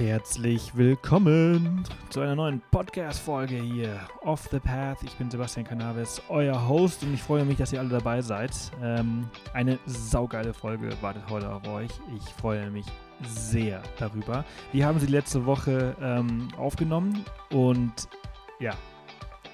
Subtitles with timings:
[0.00, 5.02] Herzlich willkommen zu einer neuen Podcast-Folge hier, Off the Path.
[5.02, 8.50] Ich bin Sebastian Cannabis, euer Host und ich freue mich, dass ihr alle dabei seid.
[8.82, 11.90] Ähm, eine saugeile Folge wartet heute auf euch.
[12.16, 12.86] Ich freue mich
[13.26, 14.46] sehr darüber.
[14.72, 17.92] Wir haben sie letzte Woche ähm, aufgenommen und
[18.58, 18.72] ja,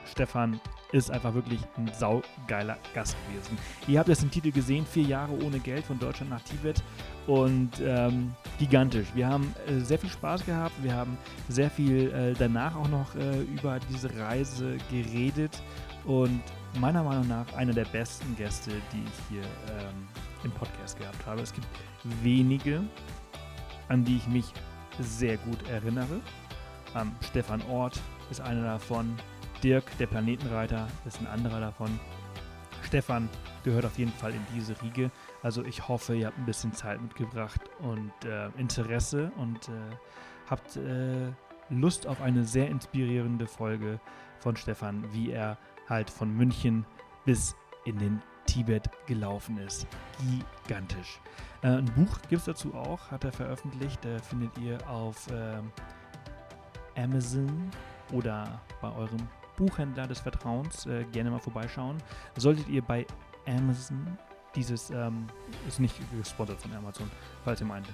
[0.09, 0.61] Stefan
[0.93, 3.59] ist einfach wirklich ein saugeiler Gast gewesen.
[3.89, 6.83] Ihr habt es im Titel gesehen, vier Jahre ohne Geld von Deutschland nach Tibet
[7.27, 9.09] und ähm, gigantisch.
[9.15, 13.15] Wir haben äh, sehr viel Spaß gehabt, wir haben sehr viel äh, danach auch noch
[13.17, 15.61] äh, über diese Reise geredet
[16.05, 16.43] und
[16.79, 20.07] meiner Meinung nach einer der besten Gäste, die ich hier ähm,
[20.45, 21.43] im Podcast gehabt habe.
[21.43, 21.67] Es gibt
[22.23, 22.83] wenige,
[23.89, 24.47] an die ich mich
[25.01, 26.21] sehr gut erinnere.
[26.95, 28.01] Ähm, Stefan Ort
[28.31, 29.17] ist einer davon.
[29.67, 31.99] Dirk, der Planetenreiter, ist ein anderer davon.
[32.85, 33.29] Stefan
[33.65, 35.11] gehört auf jeden Fall in diese Riege.
[35.43, 39.73] Also ich hoffe, ihr habt ein bisschen Zeit mitgebracht und äh, Interesse und äh,
[40.49, 41.33] habt äh,
[41.69, 43.99] Lust auf eine sehr inspirierende Folge
[44.39, 46.87] von Stefan, wie er halt von München
[47.25, 47.57] bis
[47.87, 49.89] in den Tibet gelaufen ist.
[50.65, 51.21] Gigantisch.
[51.63, 54.05] Äh, ein Buch gibt es dazu auch, hat er veröffentlicht.
[54.05, 55.73] Äh, findet ihr auf ähm,
[56.97, 57.69] Amazon
[58.13, 59.27] oder bei eurem
[59.57, 61.97] Buchhändler des Vertrauens äh, gerne mal vorbeischauen.
[62.37, 63.07] Solltet ihr bei
[63.47, 64.19] Amazon
[64.55, 65.27] dieses, ähm,
[65.69, 67.11] ist nicht gesponsert von Amazon,
[67.45, 67.87] falls ihr meint.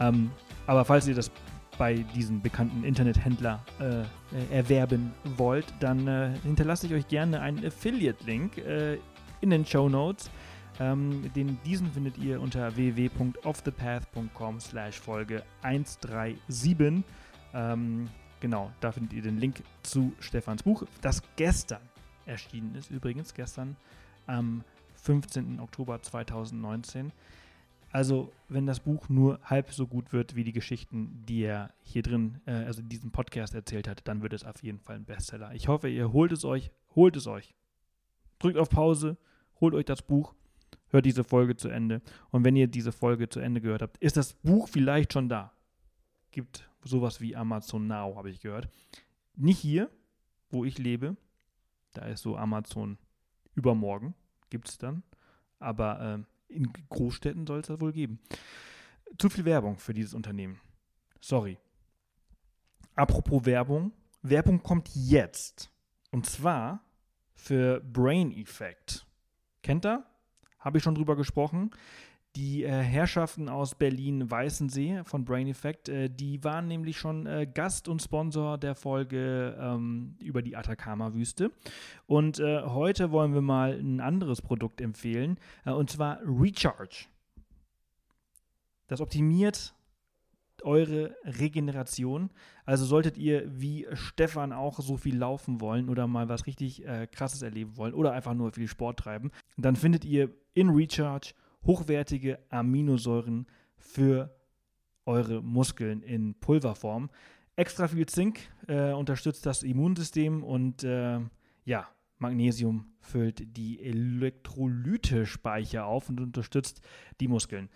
[0.00, 0.30] Ähm,
[0.66, 1.30] aber falls ihr das
[1.78, 8.58] bei diesem bekannten Internethändler äh, erwerben wollt, dann äh, hinterlasse ich euch gerne einen Affiliate-Link
[8.58, 8.98] äh,
[9.40, 10.30] in den Show Notes.
[10.80, 17.04] Ähm, den, diesen findet ihr unter www.offthepath.com slash Folge 137.
[17.54, 18.08] Ähm,
[18.42, 21.80] Genau, da findet ihr den Link zu Stefans Buch, das gestern
[22.26, 23.76] erschienen ist, übrigens gestern
[24.26, 24.64] am
[24.96, 25.60] 15.
[25.60, 27.12] Oktober 2019.
[27.92, 32.02] Also, wenn das Buch nur halb so gut wird wie die Geschichten, die er hier
[32.02, 35.04] drin, äh, also in diesem Podcast erzählt hat, dann wird es auf jeden Fall ein
[35.04, 35.54] Bestseller.
[35.54, 37.54] Ich hoffe, ihr holt es euch, holt es euch.
[38.40, 39.18] Drückt auf Pause,
[39.60, 40.34] holt euch das Buch,
[40.88, 42.02] hört diese Folge zu Ende.
[42.32, 45.52] Und wenn ihr diese Folge zu Ende gehört habt, ist das Buch vielleicht schon da.
[46.32, 48.68] Gibt sowas wie Amazon Now, habe ich gehört.
[49.36, 49.90] Nicht hier,
[50.50, 51.16] wo ich lebe.
[51.92, 52.98] Da ist so Amazon
[53.54, 54.14] übermorgen,
[54.50, 55.02] gibt es dann.
[55.58, 58.18] Aber äh, in Großstädten soll es das wohl geben.
[59.18, 60.60] Zu viel Werbung für dieses Unternehmen.
[61.20, 61.58] Sorry.
[62.94, 63.92] Apropos Werbung.
[64.22, 65.70] Werbung kommt jetzt.
[66.10, 66.84] Und zwar
[67.34, 69.06] für Brain Effect.
[69.62, 70.04] Kennt ihr?
[70.58, 71.70] Habe ich schon drüber gesprochen.
[72.36, 77.88] Die äh, Herrschaften aus Berlin-Weißensee von Brain Effect, äh, die waren nämlich schon äh, Gast
[77.88, 81.50] und Sponsor der Folge ähm, über die Atacama-Wüste.
[82.06, 87.06] Und äh, heute wollen wir mal ein anderes Produkt empfehlen, äh, und zwar Recharge.
[88.86, 89.74] Das optimiert
[90.62, 92.30] eure Regeneration.
[92.64, 97.06] Also solltet ihr wie Stefan auch so viel laufen wollen oder mal was richtig äh,
[97.06, 101.34] krasses erleben wollen oder einfach nur viel Sport treiben, dann findet ihr in Recharge
[101.64, 103.46] hochwertige Aminosäuren
[103.76, 104.34] für
[105.04, 107.10] eure Muskeln in Pulverform.
[107.56, 111.20] Extra viel Zink äh, unterstützt das Immunsystem und äh,
[111.64, 116.80] ja, Magnesium füllt die Elektrolytespeicher auf und unterstützt
[117.20, 117.68] die Muskeln.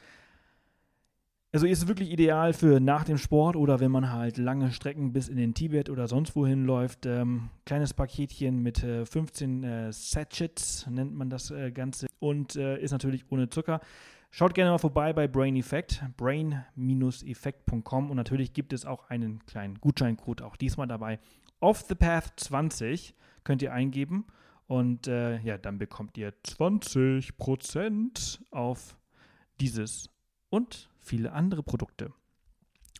[1.56, 5.14] Also ist es wirklich ideal für nach dem Sport oder wenn man halt lange Strecken
[5.14, 7.06] bis in den Tibet oder sonst wohin läuft.
[7.06, 12.78] Ähm, kleines Paketchen mit äh, 15 äh, Sachets nennt man das äh, Ganze und äh,
[12.78, 13.80] ist natürlich ohne Zucker.
[14.30, 19.80] Schaut gerne mal vorbei bei Brain Effect, brain-effect.com und natürlich gibt es auch einen kleinen
[19.80, 21.18] Gutscheincode, auch diesmal dabei.
[21.60, 23.14] Off the Path 20
[23.44, 24.26] könnt ihr eingeben
[24.66, 28.98] und äh, ja, dann bekommt ihr 20% auf
[29.58, 30.10] dieses
[30.50, 32.12] und viele andere Produkte.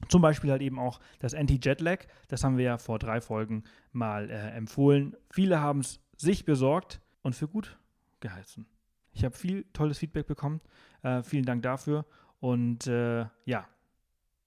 [0.08, 2.04] Zum Beispiel halt eben auch das Anti-Jetlag.
[2.28, 5.16] Das haben wir ja vor drei Folgen mal äh, empfohlen.
[5.30, 7.78] Viele haben es sich besorgt und für gut
[8.20, 8.66] geheißen.
[9.12, 10.60] Ich habe viel tolles Feedback bekommen.
[11.02, 12.04] Äh, vielen Dank dafür.
[12.40, 13.66] Und äh, ja,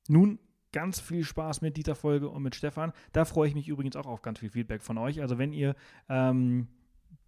[0.07, 0.39] nun
[0.71, 2.93] ganz viel Spaß mit dieser Folge und mit Stefan.
[3.11, 5.21] Da freue ich mich übrigens auch auf ganz viel Feedback von euch.
[5.21, 5.75] Also wenn ihr
[6.07, 6.67] ähm,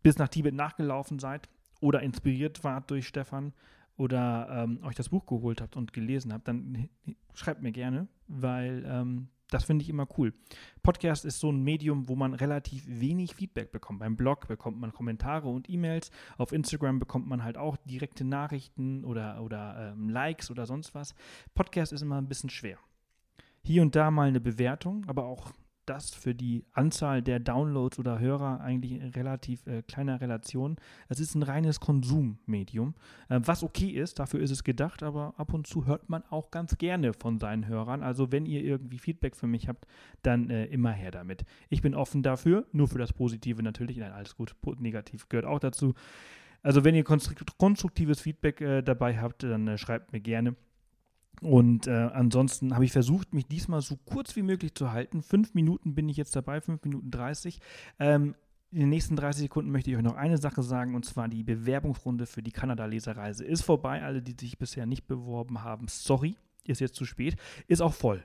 [0.03, 3.53] bis nach Tibet nachgelaufen seid oder inspiriert wart durch Stefan,
[3.97, 6.89] oder ähm, euch das Buch geholt habt und gelesen habt, dann
[7.33, 10.33] schreibt mir gerne, weil ähm, das finde ich immer cool.
[10.81, 13.99] Podcast ist so ein Medium, wo man relativ wenig Feedback bekommt.
[13.99, 16.09] Beim Blog bekommt man Kommentare und E-Mails.
[16.37, 21.13] Auf Instagram bekommt man halt auch direkte Nachrichten oder, oder ähm, Likes oder sonst was.
[21.53, 22.77] Podcast ist immer ein bisschen schwer.
[23.63, 25.51] Hier und da mal eine Bewertung, aber auch
[25.85, 30.77] das für die Anzahl der Downloads oder Hörer eigentlich in relativ äh, kleiner Relation.
[31.09, 32.95] Es ist ein reines Konsummedium,
[33.29, 36.51] äh, was okay ist, dafür ist es gedacht, aber ab und zu hört man auch
[36.51, 38.03] ganz gerne von seinen Hörern.
[38.03, 39.85] Also wenn ihr irgendwie Feedback für mich habt,
[40.21, 41.45] dann äh, immer her damit.
[41.69, 43.97] Ich bin offen dafür, nur für das Positive natürlich.
[43.97, 45.93] Nein, alles gut, negativ gehört auch dazu.
[46.63, 50.55] Also wenn ihr konstruktives Feedback äh, dabei habt, dann äh, schreibt mir gerne.
[51.41, 55.23] Und äh, ansonsten habe ich versucht, mich diesmal so kurz wie möglich zu halten.
[55.23, 57.59] Fünf Minuten bin ich jetzt dabei, fünf Minuten dreißig.
[57.99, 58.35] Ähm,
[58.71, 61.43] in den nächsten 30 Sekunden möchte ich euch noch eine Sache sagen, und zwar die
[61.43, 64.01] Bewerbungsrunde für die Kanada-Leserreise ist vorbei.
[64.01, 67.35] Alle, die sich bisher nicht beworben haben, sorry, ist jetzt zu spät.
[67.67, 68.23] Ist auch voll.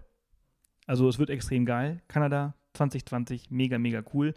[0.86, 2.00] Also es wird extrem geil.
[2.06, 4.34] Kanada 2020, mega, mega cool.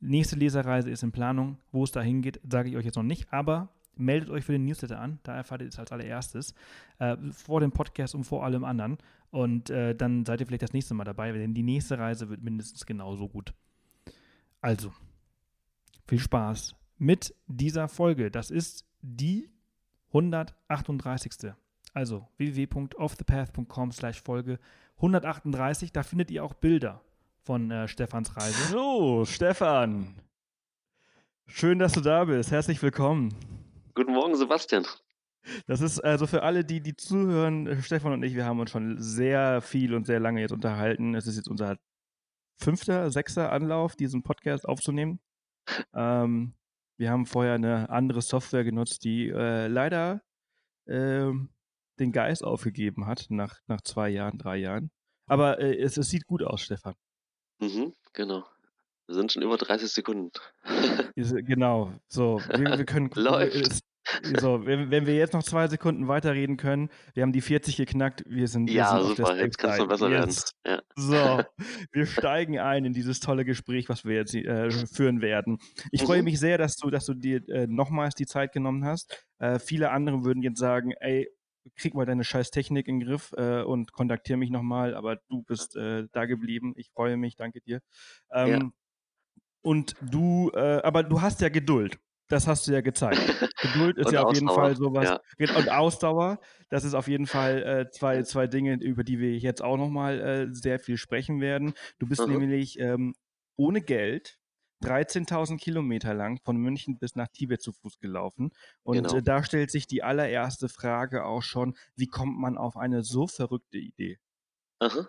[0.00, 1.58] Nächste Leserreise ist in Planung.
[1.72, 3.68] Wo es da hingeht, sage ich euch jetzt noch nicht, aber
[4.00, 6.54] meldet euch für den Newsletter an, da erfahrt ihr es als allererstes,
[6.98, 8.98] äh, vor dem Podcast und vor allem anderen.
[9.30, 12.42] Und äh, dann seid ihr vielleicht das nächste Mal dabei, denn die nächste Reise wird
[12.42, 13.54] mindestens genauso gut.
[14.60, 14.92] Also,
[16.06, 18.30] viel Spaß mit dieser Folge.
[18.30, 19.48] Das ist die
[20.08, 21.52] 138.
[21.94, 24.58] Also www.offthepath.com slash Folge
[24.96, 25.92] 138.
[25.92, 27.00] Da findet ihr auch Bilder
[27.42, 28.62] von äh, Stefans Reise.
[28.70, 30.14] So, Stefan.
[31.46, 32.52] Schön, dass du da bist.
[32.52, 33.59] Herzlich willkommen.
[34.00, 34.86] Guten Morgen, Sebastian.
[35.66, 38.96] Das ist also für alle, die, die zuhören, Stefan und ich, wir haben uns schon
[38.98, 41.14] sehr viel und sehr lange jetzt unterhalten.
[41.14, 41.76] Es ist jetzt unser
[42.56, 45.20] fünfter, sechster Anlauf, diesen Podcast aufzunehmen.
[45.92, 46.54] Ähm,
[46.96, 50.22] wir haben vorher eine andere Software genutzt, die äh, leider
[50.86, 51.30] äh,
[51.98, 54.90] den Geist aufgegeben hat nach, nach zwei Jahren, drei Jahren.
[55.26, 56.94] Aber äh, es, es sieht gut aus, Stefan.
[57.58, 58.46] Mhm, genau.
[59.10, 60.30] Wir sind schon über 30 Sekunden.
[61.16, 61.92] genau.
[62.08, 63.10] So, wir, wir können.
[63.14, 63.89] Läuft.
[64.40, 68.24] So, wenn, wenn, wir jetzt noch zwei Sekunden weiterreden können, wir haben die 40 geknackt,
[68.26, 68.68] wir sind.
[68.68, 70.82] Wir ja, sind super, jetzt kann es noch besser jetzt, werden.
[70.96, 71.42] Ja.
[71.42, 71.44] So,
[71.92, 75.58] wir steigen ein in dieses tolle Gespräch, was wir jetzt äh, führen werden.
[75.92, 76.06] Ich mhm.
[76.06, 79.26] freue mich sehr, dass du, dass du dir äh, nochmals die Zeit genommen hast.
[79.38, 81.28] Äh, viele andere würden jetzt sagen, ey,
[81.76, 85.42] krieg mal deine scheiß Technik in den Griff äh, und kontaktiere mich nochmal, aber du
[85.42, 86.72] bist äh, da geblieben.
[86.76, 87.80] Ich freue mich, danke dir.
[88.32, 88.70] Ähm, ja.
[89.62, 91.98] Und du, äh, aber du hast ja Geduld.
[92.30, 93.20] Das hast du ja gezeigt.
[93.60, 95.18] Geduld ist ja auf jeden Fall sowas.
[95.38, 95.56] Ja.
[95.56, 96.38] Und Ausdauer,
[96.68, 100.20] das ist auf jeden Fall äh, zwei, zwei Dinge, über die wir jetzt auch nochmal
[100.20, 101.74] äh, sehr viel sprechen werden.
[101.98, 102.38] Du bist mhm.
[102.38, 103.14] nämlich ähm,
[103.56, 104.38] ohne Geld
[104.82, 108.52] 13.000 Kilometer lang von München bis nach Tibet zu Fuß gelaufen.
[108.84, 109.16] Und genau.
[109.16, 113.26] äh, da stellt sich die allererste Frage auch schon, wie kommt man auf eine so
[113.26, 114.20] verrückte Idee?
[114.78, 115.08] Aha.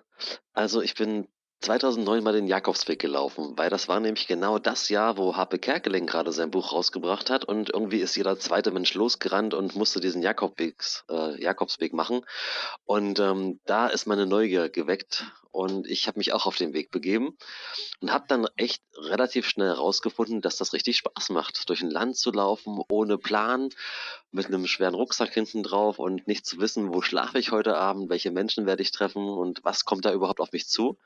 [0.53, 1.27] Also ich bin
[1.61, 6.07] 2009 mal den Jakobsweg gelaufen, weil das war nämlich genau das Jahr, wo Harpe Kerkeling
[6.07, 10.23] gerade sein Buch rausgebracht hat und irgendwie ist jeder zweite Mensch losgerannt und musste diesen
[10.23, 12.25] Jakobwegs, äh, Jakobsweg machen.
[12.85, 16.91] Und ähm, da ist meine Neugier geweckt und ich habe mich auch auf den Weg
[16.91, 17.37] begeben
[17.99, 22.17] und habe dann echt relativ schnell herausgefunden, dass das richtig Spaß macht, durch ein Land
[22.17, 23.69] zu laufen, ohne Plan,
[24.31, 28.09] mit einem schweren Rucksack hinten drauf und nicht zu wissen, wo schlafe ich heute Abend,
[28.09, 30.97] welche Menschen werde ich treffen und was kommt da überhaupt auf mich zu.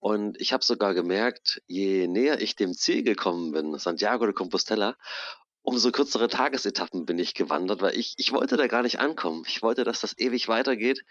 [0.00, 4.96] Und ich habe sogar gemerkt, je näher ich dem Ziel gekommen bin, Santiago de Compostela,
[5.62, 9.42] umso kürzere Tagesetappen bin ich gewandert, weil ich, ich wollte da gar nicht ankommen.
[9.46, 11.04] Ich wollte, dass das ewig weitergeht.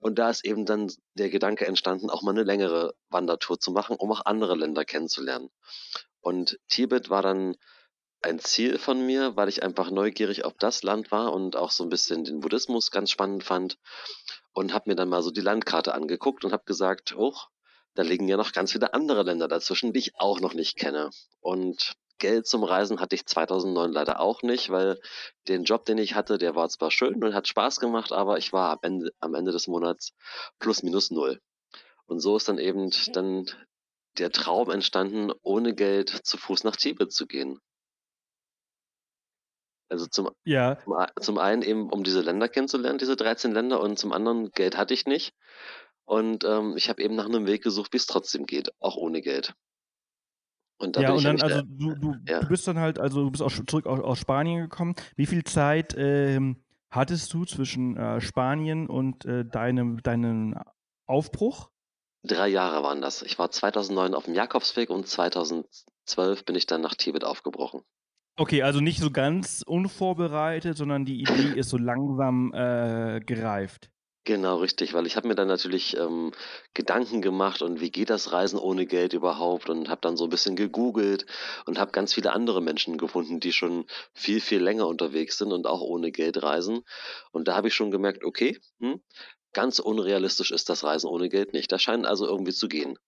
[0.00, 3.96] Und da ist eben dann der Gedanke entstanden, auch mal eine längere Wandertour zu machen,
[3.96, 5.50] um auch andere Länder kennenzulernen.
[6.20, 7.56] Und Tibet war dann
[8.22, 11.84] ein Ziel von mir, weil ich einfach neugierig auf das Land war und auch so
[11.84, 13.78] ein bisschen den Buddhismus ganz spannend fand
[14.52, 17.34] und habe mir dann mal so die Landkarte angeguckt und habe gesagt, oh,
[17.94, 21.10] da liegen ja noch ganz viele andere Länder dazwischen, die ich auch noch nicht kenne.
[21.40, 25.00] Und Geld zum Reisen hatte ich 2009 leider auch nicht, weil
[25.48, 28.52] den Job, den ich hatte, der war zwar schön und hat Spaß gemacht, aber ich
[28.52, 30.12] war am Ende, am Ende des Monats
[30.60, 31.40] plus minus null.
[32.06, 33.46] Und so ist dann eben dann
[34.18, 37.60] der Traum entstanden, ohne Geld zu Fuß nach Tibet zu gehen.
[39.88, 40.78] Also zum, ja.
[40.78, 44.76] zum, zum einen eben, um diese Länder kennenzulernen, diese 13 Länder, und zum anderen Geld
[44.76, 45.34] hatte ich nicht.
[46.04, 49.20] Und ähm, ich habe eben nach einem Weg gesucht, wie es trotzdem geht, auch ohne
[49.20, 49.54] Geld.
[50.80, 52.40] Und ja, und dann, also du, du, ja.
[52.40, 54.94] du, bist dann halt, also du bist auch zurück aus, aus Spanien gekommen.
[55.14, 60.54] Wie viel Zeit ähm, hattest du zwischen äh, Spanien und äh, deinem, deinem
[61.06, 61.70] Aufbruch?
[62.22, 63.20] Drei Jahre waren das.
[63.22, 67.82] Ich war 2009 auf dem Jakobsweg und 2012 bin ich dann nach Tibet aufgebrochen.
[68.36, 73.90] Okay, also nicht so ganz unvorbereitet, sondern die Idee ist so langsam äh, gereift.
[74.24, 76.32] Genau, richtig, weil ich habe mir dann natürlich ähm,
[76.74, 80.30] Gedanken gemacht und wie geht das Reisen ohne Geld überhaupt und habe dann so ein
[80.30, 81.24] bisschen gegoogelt
[81.64, 85.66] und habe ganz viele andere Menschen gefunden, die schon viel, viel länger unterwegs sind und
[85.66, 86.82] auch ohne Geld reisen.
[87.32, 89.00] Und da habe ich schon gemerkt, okay, hm,
[89.54, 91.72] ganz unrealistisch ist das Reisen ohne Geld nicht.
[91.72, 92.98] Das scheint also irgendwie zu gehen.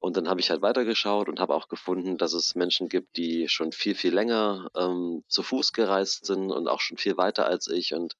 [0.00, 3.48] Und dann habe ich halt weitergeschaut und habe auch gefunden, dass es Menschen gibt, die
[3.48, 7.68] schon viel, viel länger ähm, zu Fuß gereist sind und auch schon viel weiter als
[7.68, 7.94] ich.
[7.94, 8.16] Und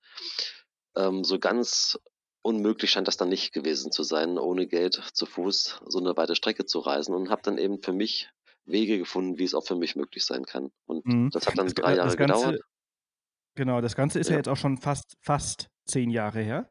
[0.96, 1.98] ähm, so ganz
[2.44, 6.36] unmöglich scheint das dann nicht gewesen zu sein, ohne Geld zu Fuß so eine weite
[6.36, 7.14] Strecke zu reisen.
[7.14, 8.30] Und habe dann eben für mich
[8.66, 10.70] Wege gefunden, wie es auch für mich möglich sein kann.
[10.86, 11.30] Und mhm.
[11.30, 12.60] das hat dann das, drei Jahre Ganze, gedauert.
[13.56, 14.34] Genau, das Ganze ist ja.
[14.34, 16.70] ja jetzt auch schon fast, fast zehn Jahre her.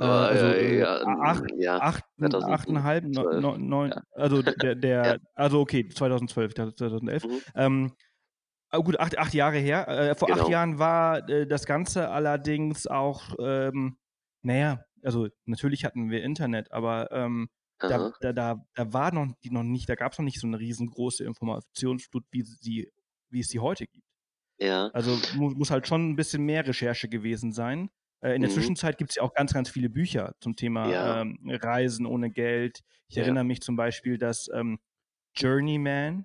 [0.00, 4.02] Äh, also äh, ja, acht, ja, acht, achteinhalb, neun, ja.
[4.12, 7.24] also der, der also okay, 2012, 2011.
[7.24, 7.40] Mhm.
[7.56, 7.92] Ähm,
[8.72, 9.88] oh gut, acht, acht Jahre her.
[9.88, 10.42] Äh, vor genau.
[10.42, 13.96] acht Jahren war äh, das Ganze allerdings auch, ähm,
[14.44, 17.48] naja, also natürlich hatten wir Internet, aber ähm,
[17.78, 20.46] da, da, da, da, war noch, die noch nicht, da gab es noch nicht so
[20.46, 22.90] eine riesengroße Informationsflut, wie, sie,
[23.30, 24.06] wie es sie heute gibt.
[24.58, 24.88] Ja.
[24.88, 27.90] Also muss, muss halt schon ein bisschen mehr Recherche gewesen sein.
[28.20, 28.54] Äh, in der mhm.
[28.54, 31.20] Zwischenzeit gibt es ja auch ganz, ganz viele Bücher zum Thema ja.
[31.20, 32.80] ähm, Reisen ohne Geld.
[33.08, 33.22] Ich ja.
[33.22, 34.78] erinnere mich zum Beispiel, dass ähm,
[35.34, 36.24] Journeyman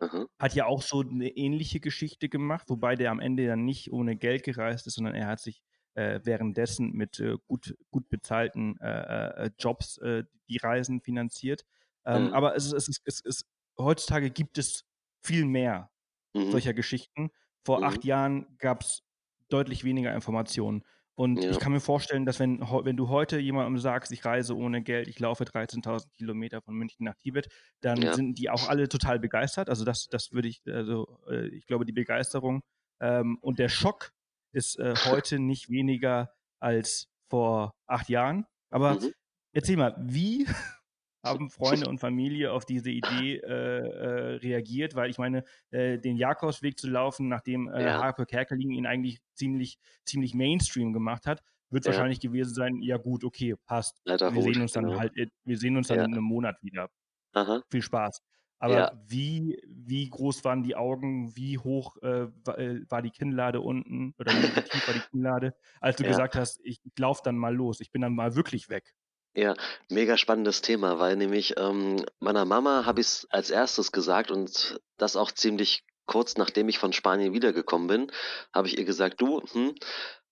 [0.00, 0.26] mhm.
[0.38, 4.16] hat ja auch so eine ähnliche Geschichte gemacht, wobei der am Ende dann nicht ohne
[4.16, 5.62] Geld gereist ist, sondern er hat sich
[5.96, 11.64] äh, währenddessen mit äh, gut, gut bezahlten äh, äh Jobs äh, die Reisen finanziert.
[12.04, 12.34] Ähm, mhm.
[12.34, 13.46] Aber es es, es ist,
[13.78, 14.84] heutzutage gibt es
[15.22, 15.90] viel mehr
[16.34, 16.50] mhm.
[16.50, 17.30] solcher Geschichten.
[17.64, 18.08] Vor acht mhm.
[18.08, 19.02] Jahren gab es
[19.48, 20.84] deutlich weniger Informationen.
[21.14, 21.50] Und ja.
[21.50, 25.08] ich kann mir vorstellen, dass wenn, wenn du heute jemandem sagst, ich reise ohne Geld,
[25.08, 27.48] ich laufe 13.000 Kilometer von München nach Tibet,
[27.80, 28.12] dann ja.
[28.12, 29.70] sind die auch alle total begeistert.
[29.70, 32.62] Also das, das würde ich, also äh, ich glaube, die Begeisterung
[33.00, 34.12] ähm, und der Schock
[34.56, 38.46] ist äh, heute nicht weniger als vor acht Jahren.
[38.70, 39.12] Aber mhm.
[39.52, 40.46] erzähl mal, wie
[41.22, 46.16] haben Freunde und Familie auf diese Idee äh, äh, reagiert, weil ich meine, äh, den
[46.16, 48.02] Jakobsweg zu laufen, nachdem äh, ja.
[48.02, 51.92] Harper Kerkeling ihn eigentlich ziemlich, ziemlich Mainstream gemacht hat, wird ja.
[51.92, 54.00] wahrscheinlich gewesen sein, ja gut, okay, passt.
[54.04, 54.98] Leider wir sehen uns dann genau.
[54.98, 56.04] halt, wir sehen uns dann ja.
[56.04, 56.90] in einem Monat wieder.
[57.32, 57.62] Aha.
[57.70, 58.22] Viel Spaß.
[58.58, 58.92] Aber ja.
[59.06, 64.14] wie, wie groß waren die Augen, wie hoch äh, war, äh, war, die Kinnlade unten
[64.18, 66.08] oder wie tief war die Kinnlade, als du ja.
[66.08, 68.94] gesagt hast, ich, ich laufe dann mal los, ich bin dann mal wirklich weg?
[69.34, 69.54] Ja,
[69.90, 74.80] mega spannendes Thema, weil nämlich ähm, meiner Mama habe ich es als erstes gesagt und
[74.96, 78.12] das auch ziemlich kurz nachdem ich von Spanien wiedergekommen bin,
[78.54, 79.74] habe ich ihr gesagt, du, hm,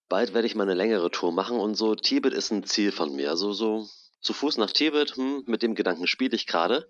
[0.09, 3.15] bald werde ich mal eine längere Tour machen und so Tibet ist ein Ziel von
[3.15, 3.31] mir.
[3.31, 3.87] Also so
[4.21, 6.89] zu Fuß nach Tibet, hm, mit dem Gedanken spiele ich gerade.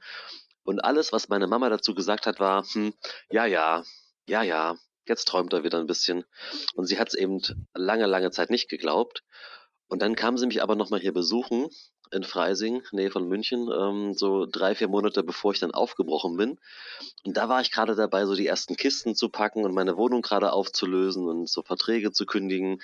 [0.65, 2.95] Und alles, was meine Mama dazu gesagt hat, war, hm,
[3.31, 3.85] ja, ja,
[4.27, 6.25] ja, ja, jetzt träumt er wieder ein bisschen.
[6.75, 7.41] Und sie hat es eben
[7.75, 9.23] lange, lange Zeit nicht geglaubt.
[9.89, 11.69] Und dann kam sie mich aber nochmal hier besuchen
[12.11, 16.59] in Freising, Nähe von München, ähm, so drei, vier Monate bevor ich dann aufgebrochen bin.
[17.25, 20.23] Und da war ich gerade dabei, so die ersten Kisten zu packen und meine Wohnung
[20.23, 22.81] gerade aufzulösen und so Verträge zu kündigen.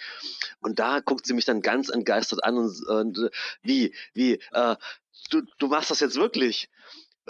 [0.60, 3.30] Und da guckt sie mich dann ganz entgeistert an und, und
[3.62, 4.76] wie, wie, äh,
[5.30, 6.68] du, du machst das jetzt wirklich?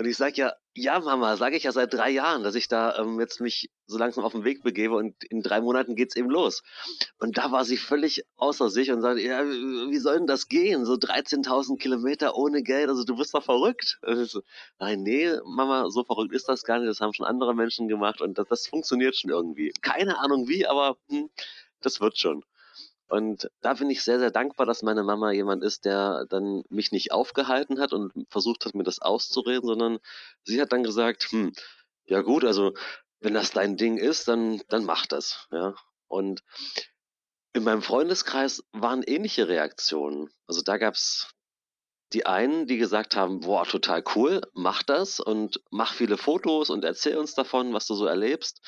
[0.00, 2.96] Und ich sage ja, ja, Mama, sage ich ja seit drei Jahren, dass ich da
[2.96, 6.30] ähm, jetzt mich so langsam auf den Weg begebe und in drei Monaten geht's eben
[6.30, 6.62] los.
[7.18, 10.86] Und da war sie völlig außer sich und sagte, ja, wie soll denn das gehen?
[10.86, 13.98] So 13.000 Kilometer ohne Geld, also du bist doch verrückt.
[14.22, 14.40] So,
[14.78, 18.22] nein, nee, Mama, so verrückt ist das gar nicht, das haben schon andere Menschen gemacht
[18.22, 19.70] und das, das funktioniert schon irgendwie.
[19.82, 21.28] Keine Ahnung wie, aber hm,
[21.82, 22.42] das wird schon.
[23.10, 26.92] Und da bin ich sehr, sehr dankbar, dass meine Mama jemand ist, der dann mich
[26.92, 29.98] nicht aufgehalten hat und versucht hat, mir das auszureden, sondern
[30.44, 31.52] sie hat dann gesagt, hm,
[32.04, 32.72] ja gut, also
[33.18, 35.74] wenn das dein Ding ist, dann, dann mach das, ja.
[36.06, 36.44] Und
[37.52, 40.30] in meinem Freundeskreis waren ähnliche Reaktionen.
[40.46, 41.34] Also da gab's
[42.12, 46.84] die einen, die gesagt haben, boah, total cool, mach das und mach viele Fotos und
[46.84, 48.60] erzähl uns davon, was du so erlebst.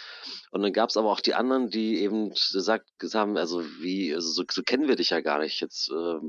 [0.52, 4.28] Und dann gab es aber auch die anderen, die eben gesagt haben, also wie, also
[4.30, 5.60] so, so kennen wir dich ja gar nicht.
[5.60, 6.20] Jetzt äh,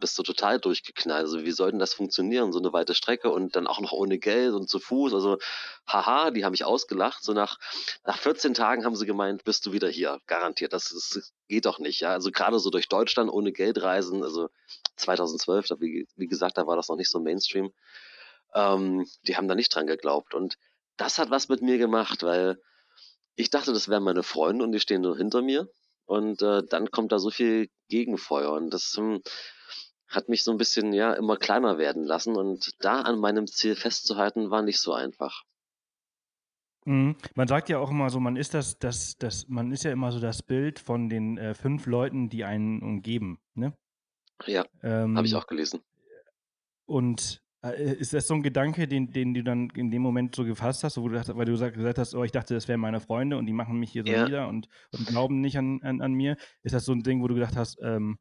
[0.00, 1.22] bist du total durchgeknallt.
[1.22, 2.52] Also wie soll denn das funktionieren?
[2.52, 5.14] So eine weite Strecke und dann auch noch ohne Geld und zu Fuß.
[5.14, 5.38] Also
[5.86, 7.22] haha, die haben mich ausgelacht.
[7.22, 7.58] So nach,
[8.04, 10.18] nach 14 Tagen haben sie gemeint, bist du wieder hier.
[10.26, 10.72] Garantiert.
[10.72, 12.00] Das, das geht doch nicht.
[12.00, 14.24] Ja, also gerade so durch Deutschland ohne Geld reisen.
[14.24, 14.48] Also
[14.96, 17.72] 2012, da, wie, wie gesagt, da war das noch nicht so Mainstream.
[18.54, 20.34] Ähm, die haben da nicht dran geglaubt.
[20.34, 20.56] Und
[20.96, 22.58] das hat was mit mir gemacht, weil
[23.36, 25.68] ich dachte, das wären meine Freunde und die stehen nur hinter mir.
[26.04, 28.52] Und äh, dann kommt da so viel Gegenfeuer.
[28.52, 29.22] Und das, hm,
[30.10, 33.76] hat mich so ein bisschen ja immer kleiner werden lassen und da an meinem Ziel
[33.76, 35.44] festzuhalten war nicht so einfach.
[36.84, 37.16] Mhm.
[37.34, 40.12] Man sagt ja auch immer so, man ist das, das, das, man ist ja immer
[40.12, 43.74] so das Bild von den äh, fünf Leuten, die einen umgeben, ne?
[44.46, 45.80] Ja, ähm, habe ich auch gelesen.
[46.86, 50.44] Und äh, ist das so ein Gedanke, den, den du dann in dem Moment so
[50.44, 53.36] gefasst hast, wo du, weil du gesagt hast, oh, ich dachte, das wären meine Freunde
[53.36, 54.24] und die machen mich hier so ja.
[54.24, 56.36] nieder und, und glauben nicht an, an, an, mir.
[56.62, 58.18] Ist das so ein Ding, wo du gedacht hast, ähm,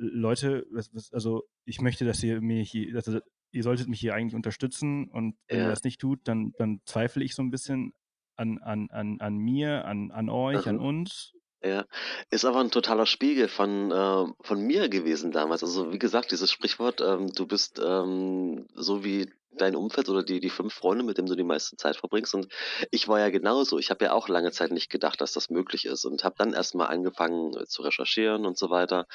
[0.00, 0.66] Leute,
[1.12, 3.20] also ich möchte, dass ihr mir hier, also
[3.52, 5.64] ihr solltet mich hier eigentlich unterstützen und wenn ja.
[5.64, 7.92] ihr das nicht tut, dann, dann zweifle ich so ein bisschen
[8.36, 10.70] an, an, an, an mir, an, an euch, mhm.
[10.70, 11.34] an uns.
[11.62, 11.84] Ja,
[12.30, 15.62] ist aber ein totaler Spiegel von, äh, von mir gewesen damals.
[15.62, 20.40] Also wie gesagt, dieses Sprichwort, ähm, du bist ähm, so wie dein Umfeld oder die,
[20.40, 22.34] die fünf Freunde, mit denen du die meiste Zeit verbringst.
[22.34, 22.48] Und
[22.90, 23.78] ich war ja genauso.
[23.78, 26.54] Ich habe ja auch lange Zeit nicht gedacht, dass das möglich ist und habe dann
[26.54, 29.06] erstmal angefangen äh, zu recherchieren und so weiter.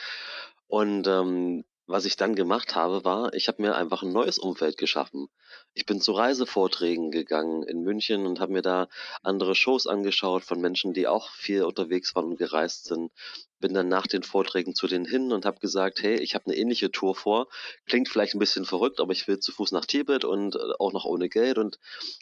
[0.67, 4.77] Und ähm, was ich dann gemacht habe, war, ich habe mir einfach ein neues Umfeld
[4.77, 5.27] geschaffen.
[5.75, 8.88] Ich bin zu Reisevorträgen gegangen in München und habe mir da
[9.22, 13.12] andere Shows angeschaut von Menschen, die auch viel unterwegs waren und gereist sind.
[13.60, 16.55] Bin dann nach den Vorträgen zu denen hin und habe gesagt, hey, ich habe eine
[16.55, 17.50] ähnliche Tour vor.
[17.86, 20.91] Klingt vielleicht ein bisschen verrückt, aber ich will zu Fuß nach Tibet und äh, auch
[20.91, 21.60] noch ohne Geld.
[21.60, 21.77] Und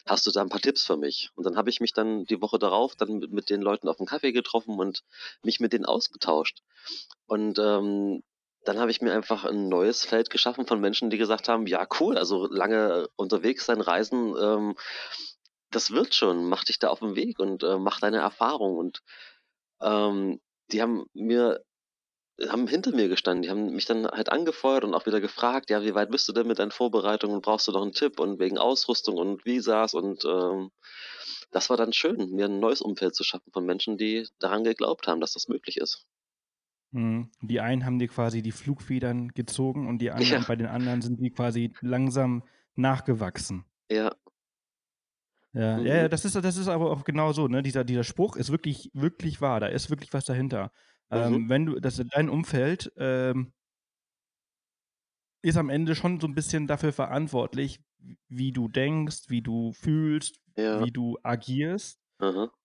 [0.06, 1.30] hast du da ein paar Tipps für mich?
[1.36, 4.08] Und dann habe ich mich dann die Woche darauf dann mit, den Leuten auf dem
[4.08, 5.04] Kaffee getroffen und
[5.42, 6.62] mich mit denen ausgetauscht.
[7.28, 8.24] Und ähm,
[8.65, 11.88] dann habe ich mir einfach ein neues Feld geschaffen von Menschen, die gesagt haben, ja
[12.00, 14.75] cool, also lange unterwegs sein, reisen, ähm,
[15.72, 18.77] das wird schon, mach dich da auf den Weg und äh, mach deine Erfahrung.
[18.77, 19.01] Und
[19.82, 20.39] ähm,
[20.72, 21.63] die haben mir
[22.50, 25.84] haben hinter mir gestanden, die haben mich dann halt angefeuert und auch wieder gefragt, ja,
[25.84, 27.41] wie weit bist du denn mit deinen Vorbereitungen?
[27.41, 30.72] Brauchst du noch einen Tipp und wegen Ausrüstung und Visas und ähm,
[31.51, 35.08] das war dann schön, mir ein neues Umfeld zu schaffen von Menschen, die daran geglaubt
[35.08, 36.05] haben, dass das möglich ist.
[36.94, 37.30] Mhm.
[37.42, 40.48] Die einen haben dir quasi die Flugfedern gezogen und die anderen, Ja.
[40.48, 42.44] bei den anderen sind die quasi langsam
[42.76, 43.66] nachgewachsen.
[43.90, 44.16] Ja.
[45.56, 46.10] Ja, ja, ja, mhm.
[46.10, 47.62] das ist, das ist aber auch genau so, ne?
[47.62, 49.60] Dieser, dieser Spruch ist wirklich, wirklich wahr.
[49.60, 50.72] Da ist wirklich was dahinter.
[51.12, 51.50] Ähm, mhm.
[51.50, 53.54] wenn du, das dein Umfeld ähm,
[55.44, 57.82] ist am Ende schon so ein bisschen dafür verantwortlich,
[58.30, 60.84] wie du denkst, wie du fühlst, Ja.
[60.84, 62.03] wie du agierst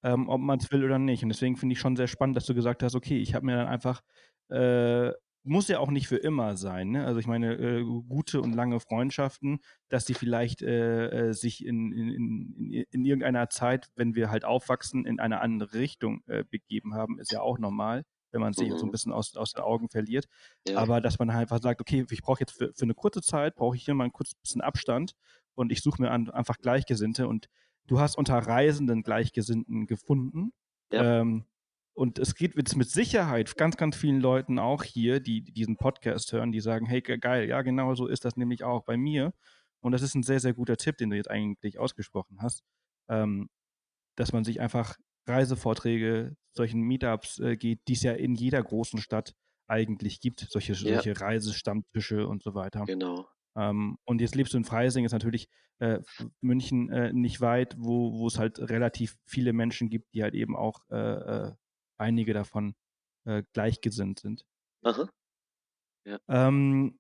[0.02, 1.22] ähm, ob man es will oder nicht.
[1.22, 3.56] Und deswegen finde ich schon sehr spannend, dass du gesagt hast, okay, ich habe mir
[3.56, 4.02] dann einfach,
[4.50, 5.12] äh,
[5.44, 6.90] muss ja auch nicht für immer sein.
[6.90, 7.06] Ne?
[7.06, 11.92] Also ich meine, äh, gute und lange Freundschaften, dass die vielleicht äh, äh sich in,
[11.92, 16.94] in, in, in, irgendeiner Zeit, wenn wir halt aufwachsen, in eine andere Richtung äh, begeben
[16.94, 18.78] haben, ist ja auch normal wenn man sich mhm.
[18.78, 20.26] so ein bisschen aus, aus den Augen verliert.
[20.66, 20.78] Ja.
[20.78, 23.54] Aber dass man halt einfach sagt, okay, ich brauche jetzt für, für eine kurze Zeit,
[23.54, 25.12] brauche ich hier mal ein kurzes bisschen Abstand
[25.54, 27.48] und ich suche mir an, einfach Gleichgesinnte und
[27.88, 30.52] du hast unter Reisenden Gleichgesinnten gefunden.
[30.92, 31.20] Ja.
[31.20, 31.44] Ähm,
[31.94, 36.32] und es geht jetzt mit Sicherheit ganz, ganz vielen Leuten auch hier, die diesen Podcast
[36.32, 39.34] hören, die sagen, hey, geil, ja, genau so ist das nämlich auch bei mir.
[39.80, 42.62] Und das ist ein sehr, sehr guter Tipp, den du jetzt eigentlich ausgesprochen hast,
[43.08, 43.48] ähm,
[44.16, 44.96] dass man sich einfach
[45.26, 49.34] Reisevorträge, solchen Meetups äh, geht, die es ja in jeder großen Stadt
[49.66, 50.94] eigentlich gibt, solche, ja.
[50.94, 52.84] solche Reisestammtische und so weiter.
[52.86, 53.28] Genau.
[53.58, 55.48] Ähm, und jetzt lebst du in Freising, ist natürlich
[55.80, 55.98] äh,
[56.40, 60.56] München äh, nicht weit, wo, wo es halt relativ viele Menschen gibt, die halt eben
[60.56, 61.52] auch äh, äh
[62.00, 62.76] einige davon
[63.24, 64.44] äh, gleichgesinnt sind.
[64.84, 65.08] Aha.
[66.04, 66.18] Ja.
[66.28, 66.96] Ähm,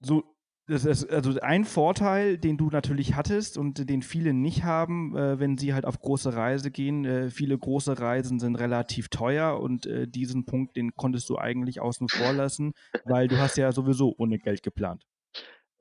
[0.00, 0.36] so,
[0.66, 5.38] das ist also ein Vorteil, den du natürlich hattest und den viele nicht haben, äh,
[5.38, 7.04] wenn sie halt auf große Reise gehen.
[7.04, 11.80] Äh, viele große Reisen sind relativ teuer und äh, diesen Punkt, den konntest du eigentlich
[11.80, 12.72] außen vor lassen,
[13.04, 15.06] weil du hast ja sowieso ohne Geld geplant.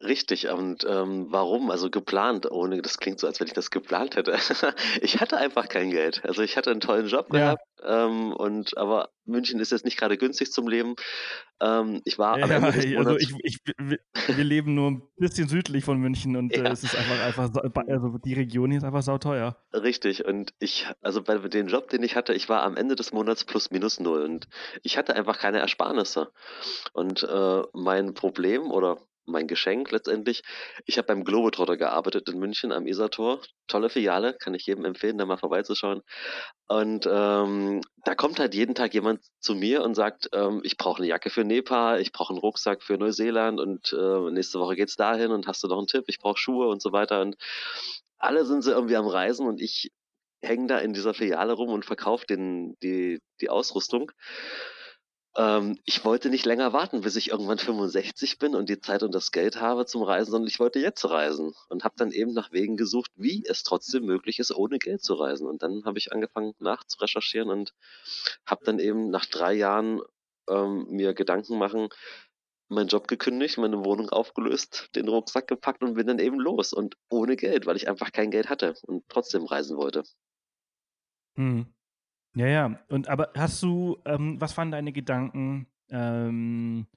[0.03, 1.71] Richtig, und ähm, warum?
[1.71, 4.37] Also geplant, ohne, das klingt so, als wenn ich das geplant hätte.
[5.01, 6.21] ich hatte einfach kein Geld.
[6.25, 7.39] Also ich hatte einen tollen Job ja.
[7.39, 10.95] gehabt, ähm, und aber München ist jetzt nicht gerade günstig zum Leben.
[11.61, 13.59] Ähm, ich war ja, am Ende des also ich, ich,
[14.27, 16.63] wir leben nur ein bisschen südlich von München und ja.
[16.63, 19.57] äh, es ist einfach, einfach, also die Region hier ist einfach sauteuer.
[19.73, 23.11] Richtig, und ich, also bei dem Job, den ich hatte, ich war am Ende des
[23.11, 24.47] Monats plus minus null und
[24.81, 26.31] ich hatte einfach keine Ersparnisse.
[26.93, 30.43] Und äh, mein Problem oder mein Geschenk letztendlich.
[30.85, 33.41] Ich habe beim Globetrotter gearbeitet in München am Isartor.
[33.67, 36.01] Tolle Filiale, kann ich jedem empfehlen, da mal vorbeizuschauen.
[36.67, 40.97] Und ähm, da kommt halt jeden Tag jemand zu mir und sagt, ähm, ich brauche
[40.97, 44.95] eine Jacke für Nepal, ich brauche einen Rucksack für Neuseeland und äh, nächste Woche geht's
[44.95, 47.21] dahin und hast du noch einen Tipp, ich brauche Schuhe und so weiter.
[47.21, 47.35] Und
[48.17, 49.91] alle sind sie irgendwie am Reisen und ich
[50.41, 54.11] hänge da in dieser Filiale rum und verkaufe die, die Ausrüstung.
[55.35, 59.13] Ähm, ich wollte nicht länger warten, bis ich irgendwann 65 bin und die Zeit und
[59.15, 62.51] das Geld habe zum Reisen, sondern ich wollte jetzt reisen und habe dann eben nach
[62.51, 65.47] Wegen gesucht, wie es trotzdem möglich ist, ohne Geld zu reisen.
[65.47, 67.73] Und dann habe ich angefangen nachzurecherchieren und
[68.45, 70.01] habe dann eben nach drei Jahren
[70.47, 71.89] ähm, mir Gedanken machen,
[72.69, 76.95] meinen Job gekündigt, meine Wohnung aufgelöst, den Rucksack gepackt und bin dann eben los und
[77.09, 80.03] ohne Geld, weil ich einfach kein Geld hatte und trotzdem reisen wollte.
[81.35, 81.73] Hm.
[82.35, 82.79] Ja, ja.
[82.89, 86.87] Und aber hast du, ähm, was waren deine Gedanken ähm,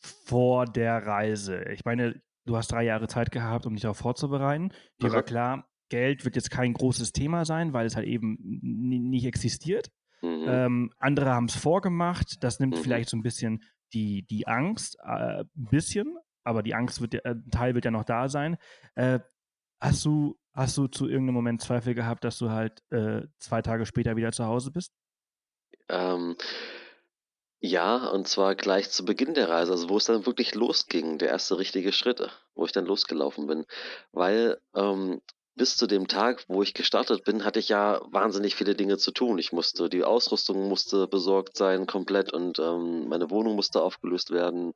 [0.00, 1.64] vor der Reise?
[1.72, 4.72] Ich meine, du hast drei Jahre Zeit gehabt, um dich darauf vorzubereiten.
[5.00, 9.26] Dir war klar, Geld wird jetzt kein großes Thema sein, weil es halt eben nicht
[9.26, 9.90] existiert.
[10.22, 10.44] Mhm.
[10.46, 12.42] Ähm, andere haben es vorgemacht.
[12.42, 12.82] Das nimmt mhm.
[12.82, 16.16] vielleicht so ein bisschen die, die Angst, äh, ein bisschen.
[16.44, 18.56] aber die Angst wird, äh, ein Teil wird ja noch da sein.
[18.94, 19.20] Äh,
[19.80, 23.86] hast du, hast du zu irgendeinem Moment Zweifel gehabt, dass du halt äh, zwei Tage
[23.86, 24.92] später wieder zu Hause bist?
[25.88, 26.36] Ähm,
[27.62, 31.28] ja, und zwar gleich zu Beginn der Reise, also wo es dann wirklich losging, der
[31.28, 33.66] erste richtige Schritt, wo ich dann losgelaufen bin.
[34.12, 35.20] Weil ähm,
[35.56, 39.10] bis zu dem Tag, wo ich gestartet bin, hatte ich ja wahnsinnig viele Dinge zu
[39.10, 39.38] tun.
[39.38, 44.72] Ich musste, die Ausrüstung musste besorgt sein komplett und ähm, meine Wohnung musste aufgelöst werden,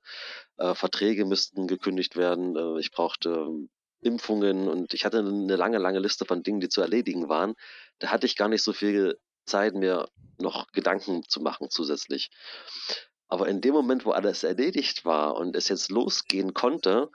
[0.59, 3.71] äh, Verträge müssten gekündigt werden, äh, ich brauchte ähm,
[4.05, 7.55] Impfungen und ich hatte eine lange, lange Liste von Dingen, die zu erledigen waren.
[7.99, 12.31] Da hatte ich gar nicht so viel Zeit, mir noch Gedanken zu machen zusätzlich.
[13.29, 17.11] Aber in dem Moment, wo alles erledigt war und es jetzt losgehen konnte,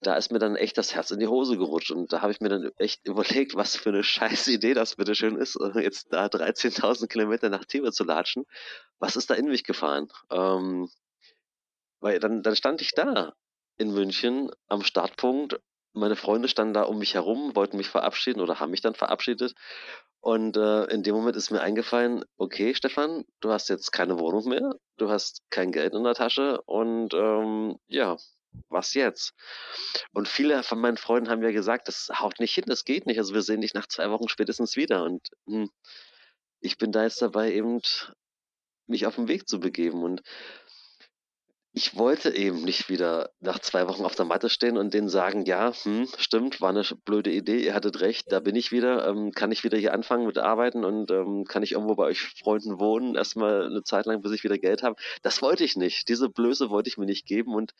[0.00, 2.40] da ist mir dann echt das Herz in die Hose gerutscht und da habe ich
[2.40, 6.12] mir dann echt überlegt, was für eine scheiß Idee das bitte schön ist, äh, jetzt
[6.12, 8.44] da 13.000 Kilometer nach Tibet zu latschen.
[8.98, 10.08] Was ist da in mich gefahren?
[10.30, 10.88] Ähm,
[12.00, 13.34] weil dann, dann stand ich da
[13.76, 15.58] in München am Startpunkt.
[15.92, 19.54] Meine Freunde standen da um mich herum, wollten mich verabschieden oder haben mich dann verabschiedet.
[20.20, 24.48] Und äh, in dem Moment ist mir eingefallen, okay, Stefan, du hast jetzt keine Wohnung
[24.48, 28.16] mehr, du hast kein Geld in der Tasche und ähm, ja,
[28.68, 29.34] was jetzt?
[30.12, 33.18] Und viele von meinen Freunden haben ja gesagt, das haut nicht hin, das geht nicht.
[33.18, 35.04] Also wir sehen dich nach zwei Wochen spätestens wieder.
[35.04, 35.70] Und hm,
[36.60, 37.80] ich bin da jetzt dabei, eben
[38.86, 40.02] mich auf den Weg zu begeben.
[40.02, 40.22] Und
[41.78, 45.44] ich wollte eben nicht wieder nach zwei Wochen auf der Matte stehen und denen sagen,
[45.44, 49.30] ja, hm, stimmt, war eine blöde Idee, ihr hattet recht, da bin ich wieder, ähm,
[49.30, 52.80] kann ich wieder hier anfangen mit Arbeiten und ähm, kann ich irgendwo bei euch Freunden
[52.80, 54.96] wohnen, erstmal eine Zeit lang, bis ich wieder Geld habe.
[55.22, 56.08] Das wollte ich nicht.
[56.08, 57.74] Diese Blöße wollte ich mir nicht geben und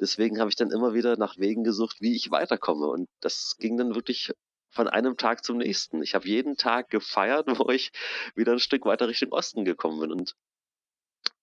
[0.00, 2.88] deswegen habe ich dann immer wieder nach Wegen gesucht, wie ich weiterkomme.
[2.88, 4.32] Und das ging dann wirklich
[4.70, 6.02] von einem Tag zum nächsten.
[6.02, 7.92] Ich habe jeden Tag gefeiert, wo ich
[8.34, 10.34] wieder ein Stück weiter Richtung Osten gekommen bin und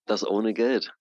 [0.04, 0.92] das ohne Geld.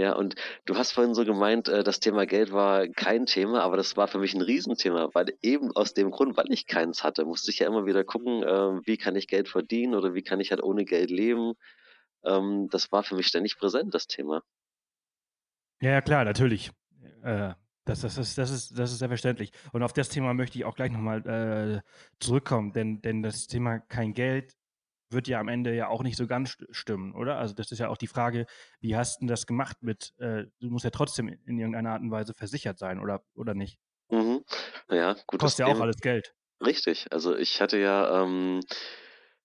[0.00, 0.34] Ja, und
[0.64, 4.08] du hast vorhin so gemeint, äh, das Thema Geld war kein Thema, aber das war
[4.08, 7.58] für mich ein Riesenthema, weil eben aus dem Grund, weil ich keins hatte, musste ich
[7.58, 10.62] ja immer wieder gucken, äh, wie kann ich Geld verdienen oder wie kann ich halt
[10.62, 11.52] ohne Geld leben.
[12.24, 14.42] Ähm, das war für mich ständig präsent, das Thema.
[15.82, 16.70] Ja, klar, natürlich.
[17.22, 17.52] Äh,
[17.84, 19.52] das, das, ist, das, ist, das ist selbstverständlich.
[19.74, 21.80] Und auf das Thema möchte ich auch gleich nochmal äh,
[22.20, 24.56] zurückkommen, denn, denn das Thema kein Geld
[25.12, 27.38] wird ja am Ende ja auch nicht so ganz stimmen, oder?
[27.38, 28.46] Also das ist ja auch die Frage,
[28.80, 32.10] wie hast du das gemacht mit, äh, du musst ja trotzdem in irgendeiner Art und
[32.10, 33.78] Weise versichert sein, oder, oder nicht?
[34.10, 34.44] Mhm.
[34.90, 35.40] Ja, gut.
[35.40, 36.34] Kostet ja auch alles Geld.
[36.64, 37.06] Richtig.
[37.10, 38.60] Also ich hatte ja ähm,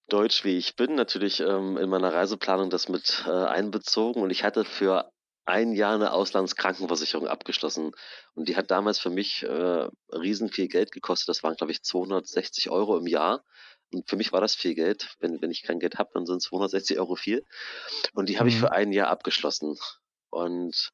[0.08, 4.44] Deutsch, wie ich bin, natürlich ähm, in meiner Reiseplanung das mit äh, einbezogen und ich
[4.44, 5.12] hatte für
[5.46, 7.92] ein Jahr eine Auslandskrankenversicherung abgeschlossen.
[8.34, 11.30] Und die hat damals für mich äh, riesen viel Geld gekostet.
[11.30, 13.44] Das waren, glaube ich, 260 Euro im Jahr.
[13.94, 15.16] Und für mich war das viel Geld.
[15.20, 17.46] Wenn, wenn ich kein Geld habe, dann sind 260 Euro viel.
[18.14, 18.74] Und die habe ich für mhm.
[18.74, 19.78] ein Jahr abgeschlossen.
[20.30, 20.92] Und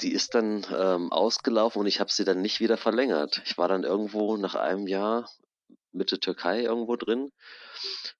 [0.00, 3.42] die ist dann ähm, ausgelaufen und ich habe sie dann nicht wieder verlängert.
[3.44, 5.30] Ich war dann irgendwo nach einem Jahr
[5.92, 7.32] Mitte Türkei irgendwo drin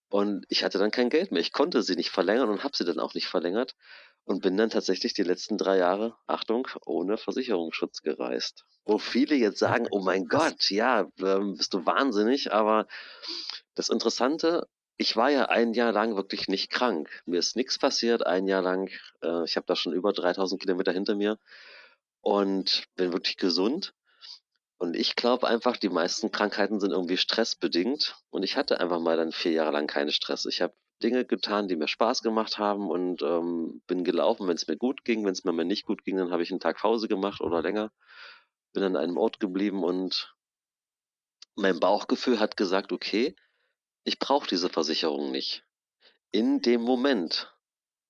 [0.08, 1.40] und ich hatte dann kein Geld mehr.
[1.40, 3.74] Ich konnte sie nicht verlängern und habe sie dann auch nicht verlängert
[4.24, 8.64] und bin dann tatsächlich die letzten drei Jahre, Achtung, ohne Versicherungsschutz gereist.
[8.84, 12.86] Wo viele jetzt sagen, oh mein Gott, ja, ähm, bist du wahnsinnig, aber
[13.74, 17.22] das Interessante, ich war ja ein Jahr lang wirklich nicht krank.
[17.24, 18.90] Mir ist nichts passiert, ein Jahr lang.
[19.22, 21.38] Äh, ich habe da schon über 3000 Kilometer hinter mir
[22.20, 23.94] und bin wirklich gesund.
[24.76, 28.16] Und ich glaube einfach, die meisten Krankheiten sind irgendwie stressbedingt.
[28.30, 30.46] Und ich hatte einfach mal dann vier Jahre lang keinen Stress.
[30.46, 34.66] Ich habe Dinge getan, die mir Spaß gemacht haben und ähm, bin gelaufen, wenn es
[34.66, 35.24] mir gut ging.
[35.24, 37.92] Wenn es mir nicht gut ging, dann habe ich einen Tag Pause gemacht oder länger.
[38.72, 40.34] Bin an einem Ort geblieben und
[41.56, 43.34] mein Bauchgefühl hat gesagt, okay,
[44.04, 45.64] ich brauche diese Versicherung nicht.
[46.30, 47.52] In dem Moment.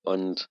[0.02, 0.50] Und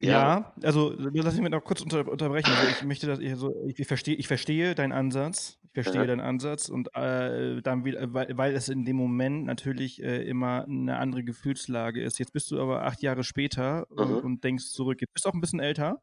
[0.00, 2.52] ja, ja also lass mich noch kurz unter, unterbrechen.
[2.52, 5.58] Also ich möchte, dass ich so, ich, ich verstehe, ich verstehe deinen Ansatz.
[5.62, 6.06] Ich verstehe ja.
[6.08, 10.64] deinen Ansatz und äh, dann wieder, weil, weil es in dem Moment natürlich äh, immer
[10.64, 12.18] eine andere Gefühlslage ist.
[12.18, 13.98] Jetzt bist du aber acht Jahre später mhm.
[13.98, 15.00] und, und denkst zurück.
[15.00, 16.02] Jetzt bist du auch ein bisschen älter.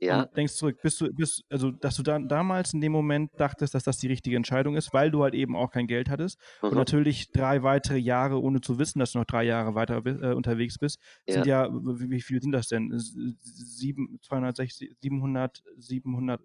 [0.00, 0.22] Ja.
[0.22, 3.74] Und denkst zurück, bist du, bist, also, dass du dann damals in dem Moment dachtest,
[3.74, 6.38] dass das die richtige Entscheidung ist, weil du halt eben auch kein Geld hattest.
[6.62, 6.70] Mhm.
[6.70, 10.34] Und natürlich drei weitere Jahre, ohne zu wissen, dass du noch drei Jahre weiter äh,
[10.34, 11.34] unterwegs bist, ja.
[11.34, 12.92] sind ja, wie, wie, viel sind das denn?
[12.98, 16.40] Sieben, 260, 700, 700,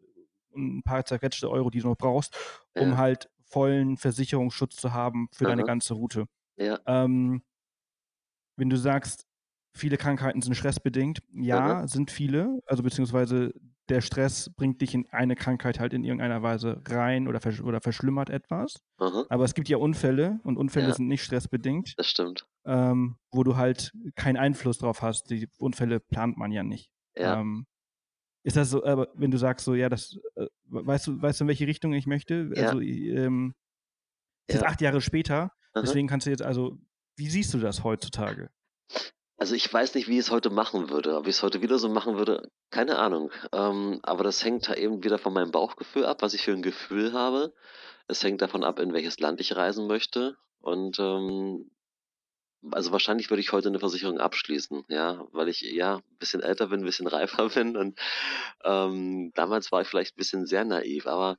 [0.55, 2.35] ein paar zerquetschte Euro, die du noch brauchst,
[2.75, 2.97] um ja.
[2.97, 5.49] halt vollen Versicherungsschutz zu haben für mhm.
[5.49, 6.25] deine ganze Route.
[6.55, 6.79] Ja.
[6.85, 7.41] Ähm,
[8.55, 9.28] wenn du sagst,
[9.79, 11.19] Viele Krankheiten sind stressbedingt.
[11.33, 11.87] Ja, mhm.
[11.87, 12.59] sind viele.
[12.65, 13.53] Also beziehungsweise
[13.87, 17.79] der Stress bringt dich in eine Krankheit halt in irgendeiner Weise rein oder, versch oder
[17.79, 18.75] verschlimmert etwas.
[18.99, 19.23] Mhm.
[19.29, 20.93] Aber es gibt ja Unfälle und Unfälle ja.
[20.93, 21.93] sind nicht stressbedingt.
[21.97, 22.45] Das stimmt.
[22.65, 25.29] Ähm, wo du halt keinen Einfluss drauf hast.
[25.29, 26.91] Die Unfälle plant man ja nicht.
[27.15, 27.39] Ja.
[27.39, 27.65] Ähm,
[28.43, 31.45] Ist das so, aber wenn du sagst so, ja, das, äh, weißt du, weißt du,
[31.45, 32.51] in welche Richtung ich möchte?
[32.53, 32.67] Ja.
[32.67, 33.55] Also, ähm,
[34.47, 34.67] es ist Ja.
[34.67, 35.81] acht Jahre später, Aha.
[35.81, 36.77] deswegen kannst du jetzt, also,
[37.15, 38.49] wie siehst du das heutzutage?
[39.39, 41.15] Also ich weiß nicht, wie ich es heute machen würde.
[41.15, 43.31] Ob ich es heute wieder so machen würde, keine Ahnung.
[43.53, 46.61] Ähm, aber das hängt da eben wieder von meinem Bauchgefühl ab, was ich für ein
[46.61, 47.53] Gefühl habe.
[48.07, 50.35] Es hängt davon ab, in welches Land ich reisen möchte.
[50.59, 51.71] Und ähm,
[52.71, 56.67] also wahrscheinlich würde ich heute eine Versicherung abschließen, ja, weil ich ja ein bisschen älter
[56.67, 57.97] bin, ein bisschen reifer bin und
[58.63, 61.37] ähm, damals war ich vielleicht ein bisschen sehr naiv, aber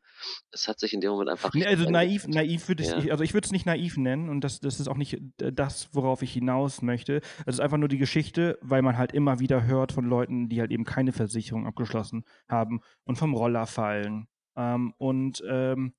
[0.51, 3.11] es hat sich in dem Moment einfach Nee, also naiv, naiv würde ich, Ja.
[3.13, 6.23] also ich würde es nicht naiv nennen und das, das ist auch nicht das, worauf
[6.23, 7.21] ich hinaus möchte.
[7.47, 10.61] Es ist einfach nur die Geschichte, weil man halt immer wieder hört von Leuten, die
[10.61, 14.27] halt eben keine Versicherung abgeschlossen haben und vom Roller fallen.
[14.57, 15.95] Ähm, und ähm,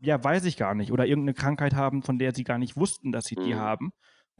[0.00, 0.90] ja, weiß ich gar nicht.
[0.90, 3.58] Oder irgendeine Krankheit haben, von der sie gar nicht wussten, dass sie die Mhm.
[3.58, 3.92] haben.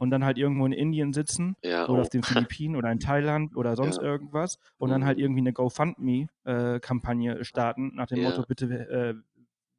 [0.03, 2.01] Und dann halt irgendwo in Indien sitzen Ja, oder oh.
[2.01, 4.03] auf den Philippinen oder in Thailand oder sonst Ja.
[4.03, 5.23] irgendwas und dann halt Mhm.
[5.23, 8.23] irgendwie eine GoFundMe-Kampagne starten nach dem Ja.
[8.25, 9.15] Motto, bitte äh,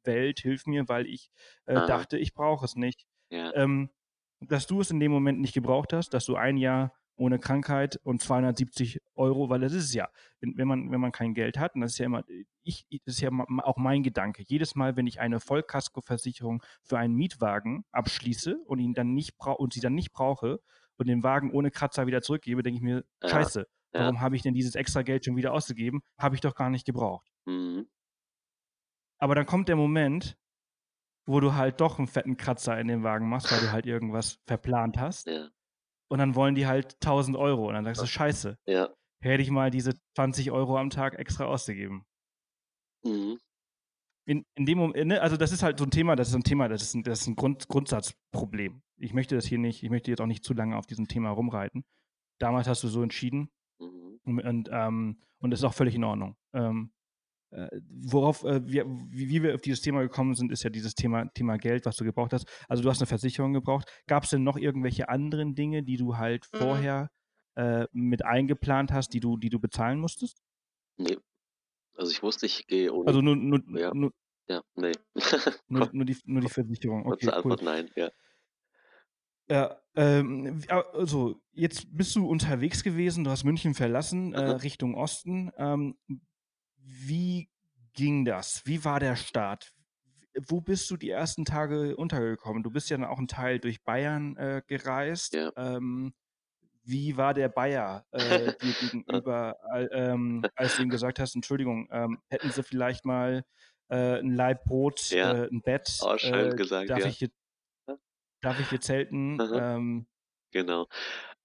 [0.03, 1.29] Welt, hilf mir, weil ich
[1.65, 3.05] äh, dachte, ich brauche es nicht.
[3.53, 3.89] Ähm,
[4.41, 7.99] dass du es in dem Moment nicht gebraucht hast, dass du ein Jahr ohne Krankheit
[8.03, 10.09] und 270 Euro, weil das ist es ja,
[10.41, 12.23] wenn, man, wenn man kein Geld hat, und das ist ja immer,
[12.63, 13.29] ich, das ist ja
[13.63, 14.43] auch mein Gedanke.
[14.45, 19.55] Jedes Mal, wenn ich eine Vollkaskoversicherung für einen Mietwagen abschließe und ihn dann nicht brau
[19.55, 20.59] und sie dann nicht brauche
[20.97, 23.99] und den Wagen ohne Kratzer wieder zurückgebe, denke ich mir, Ja, scheiße, ja.
[23.99, 26.01] warum habe ich denn dieses extra Geld schon wieder ausgegeben?
[26.19, 27.27] Habe ich doch gar nicht gebraucht.
[27.45, 27.87] Mhm.
[29.17, 30.37] Aber dann kommt der Moment,
[31.25, 34.39] wo du halt doch einen fetten Kratzer in den Wagen machst, weil du halt irgendwas
[34.45, 35.27] verplant hast.
[35.27, 35.49] Ja,
[36.07, 37.67] Und dann wollen die halt 1000 Euro.
[37.67, 38.89] Und dann sagst du, scheiße, ja.
[39.21, 42.05] hätte ich mal diese 20 Euro am Tag extra ausgegeben.
[43.03, 43.39] Mhm.
[44.27, 46.43] In, in dem Moment, ne, also das ist halt so ein Thema, das ist ein
[46.43, 48.81] Thema, das ist ein, das ist ein Grund, Grundsatzproblem.
[48.97, 51.29] Ich möchte das hier nicht, ich möchte jetzt auch nicht zu lange auf diesem Thema
[51.29, 51.85] rumreiten.
[52.39, 54.19] Damals hast du so entschieden Mhm.
[54.25, 56.35] und, und, ähm, und das ist auch völlig in Ordnung.
[56.53, 56.94] Ähm, äh,
[57.89, 61.57] worauf äh, wir, wie, wir auf dieses Thema gekommen sind, ist ja dieses Thema, Thema
[61.57, 62.47] Geld, was du gebraucht hast.
[62.67, 63.89] Also du hast eine Versicherung gebraucht.
[64.07, 66.57] Gab es denn noch irgendwelche anderen Dinge, die du halt Mhm.
[66.57, 67.11] vorher
[67.55, 70.41] äh, mit eingeplant hast, die du, die du bezahlen musstest?
[70.97, 71.17] Nee.
[71.95, 73.07] Also ich wusste, ich gehe ohne.
[73.07, 73.93] Also nur, nur, Ja.
[73.93, 74.11] nur,
[74.49, 74.91] ja, nee.
[75.69, 77.03] nur, nur, die, nur die Versicherung.
[77.03, 77.53] Kurze Okay, cool.
[77.53, 78.11] Antwort, nein, ja.
[79.47, 80.63] Ja, ähm,
[80.93, 84.39] also jetzt bist du unterwegs gewesen, du hast München verlassen, äh.
[84.39, 85.51] Richtung Osten.
[85.57, 85.97] Ähm,
[86.85, 87.49] wie
[87.93, 88.65] ging das?
[88.65, 89.73] Wie war der Start?
[90.47, 92.61] Wo bist du die ersten Tage untergekommen?
[92.61, 95.33] Du bist ja dann auch ein Teil durch Bayern äh, gereist.
[95.33, 95.51] Ja.
[95.55, 96.13] Ähm,
[96.83, 99.55] wie war der Bayer äh, dir gegenüber,
[99.91, 103.43] ähm, als du ihm gesagt hast, Entschuldigung, ähm, hätten sie vielleicht mal
[103.89, 105.31] äh, ein Laib Brot, Ja.
[105.33, 107.07] äh, ein Bett, Oh, äh, gesagt, darf ja.
[107.07, 107.29] ich hier,
[108.41, 109.39] darf ich hier zelten?
[109.53, 110.07] Ähm,
[110.51, 110.87] Genau.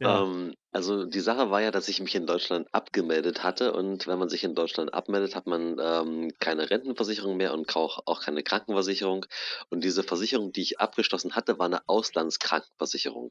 [0.01, 0.23] Ja.
[0.23, 4.19] Ähm, also die Sache war ja, dass ich mich in Deutschland abgemeldet hatte und wenn
[4.19, 8.43] man sich in Deutschland abmeldet, hat man ähm, keine Rentenversicherung mehr und auch, auch keine
[8.43, 9.27] Krankenversicherung.
[9.69, 13.31] Und diese Versicherung, die ich abgeschlossen hatte, war eine Auslandskrankenversicherung.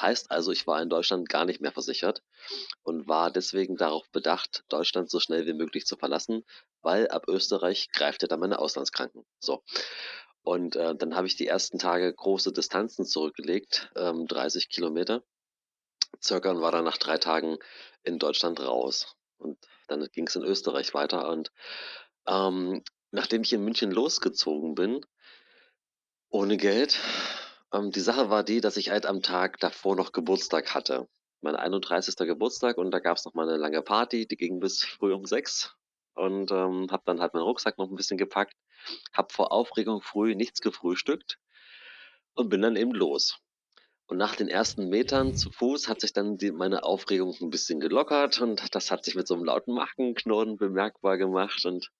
[0.00, 2.22] Heißt also, ich war in Deutschland gar nicht mehr versichert
[2.82, 6.42] und war deswegen darauf bedacht, Deutschland so schnell wie möglich zu verlassen,
[6.82, 9.24] weil ab Österreich greift ja dann meine Auslandskranken.
[9.38, 9.62] So.
[10.42, 15.22] Und äh, dann habe ich die ersten Tage große Distanzen zurückgelegt, ähm, 30 Kilometer
[16.22, 17.58] circa und war dann nach drei Tagen
[18.02, 19.16] in Deutschland raus.
[19.38, 21.28] Und dann ging es in Österreich weiter.
[21.28, 21.52] Und
[22.26, 25.04] ähm, nachdem ich in München losgezogen bin,
[26.30, 26.98] ohne Geld,
[27.72, 31.08] ähm, die Sache war die, dass ich halt am Tag davor noch Geburtstag hatte.
[31.40, 32.16] Mein 31.
[32.16, 35.24] Geburtstag und da gab es noch mal eine lange Party, die ging bis früh um
[35.24, 35.74] sechs.
[36.14, 38.56] Und ähm, habe dann halt meinen Rucksack noch ein bisschen gepackt,
[39.12, 41.38] habe vor Aufregung früh nichts gefrühstückt
[42.34, 43.38] und bin dann eben los.
[44.08, 47.78] Und nach den ersten Metern zu Fuß hat sich dann die, meine Aufregung ein bisschen
[47.78, 51.90] gelockert und das hat sich mit so einem lauten Markenknurren bemerkbar gemacht und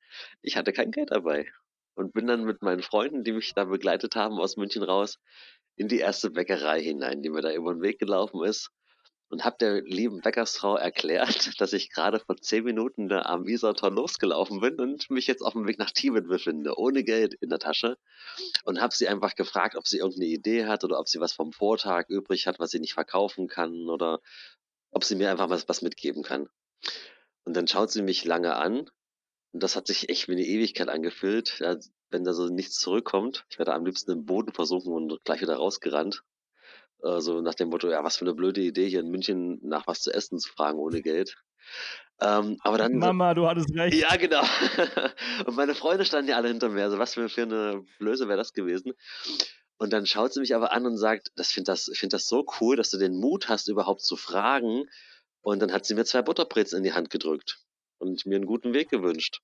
[0.40, 1.46] ich hatte kein Geld dabei.
[1.94, 5.18] Und bin dann mit meinen Freunden, die mich da begleitet haben aus München raus,
[5.76, 8.70] in die erste Bäckerei hinein, die mir da über den Weg gelaufen ist
[9.28, 13.90] und habe der lieben Bäckersfrau erklärt, dass ich gerade vor zehn Minuten da am Isartor
[13.90, 17.58] losgelaufen bin und mich jetzt auf dem Weg nach Tibet befinde, ohne Geld in der
[17.58, 17.98] Tasche.
[18.64, 21.52] Und habe sie einfach gefragt, ob sie irgendeine Idee hat oder ob sie was vom
[21.52, 24.20] Vortag übrig hat, was sie nicht verkaufen kann oder
[24.90, 26.48] ob sie mir einfach was, was mitgeben kann.
[27.44, 28.90] Und dann schaut sie mich lange an
[29.52, 31.76] und das hat sich echt wie eine Ewigkeit angefühlt, ja,
[32.10, 33.46] wenn da so nichts zurückkommt.
[33.50, 36.22] Ich werde am liebsten im Boden versuchen und gleich wieder rausgerannt.
[37.02, 39.86] Äh, so nach dem Motto, ja, was für eine blöde Idee, hier in München nach
[39.86, 41.36] was zu essen zu fragen ohne Geld.
[42.20, 42.98] Ähm, aber dann.
[42.98, 43.96] Mama, du hattest recht.
[43.96, 44.42] Ja, genau.
[45.46, 46.84] Und meine Freunde standen ja alle hinter mir.
[46.84, 48.92] Also was für, für eine Blöße wäre das gewesen.
[49.76, 52.44] Und dann schaut sie mich aber an und sagt, das finde das, find das so
[52.60, 54.86] cool, dass du den Mut hast, überhaupt zu fragen.
[55.40, 57.60] Und dann hat sie mir zwei Butterbrezen in die Hand gedrückt.
[57.98, 59.40] und mir einen guten Weg gewünscht.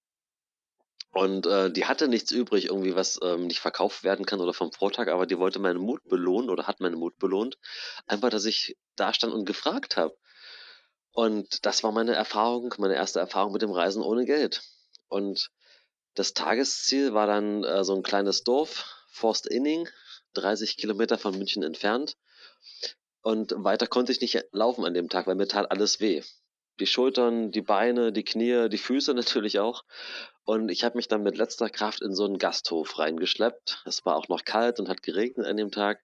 [1.14, 4.72] Und äh, die hatte nichts übrig, irgendwie was ähm, nicht verkauft werden kann oder vom
[4.72, 7.56] Vortag, aber die wollte meinen Mut belohnen oder hat meinen Mut belohnt.
[8.06, 10.16] Einfach, dass ich da stand und gefragt habe.
[11.12, 14.62] Und das war meine Erfahrung, meine erste Erfahrung mit dem Reisen ohne Geld.
[15.06, 15.52] Und
[16.14, 19.88] das Tagesziel war dann äh, so ein kleines Dorf, Forst Inning,
[20.32, 22.16] 30 Kilometer von München entfernt.
[23.22, 26.24] Und weiter konnte ich nicht laufen an dem Tag, weil mir tat alles weh
[26.80, 29.84] die Schultern, die Beine, die Knie, die Füße natürlich auch.
[30.44, 33.82] Und ich habe mich dann mit letzter Kraft in so einen Gasthof reingeschleppt.
[33.86, 36.02] Es war auch noch kalt und hat geregnet an dem Tag.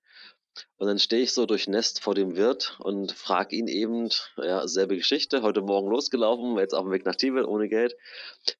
[0.78, 4.96] Und dann stehe ich so durchnässt vor dem Wirt und frage ihn eben, ja, selbe
[4.96, 7.94] Geschichte, heute Morgen losgelaufen, jetzt auf dem Weg nach Tibet ohne Geld.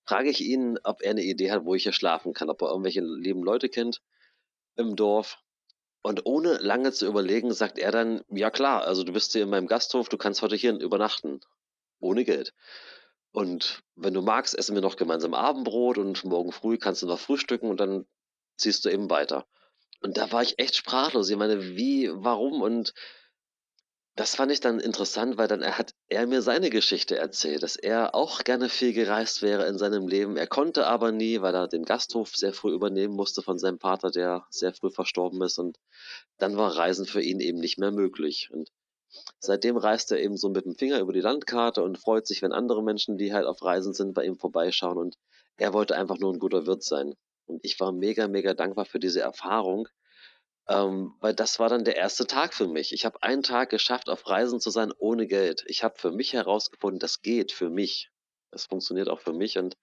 [0.05, 2.69] Frage ich ihn, ob er eine Idee hat, wo ich hier schlafen kann, ob er
[2.69, 4.03] irgendwelche lieben Leute kennt
[4.77, 5.39] im Dorf.
[6.03, 9.51] Und ohne lange zu überlegen, sagt er dann, ja klar, also du bist hier in
[9.51, 11.41] meinem Gasthof, du kannst heute hier übernachten
[12.01, 12.53] ohne Geld.
[13.33, 17.21] Und wenn du magst, essen wir noch gemeinsam Abendbrot und morgen früh kannst du noch
[17.21, 18.07] frühstücken und dann
[18.57, 19.47] ziehst du eben weiter.
[20.03, 21.31] Und da war ich echt sprachlos.
[21.31, 22.63] Ich meine, wie, warum?
[22.63, 22.93] Und
[24.17, 28.15] das fand ich dann interessant, weil dann hat er mir seine Geschichte erzählt, dass er
[28.15, 30.37] auch gerne viel gereist wäre in seinem Leben.
[30.37, 34.11] Er konnte aber nie, weil er den Gasthof sehr früh übernehmen musste von seinem Vater,
[34.11, 35.59] der sehr früh verstorben ist.
[35.59, 35.79] Und
[36.39, 38.51] dann war Reisen für ihn eben nicht mehr möglich.
[38.53, 38.69] Und
[39.39, 42.53] Seitdem reist er eben so mit dem Finger über die Landkarte und freut sich, wenn
[42.53, 44.99] andere Menschen, die halt auf Reisen sind, bei ihm vorbeischauen.
[44.99, 45.17] Und
[45.57, 47.15] er wollte einfach nur ein guter Wirt sein.
[47.47, 49.89] Und ich war mega, mega dankbar für diese Erfahrung,
[50.69, 52.93] ähm, weil das war dann der erste Tag für mich.
[52.93, 55.65] Ich habe einen Tag geschafft, auf Reisen zu sein ohne Geld.
[55.67, 58.11] Ich habe für mich herausgefunden, das geht für mich.
[58.53, 59.77] Das funktioniert auch für mich und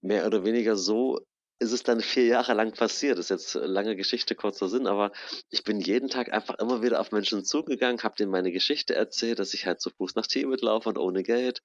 [0.00, 1.20] mehr oder weniger so
[1.62, 3.18] ist es dann vier Jahre lang passiert.
[3.18, 5.12] Das ist jetzt eine lange Geschichte, kurzer Sinn, aber
[5.50, 9.38] ich bin jeden Tag einfach immer wieder auf Menschen zugegangen, habe denen meine Geschichte erzählt,
[9.38, 11.62] dass ich halt zu Fuß nach Tibet laufe und ohne Geld.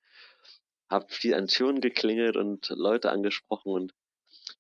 [0.90, 3.94] Habe viel an Türen geklingelt und Leute angesprochen und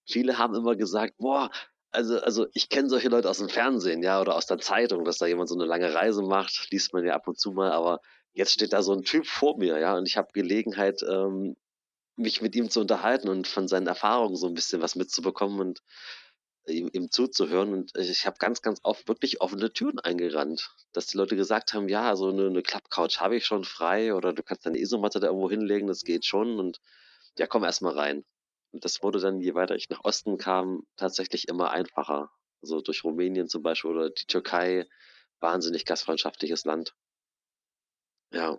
[0.05, 1.49] viele haben immer gesagt, boah,
[1.91, 5.19] also, also ich kenne solche Leute aus dem Fernsehen, ja, oder aus der Zeitung, dass
[5.19, 8.01] da jemand so eine lange Reise macht, liest man ja ab und zu mal, aber
[8.33, 11.55] jetzt steht da so ein Typ vor mir, ja, und ich habe Gelegenheit, ähm,
[12.17, 15.81] mich mit ihm zu unterhalten und von seinen Erfahrungen so ein bisschen was mitzubekommen und
[16.67, 17.73] ihm, ihm zuzuhören.
[17.73, 21.89] Und ich habe ganz, ganz oft wirklich offene Türen eingerannt, dass die Leute gesagt haben,
[21.89, 25.27] ja, so eine, eine Klappcouch habe ich schon frei oder du kannst deine Isomatte da
[25.27, 26.59] irgendwo hinlegen, das geht schon.
[26.59, 26.79] Und
[27.37, 28.25] ja, komm erst mal rein.
[28.71, 32.31] Und das wurde dann, je weiter ich nach Osten kam, tatsächlich immer einfacher.
[32.61, 34.85] Also durch Rumänien zum Beispiel oder die Türkei,
[35.39, 36.93] wahnsinnig gastfreundschaftliches Land.
[38.31, 38.57] Ja,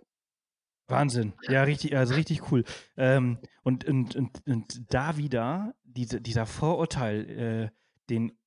[0.89, 1.33] Wahnsinn.
[1.47, 2.63] Ja, richtig, also richtig cool.
[2.97, 7.69] Ähm, und, und, und, und da wieder diese, dieser Vorurteil, äh,
[8.09, 8.37] den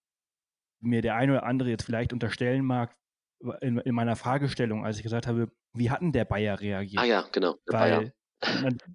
[0.80, 2.96] mir der eine oder andere jetzt vielleicht unterstellen mag,
[3.60, 7.02] in, in, meiner Fragestellung, als ich gesagt habe, wie hat denn der Bayer reagiert?
[7.02, 7.56] Ah ja, genau.
[7.66, 8.12] weil,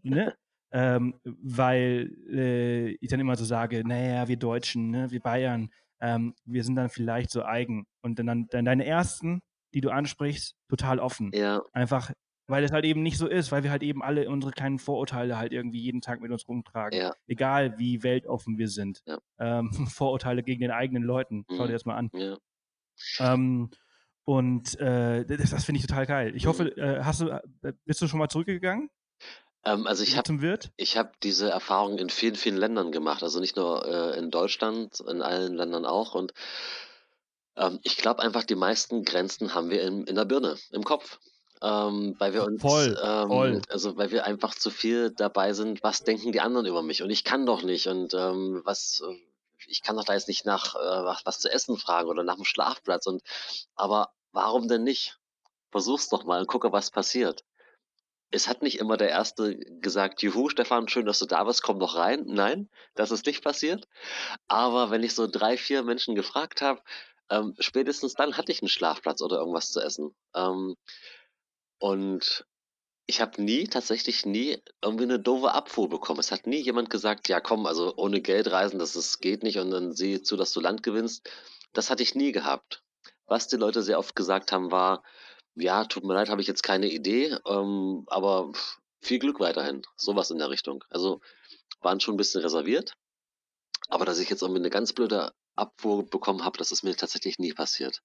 [0.03, 0.36] ne,
[0.71, 6.36] ähm, weil äh, ich dann immer so sage, naja, wir Deutschen, ne, wir Bayern, ähm,
[6.45, 7.88] wir sind dann vielleicht so eigen.
[8.01, 9.41] Und dann, dann deine ersten,
[9.73, 11.31] die du ansprichst, total offen.
[11.33, 11.62] Ja.
[11.73, 12.12] Einfach
[12.47, 15.38] weil es halt eben nicht so ist, weil wir halt eben alle unsere kleinen Vorurteile
[15.38, 16.97] halt irgendwie jeden Tag mit uns rumtragen.
[16.99, 17.13] Ja.
[17.27, 19.01] Egal wie weltoffen wir sind.
[19.05, 19.19] Ja.
[19.39, 21.45] Ähm, Vorurteile gegen den eigenen Leuten.
[21.49, 21.67] Schau Mhm.
[21.67, 22.10] dir das mal an.
[22.13, 22.38] Ja.
[23.19, 23.69] Ähm,
[24.23, 26.36] und äh, das, das finde ich total geil.
[26.36, 26.49] Ich Mhm.
[26.49, 28.89] hoffe, äh, hast du, äh, bist du schon mal zurückgegangen
[29.63, 30.31] Ähm, also ich habe
[30.79, 33.23] hab diese Erfahrung in vielen, vielen Ländern gemacht.
[33.23, 36.13] Also nicht nur äh, in Deutschland, in allen Ländern auch.
[36.15, 36.33] Und
[37.57, 41.19] ähm, ich glaube einfach, die meisten Grenzen haben wir in, in der Birne, im Kopf.
[41.62, 43.62] Ähm, weil wir uns, Voll, ähm, voll.
[43.70, 47.10] also weil wir einfach zu viel dabei sind, was denken die anderen über mich und
[47.10, 49.15] ich kann doch nicht und ähm, was, äh,
[49.67, 52.36] ich kann doch da jetzt nicht nach äh, was, was zu essen fragen oder nach
[52.36, 53.24] dem Schlafplatz und,
[53.76, 55.17] aber warum denn nicht?
[55.72, 57.43] Versuch's doch mal und gucke, was passiert.
[58.30, 61.80] Es hat nicht immer der Erste gesagt, juhu, Stefan, schön, dass du da bist, komm
[61.80, 62.24] doch rein.
[62.28, 63.88] Nein, das ist nicht passiert.
[64.48, 66.82] Aber wenn ich so drei, vier Menschen gefragt habe,
[67.30, 70.15] ähm, spätestens dann hatte ich einen Schlafplatz oder irgendwas zu essen.
[70.36, 70.76] Ähm,
[71.79, 72.45] und
[73.07, 76.19] ich habe nie, tatsächlich nie irgendwie eine doofe Abfuhr bekommen.
[76.19, 79.57] Es hat nie jemand gesagt, ja komm, also ohne Geld reisen, das ist, geht nicht
[79.59, 81.29] und dann sieh zu, dass du Land gewinnst.
[81.73, 82.83] Das hatte ich nie gehabt.
[83.25, 85.03] Was die Leute sehr oft gesagt haben, war,
[85.55, 88.51] ja, tut mir leid, habe ich jetzt keine Idee, ähm, aber
[89.01, 89.84] viel Glück weiterhin.
[89.95, 90.84] Sowas in der Richtung.
[90.89, 91.21] Also
[91.82, 92.93] waren schon ein bisschen reserviert.
[93.89, 97.39] Aber dass ich jetzt irgendwie eine ganz blöde Abfuhr bekommen habe, das ist mir tatsächlich
[97.39, 98.01] nie passiert.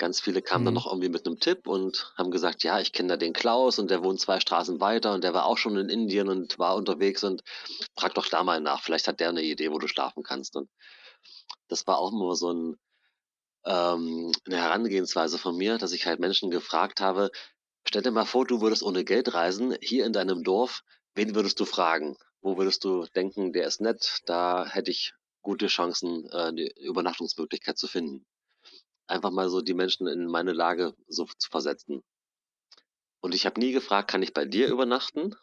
[0.00, 0.74] Ganz viele kamen dann Mhm.
[0.74, 3.90] noch irgendwie mit einem Tipp und haben gesagt, ja, ich kenne da den Klaus und
[3.90, 7.22] der wohnt zwei Straßen weiter und der war auch schon in Indien und war unterwegs
[7.24, 7.42] und
[7.98, 10.56] frag doch da mal nach, vielleicht hat der eine Idee, wo du schlafen kannst.
[10.56, 10.70] Und
[11.68, 12.76] das war auch immer so ein,
[13.66, 17.30] ähm, eine Herangehensweise von mir, dass ich halt Menschen gefragt habe,
[17.88, 20.82] stell dir mal vor, du würdest ohne Geld reisen, hier in deinem Dorf
[21.16, 22.16] wen würdest du fragen?
[22.42, 27.78] Wo würdest du denken, der ist nett, da hätte ich gute Chancen, äh, eine Übernachtungsmöglichkeit
[27.78, 28.26] zu finden?
[29.10, 32.02] Einfach mal so die Menschen in meine Lage so zu versetzen.
[33.22, 35.34] Und ich habe nie gefragt, kann ich bei dir übernachten?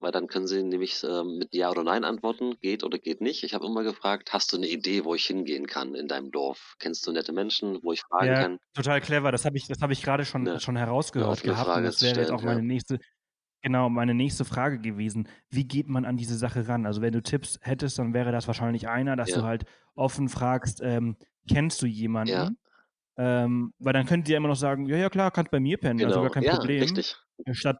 [0.00, 3.44] Weil dann können sie nämlich äh, mit Ja oder Nein antworten, geht oder geht nicht.
[3.44, 6.74] Ich habe immer gefragt, hast du eine Idee, wo ich hingehen kann in deinem Dorf?
[6.80, 8.58] Kennst du nette Menschen, wo ich fragen Ja, kann?
[8.74, 9.32] total clever.
[9.32, 11.76] Das habe ich, das hab ich gerade schon, Eine, schon herausgehört gehabt.
[11.76, 12.42] Und Frage das wäre jetzt auch ja.
[12.42, 12.98] meine nächste,
[13.62, 15.28] genau, meine nächste Frage gewesen.
[15.50, 16.86] Wie geht man an diese Sache ran?
[16.86, 19.64] Also wenn du Tipps hättest, dann wäre das wahrscheinlich einer, dass du Ja, halt
[19.94, 21.16] offen fragst, ähm,
[21.48, 21.86] kennst du
[22.24, 22.58] ja, jemanden?
[23.16, 25.78] Ähm, weil dann könnt ihr ja immer noch sagen, ja, ja klar, kannst bei mir
[25.78, 26.32] pennen, also gar genau.
[26.34, 26.80] kein Ja, Problem.
[26.82, 27.16] richtig.
[27.52, 27.78] Statt,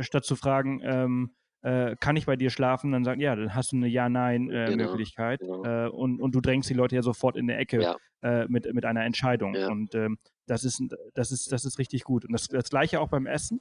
[0.00, 3.72] statt, zu fragen, ähm, äh, kann ich bei dir schlafen, dann sagen, ja, dann hast
[3.72, 5.40] du eine Genau, Ja-Nein-Möglichkeit.
[5.40, 5.64] genau.
[5.64, 8.72] Äh, und, und du drängst die Leute ja sofort in der Ecke Ja, äh, mit,
[8.72, 9.54] mit einer Entscheidung.
[9.54, 9.68] ja.
[9.68, 10.80] Und ähm, das, ist,
[11.14, 12.24] das, ist, das ist richtig gut.
[12.24, 13.60] Und das, das gleiche auch beim Essen.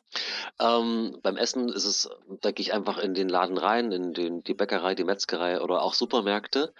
[0.59, 2.09] Ähm, beim Essen ist es,
[2.41, 5.81] da gehe ich einfach in den Laden rein, in den, die Bäckerei, die Metzgerei oder
[5.81, 6.73] auch Supermärkte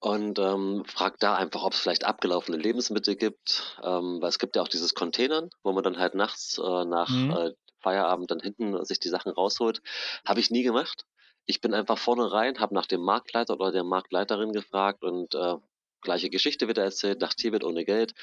[0.00, 3.78] und ähm, frage da einfach, ob es vielleicht abgelaufene Lebensmittel gibt.
[3.82, 7.10] Ähm, weil es gibt ja auch dieses Containern, wo man dann halt nachts äh, nach
[7.10, 7.30] Mhm.
[7.30, 9.80] äh, Feierabend dann hinten sich die Sachen rausholt.
[10.26, 11.04] Habe ich nie gemacht.
[11.46, 15.54] Ich bin einfach vorne rein, habe nach dem Marktleiter oder der Marktleiterin gefragt und äh,
[16.02, 18.14] gleiche Geschichte wieder erzählt, nach Tibet ohne Geld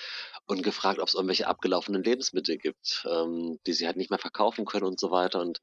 [0.45, 4.65] und gefragt, ob es irgendwelche abgelaufenen Lebensmittel gibt, ähm, die sie halt nicht mehr verkaufen
[4.65, 5.41] können und so weiter.
[5.41, 5.61] Und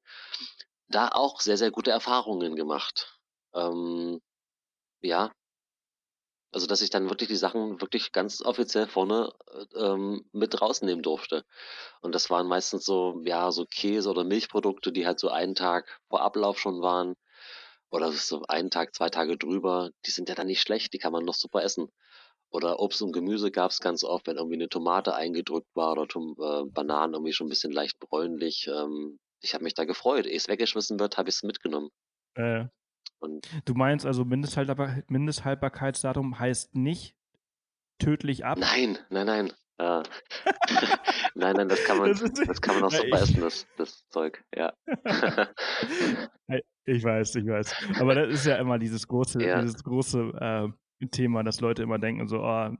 [0.88, 3.18] da auch sehr, sehr gute Erfahrungen gemacht.
[3.54, 4.20] Ähm,
[5.02, 5.32] ja,
[6.52, 9.32] also dass ich dann wirklich die Sachen wirklich ganz offiziell vorne
[9.74, 11.44] äh, ähm, mit rausnehmen durfte.
[12.02, 16.00] Und das waren meistens so, ja, so Käse oder Milchprodukte, die halt so einen Tag
[16.08, 17.14] vor Ablauf schon waren.
[17.90, 19.90] Oder so einen Tag, zwei Tage drüber.
[20.06, 21.88] Die sind ja dann nicht schlecht, die kann man noch super essen.
[22.50, 26.06] Oder Obst und Gemüse gab es ganz oft, wenn irgendwie eine Tomate eingedrückt war oder
[26.06, 28.68] Tom äh, Bananen irgendwie schon ein bisschen leicht bräunlich.
[28.68, 30.26] Ähm, ich habe mich da gefreut.
[30.26, 31.90] Ehe es weggeschmissen wird, habe ich es mitgenommen.
[32.34, 32.66] Äh,
[33.22, 37.14] Und du meinst also, Mindesthaltbar Mindesthaltbarkeitsdatum heißt nicht
[37.98, 38.58] tödlich ab?
[38.58, 39.52] nein, nein, nein.
[39.78, 40.02] Äh,
[41.36, 44.44] nein, nein, das kann man, Das das kann man auch ich, essen, das, das Zeug.
[44.54, 44.72] Ja.
[46.84, 47.74] ich weiß, ich weiß.
[48.00, 52.00] Aber das ist ja immer dieses große, ja, dieses große äh, Thema, dass Leute immer
[52.00, 52.70] denken, so, oh,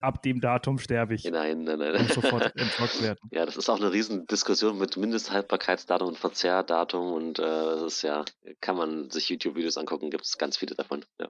[0.00, 2.02] ab dem Datum sterbe ich, nein, nein, nein.
[2.02, 3.18] muss sofort entsorgt werden.
[3.32, 8.02] Ja, das ist auch eine riesen Diskussion mit Mindesthaltbarkeitsdatum und Verzehrdatum und äh, das ist
[8.02, 8.24] ja,
[8.60, 11.04] kann man sich YouTube-Videos angucken, gibt es ganz viele davon.
[11.20, 11.28] Ja.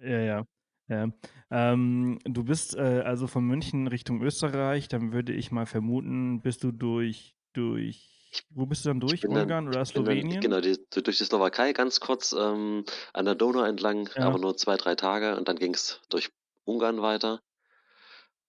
[0.00, 0.46] Ja, ja.
[0.88, 1.08] ja.
[1.50, 6.64] Ähm, du bist äh, also von München Richtung Österreich, dann würde ich mal vermuten, bist
[6.64, 9.20] du durch, durch, wo bist du dann durch?
[9.20, 10.40] dann, Ungarn oder bin dann, Slowenien?
[10.40, 14.38] genau, die, durch die Slowakei ganz kurz ähm, an der Donau entlang, aber Ja.
[14.38, 16.30] nur zwei, drei Tage und dann ging es durch
[16.64, 17.42] Ungarn weiter.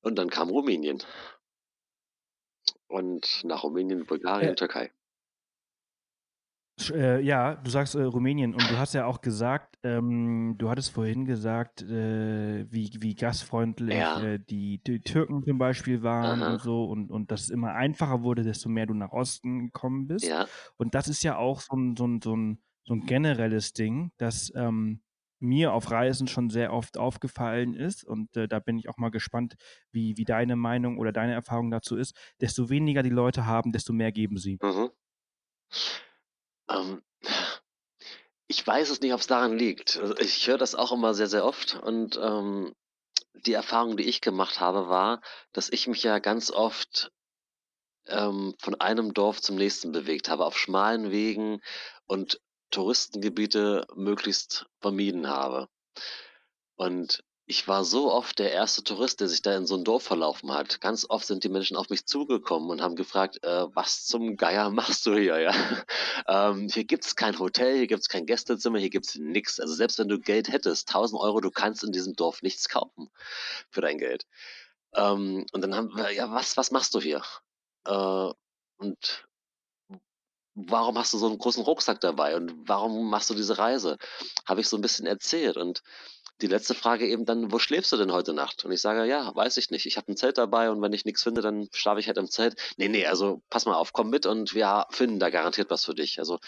[0.01, 1.01] Und dann kam Rumänien.
[2.87, 4.91] Und nach Rumänien, Bulgarien, Äh, Türkei.
[6.91, 8.53] Äh, ja, du sagst äh, Rumänien.
[8.55, 13.95] Und du hast ja auch gesagt, ähm, du hattest vorhin gesagt, äh, wie, wie gastfreundlich
[13.95, 17.49] Ja, äh, die, die Türken zum Beispiel waren aha, und so und, und dass es
[17.51, 20.25] immer einfacher wurde, desto mehr du nach Osten gekommen bist.
[20.25, 20.47] ja,
[20.77, 24.11] Und das ist ja auch so ein, so ein, so ein, so ein generelles Ding,
[24.17, 25.01] das ähm,
[25.43, 28.03] mir auf Reisen schon sehr oft aufgefallen ist.
[28.03, 29.55] Und äh, da bin ich auch mal gespannt,
[29.91, 32.15] wie, wie deine Meinung oder deine Erfahrung dazu ist.
[32.41, 34.57] Desto weniger die Leute haben, desto mehr geben sie.
[34.61, 34.89] mhm.
[36.69, 37.01] Ähm,
[38.47, 39.97] ich weiß es nicht, ob es daran liegt.
[39.97, 42.73] Also ich höre das auch immer sehr, sehr oft und ähm,
[43.45, 45.21] die Erfahrung, die ich gemacht habe, war,
[45.53, 47.11] dass ich mich ja ganz oft
[48.07, 51.61] ähm, von einem Dorf zum nächsten bewegt habe, auf schmalen Wegen
[52.05, 52.39] und
[52.73, 55.69] Touristengebiete möglichst vermieden habe.
[56.75, 60.03] Und ich war so oft der erste Tourist, der sich da in so ein Dorf
[60.03, 60.79] verlaufen hat.
[60.79, 64.69] Ganz oft sind die Menschen auf mich zugekommen und haben gefragt, äh, was zum Geier
[64.69, 65.53] machst du hier, ja?
[66.27, 69.59] ähm, hier gibt's kein Hotel, hier gibt's kein Gästezimmer, hier gibt's nix.
[69.59, 73.09] Also selbst wenn du Geld hättest, 1000 Euro, du kannst in diesem Dorf nichts kaufen
[73.69, 74.25] für dein Geld.
[74.95, 77.21] Ähm, und dann haben wir, ja, was, was machst du hier?
[77.85, 78.29] Äh,
[78.77, 79.27] und
[80.55, 83.97] warum hast du so einen großen Rucksack dabei und warum machst du diese Reise?
[84.45, 85.81] Habe ich so ein bisschen erzählt und
[86.41, 88.65] die letzte Frage eben dann, wo schläfst du denn heute Nacht?
[88.65, 89.85] Und ich sage, ja, weiß ich nicht.
[89.85, 92.29] Ich habe ein Zelt dabei und wenn ich nichts finde, dann schlafe ich halt im
[92.29, 92.55] Zelt.
[92.77, 95.95] Nee, nee, also pass mal auf, komm mit und wir finden da garantiert was für
[95.95, 96.19] dich.
[96.19, 96.39] Also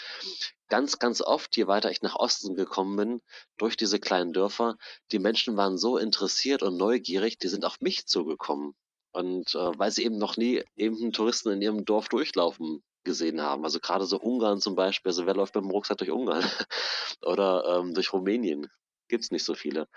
[0.68, 3.20] ganz, ganz oft, je weiter ich nach Osten gekommen bin,
[3.58, 4.76] durch diese kleinen Dörfer,
[5.12, 8.74] die Menschen waren so interessiert und neugierig, die sind auf mich zugekommen.
[9.12, 13.64] Und äh, weil sie eben noch nie eben Touristen in ihrem Dorf durchlaufen gesehen haben.
[13.64, 16.44] Also gerade so Ungarn zum Beispiel, also wer läuft mit dem Rucksack durch Ungarn?
[17.22, 18.68] Oder ähm, durch Rumänien?
[19.08, 19.88] Gibt's nicht so viele.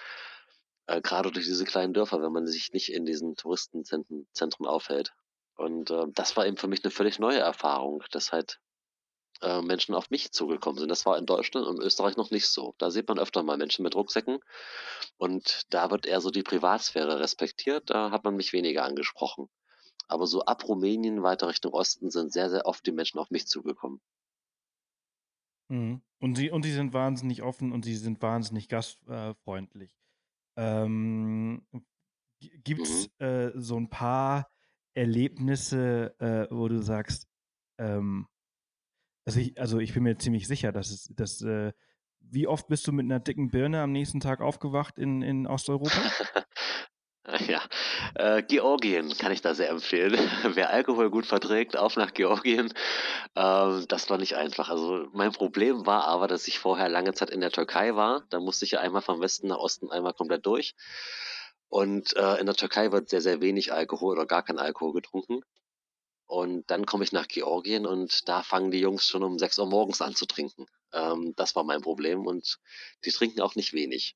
[0.88, 5.14] Äh, gerade durch diese kleinen Dörfer, wenn man sich nicht in diesen Touristenzentren Zentren aufhält.
[5.58, 8.60] Und äh, das war eben für mich eine völlig neue Erfahrung, dass halt
[9.42, 10.90] äh, Menschen auf mich zugekommen sind.
[10.90, 12.76] Das war in Deutschland und Österreich noch nicht so.
[12.78, 14.40] Da sieht man öfter mal Menschen mit Rucksäcken
[15.18, 17.90] und da wird eher so die Privatsphäre respektiert.
[17.90, 19.50] Da hat man mich weniger angesprochen.
[20.10, 23.48] Aber so ab Rumänien weiter Richtung Osten sind sehr, sehr oft die Menschen auf mich
[23.48, 24.02] zugekommen.
[25.70, 26.02] Mhm.
[26.20, 29.96] Und sie, und sie sind wahnsinnig offen und sie sind wahnsinnig gastfreundlich.
[30.58, 31.66] Ähm,
[32.40, 33.26] Gibt es mhm.
[33.26, 34.50] äh, so ein paar
[34.94, 37.28] Erlebnisse, äh, wo du sagst,
[37.78, 38.28] ähm,
[39.26, 41.72] also, ich, also ich bin mir ziemlich sicher, dass es, dass, äh,
[42.20, 45.92] wie oft bist du mit einer dicken Birne am nächsten Tag aufgewacht in, in Osteuropa?
[47.48, 47.62] Ja,
[48.16, 50.18] äh, Georgien kann ich da sehr empfehlen.
[50.56, 52.74] Wer Alkohol gut verträgt, auf nach Georgien.
[53.36, 54.70] Ähm, das war nicht einfach.
[54.70, 58.24] Also mein Problem war aber, dass ich vorher lange Zeit in der Türkei war.
[58.30, 60.76] Da musste ich ja einmal vom Westen nach Osten einmal komplett durch.
[61.68, 65.42] Und äh, in der Türkei wird sehr, sehr wenig Alkohol oder gar kein Alkohol getrunken.
[66.26, 69.66] Und dann komme ich nach Georgien und da fangen die Jungs schon um 6 Uhr
[69.66, 70.68] morgens an zu trinken.
[70.94, 72.60] Ähm, das war mein Problem und
[73.06, 74.16] die trinken auch nicht wenig.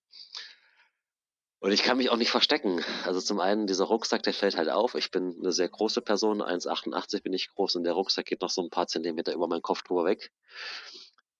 [1.63, 2.83] Und ich kann mich auch nicht verstecken.
[3.05, 4.95] Also zum einen, dieser Rucksack, der fällt halt auf.
[4.95, 8.49] Ich bin eine sehr große Person, 1,88 bin ich groß und der Rucksack geht noch
[8.49, 10.33] so ein paar Zentimeter über meinen Kopf drüber weg.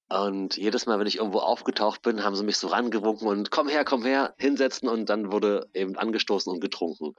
[0.07, 3.67] Und jedes Mal, wenn ich irgendwo aufgetaucht bin, haben sie mich so rangewunken und komm
[3.67, 7.15] her, komm her, hinsetzen und dann wurde eben angestoßen und getrunken.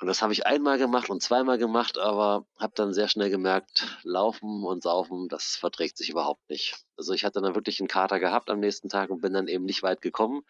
[0.00, 3.96] Und das habe ich einmal gemacht und zweimal gemacht, aber habe dann sehr schnell gemerkt,
[4.02, 6.74] laufen und saufen, das verträgt sich überhaupt nicht.
[6.96, 9.64] Also ich hatte dann wirklich einen Kater gehabt am nächsten Tag und bin dann eben
[9.64, 10.42] nicht weit gekommen.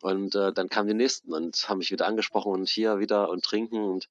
[0.00, 3.44] Und äh, dann kamen die nächsten und haben mich wieder angesprochen und hier wieder und
[3.44, 4.08] trinken und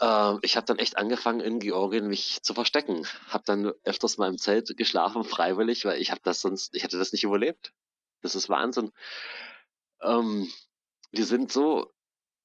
[0.00, 3.06] äh, ich habe dann echt angefangen in Georgien mich zu verstecken.
[3.28, 6.98] Habe dann öfters mal im Zelt geschlafen freiwillig, weil ich habe das sonst, ich hätte
[6.98, 7.72] das nicht überlebt.
[8.22, 8.92] Das ist Wahnsinn.
[10.02, 10.50] Ähm,
[11.12, 11.93] die sind so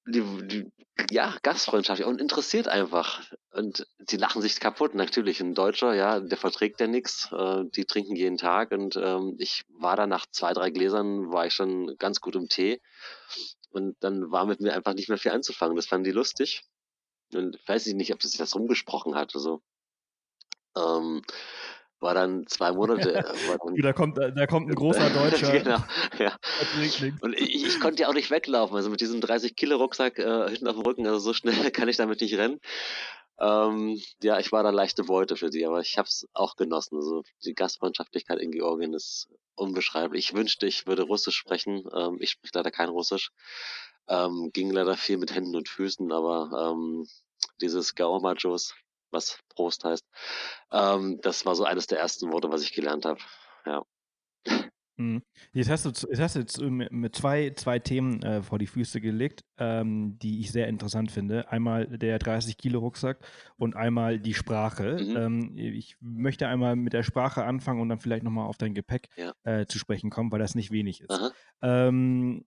[0.08, 0.72] die, die,
[1.12, 3.22] ja, gastfreundschaftlich und interessiert einfach.
[3.52, 4.96] Und die lachen sich kaputt.
[4.96, 7.32] Natürlich, ein Deutscher, ja, der verträgt ja nichts.
[7.32, 11.46] Äh, die trinken jeden Tag und ähm, ich war da nach zwei, drei Gläsern, war
[11.46, 12.82] ich schon ganz gut im Tee.
[13.72, 15.76] Und dann war mit mir einfach nicht mehr viel anzufangen.
[15.76, 16.64] Das fanden die lustig.
[17.34, 19.36] Und weiß ich nicht, ob sich das rumgesprochen hat.
[19.36, 19.62] Also,
[20.76, 21.22] ähm,
[22.00, 23.16] war dann zwei Monate.
[23.16, 23.24] Äh,
[23.82, 25.52] da, kommt, da kommt ein großer Deutscher.
[25.52, 25.78] genau,
[26.18, 26.36] ja.
[27.22, 28.76] Und ich, ich, konnte ja auch nicht weglaufen.
[28.76, 32.22] Also mit diesem 30-Kilo-Rucksack äh, hinten auf dem Rücken, also so schnell kann ich damit
[32.22, 32.60] nicht rennen.
[33.40, 36.98] Ähm, ja, ich war da leichte Beute für die, aber ich habe es auch genossen.
[36.98, 40.30] Also die Gastfreundschaftlichkeit in Georgien ist unbeschreiblich.
[40.30, 41.84] Ich wünschte, ich würde Russisch sprechen.
[41.96, 43.32] Ähm, ich spreche leider kein Russisch.
[44.08, 47.06] Ähm, ging leider viel mit Händen und Füßen, aber ähm,
[47.62, 48.74] dieses Gaomajos,
[49.12, 50.06] was Prost heißt.
[50.72, 53.20] Ähm, das war so eines der ersten Worte, was ich gelernt habe.
[53.66, 53.84] Ja.
[55.00, 55.24] Mhm.
[55.54, 59.00] Jetzt hast du, jetzt hast du jetzt mit zwei, zwei Themen äh, vor die Füße
[59.00, 61.50] gelegt, ähm, die ich sehr interessant finde.
[61.50, 63.20] Einmal der 30-Kilo-Rucksack
[63.56, 64.98] und einmal die Sprache.
[65.00, 65.16] Mhm.
[65.16, 69.08] Ähm, ich möchte einmal mit der Sprache anfangen und dann vielleicht nochmal auf dein Gepäck
[69.16, 69.32] ja.
[69.44, 71.34] äh, zu sprechen kommen, weil das nicht wenig ist.
[71.62, 72.46] Ähm,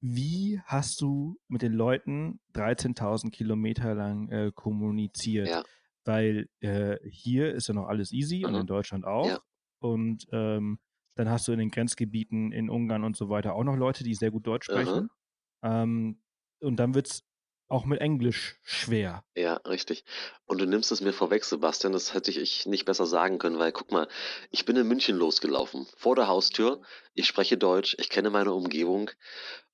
[0.00, 5.48] wie hast du mit den Leuten 13.000 Kilometer lang äh, kommuniziert?
[5.48, 5.64] Ja
[6.08, 8.46] weil äh, hier ist ja noch alles easy mhm.
[8.46, 9.28] und in Deutschland auch.
[9.28, 9.38] Ja.
[9.80, 10.78] Und ähm,
[11.16, 14.14] dann hast du in den Grenzgebieten in Ungarn und so weiter auch noch Leute, die
[14.14, 15.10] sehr gut Deutsch sprechen.
[15.62, 16.22] Ähm,
[16.60, 17.27] und dann wird es
[17.68, 19.24] auch mit Englisch schwer.
[19.36, 20.04] Ja, richtig.
[20.46, 23.72] Und du nimmst es mir vorweg, Sebastian, das hätte ich nicht besser sagen können, weil
[23.72, 24.08] guck mal,
[24.50, 26.80] ich bin in München losgelaufen, vor der Haustür,
[27.14, 29.10] ich spreche Deutsch, ich kenne meine Umgebung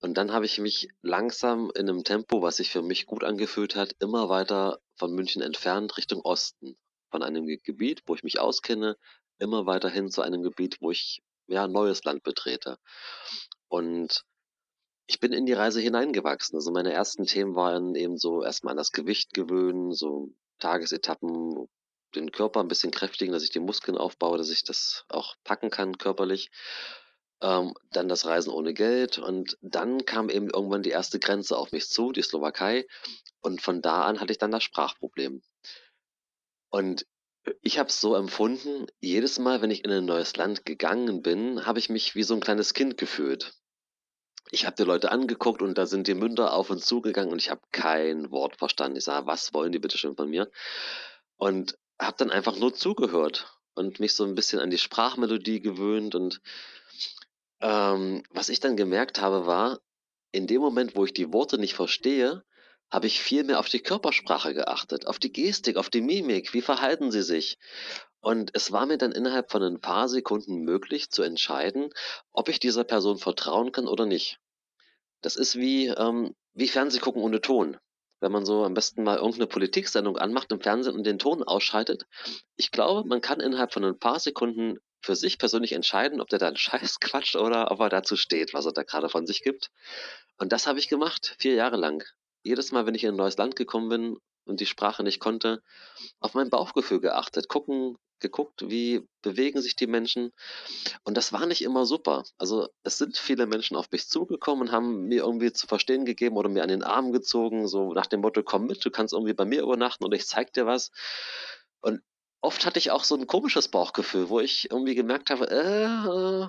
[0.01, 3.77] und dann habe ich mich langsam in einem Tempo, was sich für mich gut angefühlt
[3.77, 6.77] hat, immer weiter von München entfernt Richtung Osten.
[7.11, 8.97] Von einem Gebiet, wo ich mich auskenne,
[9.39, 12.79] immer weiter hin zu einem Gebiet, wo ich ja neues Land betrete.
[13.69, 14.25] Und
[15.07, 16.57] ich bin in die Reise hineingewachsen.
[16.57, 21.69] Also meine ersten Themen waren eben so erstmal an das Gewicht gewöhnen, so Tagesetappen,
[22.15, 25.71] den Körper ein bisschen kräftigen, dass ich die Muskeln aufbaue, dass ich das auch packen
[25.71, 26.51] kann körperlich.
[27.41, 31.73] Ähm, dann das Reisen ohne Geld und dann kam eben irgendwann die erste Grenze auf
[31.73, 32.87] mich zu, die Slowakei.
[33.43, 35.43] Und von da an hatte ich dann das Sprachproblem.
[36.71, 37.07] Und
[37.61, 41.67] ich habe es so empfunden, jedes Mal, wenn ich in ein neues Land gegangen bin,
[41.67, 43.55] habe ich mich wie so ein kleines Kind gefühlt
[44.51, 47.39] ich habe die Leute angeguckt und da sind die Münder auf und zu gegangen und
[47.39, 48.97] ich habe kein Wort verstanden.
[48.97, 50.51] Ich sage, was wollen die bitte schön von mir?
[51.37, 56.15] Und habe dann einfach nur zugehört und mich so ein bisschen an die Sprachmelodie gewöhnt.
[56.15, 56.41] Und
[57.61, 59.81] ähm, was ich dann gemerkt habe, war,
[60.33, 62.45] in dem Moment, wo ich die Worte nicht verstehe,
[62.91, 66.63] habe ich viel mehr auf die Körpersprache geachtet, auf die Gestik, auf die Mimik, wie
[66.63, 67.59] verhalten sie sich.
[68.25, 71.91] Und es war mir dann innerhalb von ein paar Sekunden möglich zu entscheiden,
[72.33, 74.39] ob ich dieser Person vertrauen kann oder nicht.
[75.21, 77.77] Das ist wie, ähm, wie Fernsehgucken ohne Ton.
[78.21, 82.07] wenn man so am besten mal irgendeine Politiksendung anmacht im Fernsehen und den Ton ausschaltet.
[82.57, 86.39] Ich glaube, man kann innerhalb von ein paar Sekunden für sich persönlich entscheiden, ob der
[86.39, 86.57] da einen
[86.97, 89.71] Scheiß quatscht oder ob er dazu steht, was er da gerade von sich gibt.
[90.39, 92.03] Und das habe ich gemacht, vier Jahre lang.
[92.43, 94.17] Jedes Mal, wenn ich in ein neues Land gekommen bin
[94.47, 95.63] und die Sprache nicht konnte,
[96.21, 100.33] auf mein Bauchgefühl geachtet, gucken, geguckt, wie bewegen sich die Menschen.
[101.05, 102.25] Und das war nicht immer super.
[102.39, 106.37] Also es sind viele Menschen auf mich zugekommen und haben mir irgendwie zu verstehen gegeben
[106.37, 109.35] oder mir an den Arm gezogen, so nach dem Motto, komm mit, du kannst irgendwie
[109.35, 110.91] bei mir übernachten oder ich zeig dir was.
[111.81, 112.01] Und
[112.41, 116.49] oft hatte ich auch so ein komisches Bauchgefühl, wo ich irgendwie gemerkt habe, äh,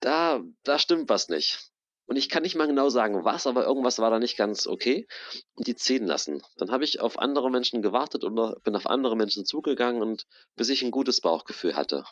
[0.00, 1.71] da, da stimmt was nicht.
[2.12, 5.06] Und ich kann nicht mal genau sagen, was, aber irgendwas war da nicht ganz okay.
[5.54, 6.42] Und die ziehen lassen.
[6.58, 10.68] Dann habe ich auf andere Menschen gewartet oder bin auf andere Menschen zugegangen und bis
[10.68, 12.04] ich ein gutes Bauchgefühl hatte.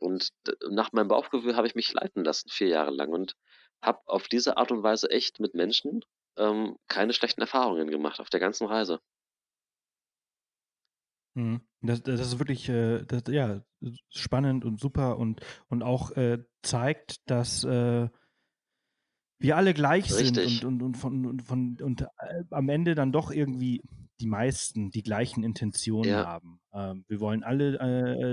[0.00, 0.30] Und
[0.68, 3.10] nach meinem Bauchgefühl habe ich mich leiten lassen, vier Jahre lang.
[3.10, 3.36] Und
[3.80, 6.04] habe auf diese Art und Weise echt mit Menschen
[6.36, 8.98] ähm, keine schlechten Erfahrungen gemacht auf der ganzen Reise.
[11.34, 11.60] Mhm.
[11.80, 13.62] Das, das ist wirklich äh, das, ja,
[14.08, 18.08] spannend und super und, und auch äh, zeigt, dass äh,
[19.42, 20.60] wir alle gleich Richtig.
[20.60, 23.82] sind und, und, und, von, und, von, und äh, am Ende dann doch irgendwie
[24.20, 26.26] die meisten die gleichen Intentionen Ja.
[26.26, 26.60] haben.
[26.72, 27.78] Ähm, wir wollen alle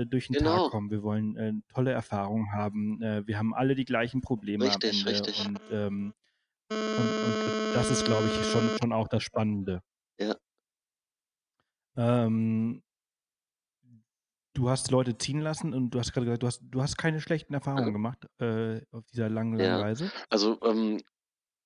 [0.02, 0.56] äh, durch den Genau.
[0.56, 4.64] Tag kommen, wir wollen äh, tolle Erfahrungen haben, äh, wir haben alle die gleichen Probleme
[4.64, 5.46] Richtig, richtig.
[5.46, 6.14] und, ähm,
[6.70, 9.82] und, und das ist, glaube ich, schon, schon auch das Spannende.
[10.18, 10.36] Ja.
[11.96, 12.82] Ähm,
[14.60, 17.20] du hast Leute ziehen lassen und du hast gerade gesagt, du hast, du hast keine
[17.20, 17.94] schlechten Erfahrungen Mhm.
[17.94, 19.80] gemacht äh, auf dieser langen, langen Ja.
[19.80, 20.12] Reise.
[20.30, 21.00] Also, ähm,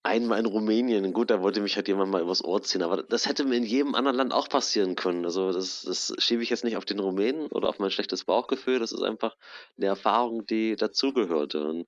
[0.04, 3.26] einmal in Rumänien, gut, da wollte mich halt jemand mal übers Ohr ziehen, aber das
[3.28, 5.24] hätte mir in jedem anderen Land auch passieren können.
[5.26, 8.80] Also das, das schiebe ich jetzt nicht auf den Rumänen oder auf mein schlechtes Bauchgefühl,
[8.80, 9.36] das ist einfach
[9.78, 11.68] eine Erfahrung, die dazugehörte.
[11.68, 11.86] Und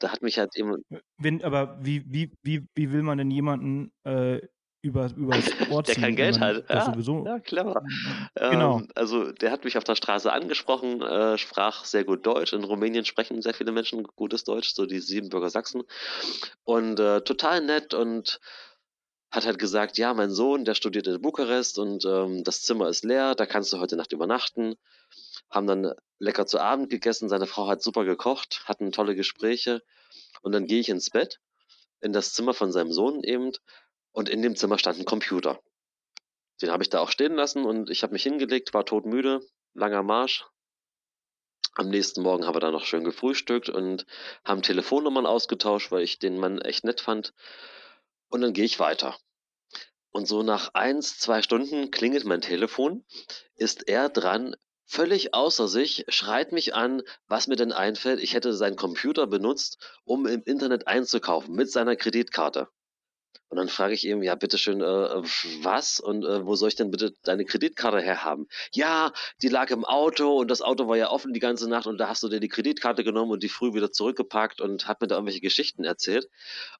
[0.00, 0.84] da hat mich halt jemand,
[1.18, 4.40] Wenn, aber wie, wie, wie, wie will man denn jemanden äh,
[4.82, 6.68] über, übers Ohr der kein Geld hat.
[6.68, 7.24] Ja, sowieso.
[7.24, 7.82] ja, clever.
[8.34, 8.78] Genau.
[8.78, 12.52] Ähm, also der hat mich auf der Straße angesprochen, äh, sprach sehr gut Deutsch.
[12.52, 15.82] In Rumänien sprechen sehr viele Menschen gutes Deutsch, so die Siebenbürger Sachsen.
[16.64, 18.40] Und äh, total nett und
[19.30, 23.04] hat halt gesagt, ja, mein Sohn, der studiert in Bukarest und ähm, das Zimmer ist
[23.04, 24.74] leer, da kannst du heute Nacht übernachten.
[25.50, 29.82] Haben dann lecker zu Abend gegessen, seine Frau hat super gekocht, hatten tolle Gespräche.
[30.42, 31.38] Und dann gehe ich ins Bett,
[32.00, 33.52] in das Zimmer von seinem Sohn eben,
[34.12, 35.60] und in dem Zimmer stand ein Computer.
[36.60, 39.40] Den habe ich da auch stehen lassen und ich habe mich hingelegt, war todmüde,
[39.74, 40.44] langer Marsch.
[41.74, 44.04] Am nächsten Morgen haben wir dann noch schön gefrühstückt und
[44.44, 47.32] haben Telefonnummern ausgetauscht, weil ich den Mann echt nett fand.
[48.28, 49.16] Und dann gehe ich weiter.
[50.10, 53.04] Und so nach eins, zwei Stunden klingelt mein Telefon,
[53.54, 58.20] ist er dran, völlig außer sich, schreit mich an, was mir denn einfällt.
[58.20, 62.68] Ich hätte seinen Computer benutzt, um im Internet einzukaufen mit seiner Kreditkarte.
[63.50, 65.98] Und dann frage ich ihm, ja, bitteschön, äh, was?
[65.98, 68.46] Und äh, wo soll ich denn bitte deine Kreditkarte herhaben?
[68.72, 69.12] Ja,
[69.42, 72.08] die lag im Auto und das Auto war ja offen die ganze Nacht und da
[72.08, 75.16] hast du dir die Kreditkarte genommen und die früh wieder zurückgepackt und hat mir da
[75.16, 76.28] irgendwelche Geschichten erzählt.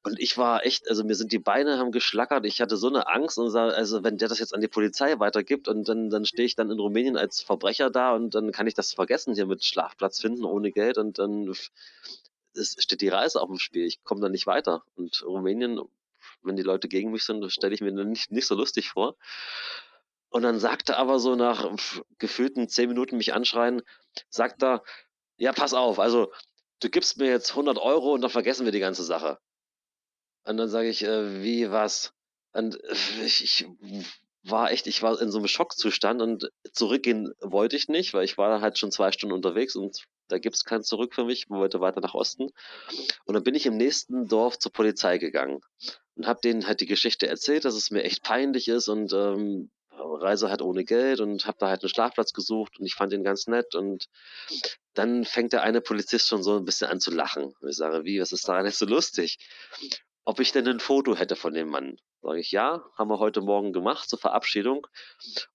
[0.03, 3.05] Und ich war echt, also mir sind die Beine haben geschlackert, ich hatte so eine
[3.05, 6.25] Angst und sah, also wenn der das jetzt an die Polizei weitergibt und dann, dann
[6.25, 9.45] stehe ich dann in Rumänien als Verbrecher da und dann kann ich das vergessen hier
[9.45, 11.53] mit Schlafplatz finden ohne Geld und dann
[12.53, 13.85] es steht die Reise auf dem Spiel.
[13.85, 14.83] Ich komme da nicht weiter.
[14.95, 15.79] Und Rumänien,
[16.43, 19.15] wenn die Leute gegen mich sind, stelle ich mir nicht, nicht so lustig vor.
[20.29, 21.69] Und dann sagt er aber so nach
[22.17, 23.81] gefühlten zehn Minuten mich anschreien,
[24.29, 24.83] sagt er,
[25.37, 26.31] ja, pass auf, also
[26.79, 29.39] du gibst mir jetzt 100 Euro und dann vergessen wir die ganze Sache.
[30.43, 32.13] Und dann sage ich, äh, wie, was?
[32.53, 33.67] Und äh, ich, ich
[34.43, 38.37] war echt, ich war in so einem Schockzustand und zurückgehen wollte ich nicht, weil ich
[38.37, 41.81] war halt schon zwei Stunden unterwegs und da gibt's kein Zurück für mich, ich wollte
[41.81, 42.49] weiter nach Osten.
[43.25, 45.61] Und dann bin ich im nächsten Dorf zur Polizei gegangen
[46.15, 49.69] und habe denen halt die Geschichte erzählt, dass es mir echt peinlich ist und ähm,
[49.91, 53.23] Reise halt ohne Geld und habe da halt einen Schlafplatz gesucht und ich fand ihn
[53.23, 54.07] ganz nett und
[54.93, 57.53] dann fängt der eine Polizist schon so ein bisschen an zu lachen.
[57.59, 59.37] Und ich sage, wie, was ist daran jetzt so lustig?
[60.23, 61.97] Ob ich denn ein Foto hätte von dem Mann?
[62.21, 64.85] Sage ich, ja, haben wir heute Morgen gemacht zur Verabschiedung.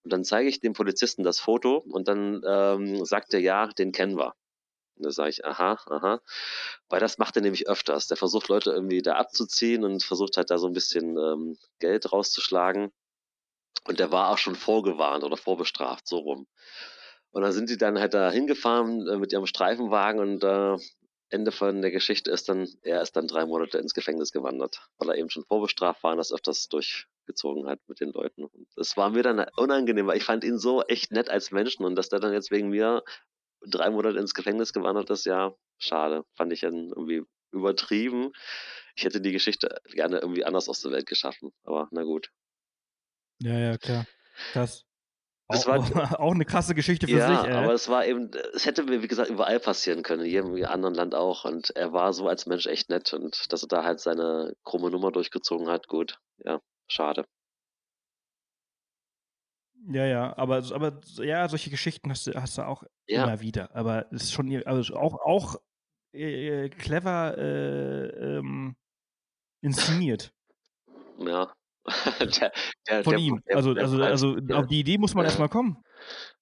[0.03, 3.93] Und dann zeige ich dem Polizisten das Foto und dann ähm, sagt er, ja, den
[3.93, 4.35] kennen wir.
[4.97, 6.21] Und da sage ich, aha, aha.
[6.89, 8.09] Weil das macht er nämlich öfters.
[8.09, 12.13] Der versucht Leute irgendwie da abzuziehen und versucht halt da so ein bisschen ähm, Geld
[12.13, 12.93] rauszuschlagen.
[13.85, 16.49] Und der war auch schon vorgewarnt oder vorbestraft, so rum.
[17.31, 20.77] Und dann sind die dann halt da hingefahren äh, mit ihrem Streifenwagen und äh,
[21.29, 25.11] Ende von der Geschichte ist dann, er ist dann drei Monate ins Gefängnis gewandert, weil
[25.11, 28.45] er eben schon vorbestraft war und das öfters durchgezogen hat mit den Leuten.
[28.45, 31.85] Und das war mir dann unangenehm, weil ich fand ihn so echt nett als Menschen
[31.85, 33.03] und dass der dann jetzt wegen mir
[33.67, 36.25] drei Monate ins Gefängnis gewandert ist, ja, schade.
[36.35, 38.33] Fand ich dann irgendwie übertrieben.
[38.95, 42.31] Ich hätte die Geschichte gerne irgendwie anders aus der Welt geschaffen, aber na gut.
[43.41, 44.07] Ja, ja, klar.
[44.53, 44.87] Krass.
[45.49, 47.75] Das Auch, war, auch eine krasse Geschichte für ja, sich, aber ey.
[47.75, 51.15] es war eben, es hätte mir, wie gesagt, überall passieren können, in jedem anderen Land
[51.15, 51.45] auch.
[51.45, 54.91] Und er war so als Mensch echt nett und dass er da halt seine krumme
[54.91, 56.19] Nummer durchgezogen hat, gut.
[56.39, 57.27] Ja, schade.
[59.89, 63.75] Ja, ja, aber, aber ja, solche Geschichten hast du, hast du auch Ja, immer wieder.
[63.75, 65.61] Aber es ist schon also auch, auch
[66.13, 68.75] äh, clever äh, ähm,
[69.61, 70.33] inszeniert
[71.19, 71.56] ja.
[72.21, 72.53] Der,
[72.89, 73.43] der, von der, ihm.
[73.55, 75.29] Also, also, Preis, also ja, auf die Idee muss man Ja.
[75.29, 75.83] erstmal kommen.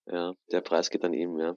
[0.06, 1.54] ja, der Preis geht an ihm, ja.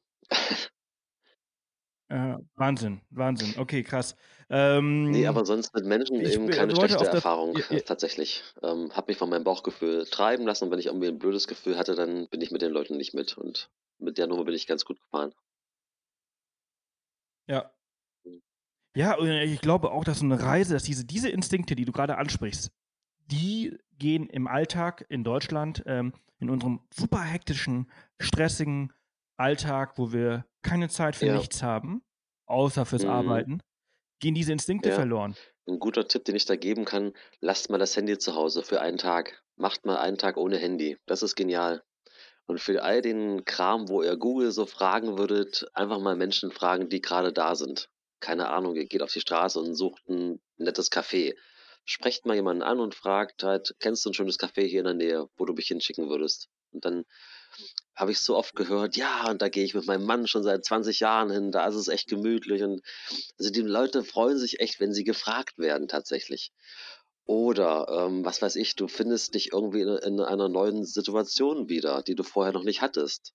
[2.09, 3.53] Äh, Wahnsinn, Wahnsinn.
[3.59, 4.15] Okay, krass.
[4.49, 7.79] Ähm, Nee, aber sonst mit Menschen ich eben keine schlechte auf das- Erfahrung, Ja, ja.
[7.81, 8.45] tatsächlich.
[8.63, 11.77] Ähm, hab mich von meinem Bauchgefühl treiben lassen und wenn ich irgendwie ein blödes Gefühl
[11.77, 13.37] hatte, dann bin ich mit den Leuten nicht mit.
[13.37, 13.69] Und
[13.99, 15.33] mit der Nummer bin ich ganz gut gefahren.
[17.47, 17.69] Ja.
[18.23, 18.41] Mhm.
[18.95, 21.91] Ja, und ich glaube auch, dass so eine Reise, dass diese, diese Instinkte, die du
[21.91, 22.71] gerade ansprichst,
[23.27, 28.93] die gehen im Alltag in Deutschland, ähm, in unserem super hektischen, stressigen
[29.37, 31.35] Alltag, wo wir keine Zeit für Ja.
[31.37, 32.03] nichts haben,
[32.45, 33.09] außer fürs Mhm.
[33.09, 33.59] Arbeiten,
[34.19, 34.95] gehen diese Instinkte Ja.
[34.95, 35.35] verloren.
[35.67, 38.81] Ein guter Tipp, den ich da geben kann, lasst mal das Handy zu Hause für
[38.81, 39.43] einen Tag.
[39.57, 40.97] Macht mal einen Tag ohne Handy.
[41.05, 41.83] Das ist genial.
[42.45, 46.87] Und für all den Kram, wo ihr Google so fragen würdet, einfach mal Menschen fragen,
[46.87, 47.89] die gerade da sind.
[48.21, 51.35] Keine Ahnung, ihr geht auf die Straße und sucht ein nettes Café.
[51.89, 54.93] Sprecht mal jemanden an und fragt halt, kennst du ein schönes Café hier in der
[54.93, 56.49] Nähe, wo du mich hinschicken würdest?
[56.73, 57.05] Und dann
[57.95, 60.65] habe ich so oft gehört, ja, und da gehe ich mit meinem Mann schon seit
[60.65, 62.61] 20 Jahren hin, da ist es echt gemütlich.
[62.61, 62.81] Und
[63.39, 66.51] also die Leute freuen sich echt, wenn sie gefragt werden tatsächlich.
[67.23, 72.03] Oder, ähm, was weiß ich, du findest dich irgendwie in, in einer neuen Situation wieder,
[72.03, 73.33] die du vorher noch nicht hattest.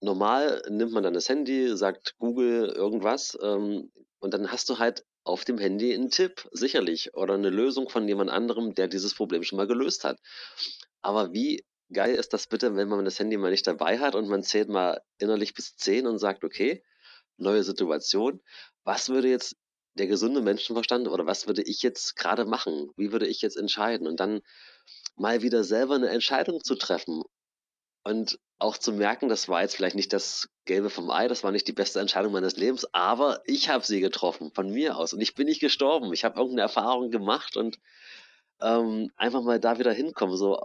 [0.00, 5.04] Normal nimmt man dann das Handy, sagt Google irgendwas, ähm, und dann hast du halt
[5.26, 9.42] auf dem Handy einen Tipp, sicherlich, oder eine Lösung von jemand anderem, der dieses Problem
[9.42, 10.18] schon mal gelöst hat.
[11.02, 14.28] Aber wie geil ist das bitte, wenn man das Handy mal nicht dabei hat und
[14.28, 16.82] man zählt mal innerlich bis 10 und sagt, okay,
[17.36, 18.40] neue Situation.
[18.84, 19.56] Was würde jetzt
[19.94, 22.90] der gesunde Menschenverstand oder was würde ich jetzt gerade machen?
[22.96, 24.06] Wie würde ich jetzt entscheiden?
[24.06, 24.40] Und dann
[25.16, 27.22] mal wieder selber eine Entscheidung zu treffen
[28.06, 31.50] und auch zu merken, das war jetzt vielleicht nicht das Gelbe vom Ei, das war
[31.50, 35.20] nicht die beste Entscheidung meines Lebens, aber ich habe sie getroffen von mir aus und
[35.20, 36.12] ich bin nicht gestorben.
[36.12, 37.78] Ich habe irgendeine Erfahrung gemacht und
[38.60, 40.64] ähm, einfach mal da wieder hinkommen, so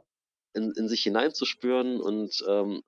[0.53, 2.83] in, in sich hineinzuspüren und ähm,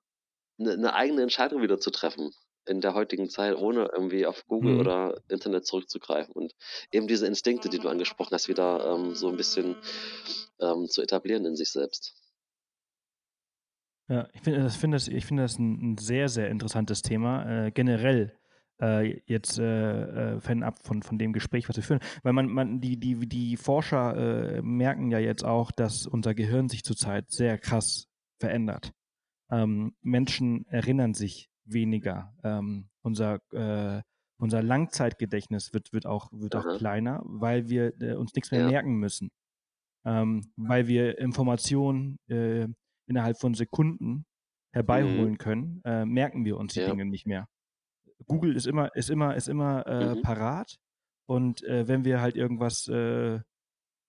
[0.58, 2.30] eine, eine eigene Entscheidung wieder zu treffen
[2.66, 4.80] in der heutigen Zeit, ohne irgendwie auf Google Mhm.
[4.80, 6.54] oder Internet zurückzugreifen und
[6.92, 9.76] eben diese Instinkte, die du angesprochen hast, wieder ähm, so ein bisschen
[10.60, 12.14] ähm, zu etablieren in sich selbst.
[14.08, 17.66] Ja, ich finde das, finde das, ich finde das ein, ein sehr, sehr interessantes Thema.
[17.66, 18.36] Äh, generell
[18.80, 22.00] äh, jetzt äh, äh, fernab von, von dem Gespräch, was wir führen.
[22.22, 26.68] Weil man, man, die, die, die Forscher äh, merken ja jetzt auch, dass unser Gehirn
[26.68, 28.92] sich zurzeit sehr krass verändert.
[29.50, 32.34] Ähm, Menschen erinnern sich weniger.
[32.42, 34.02] Ähm, unser, äh,
[34.38, 36.76] unser Langzeitgedächtnis wird, wird auch, wird auch Aha.
[36.76, 38.68] kleiner, weil wir äh, uns nichts mehr Ja.
[38.68, 39.30] merken müssen.
[40.04, 42.66] Ähm, weil wir Informationen äh,
[43.06, 44.26] innerhalb von Sekunden
[44.72, 46.86] herbeiholen können, äh, merken wir uns die Mhm.
[46.86, 46.92] Ja.
[46.92, 47.48] Dinge nicht mehr.
[48.26, 50.22] Google ist immer, ist immer, ist immer äh, Mhm.
[50.22, 50.76] parat
[51.26, 53.40] und äh, wenn wir halt irgendwas äh,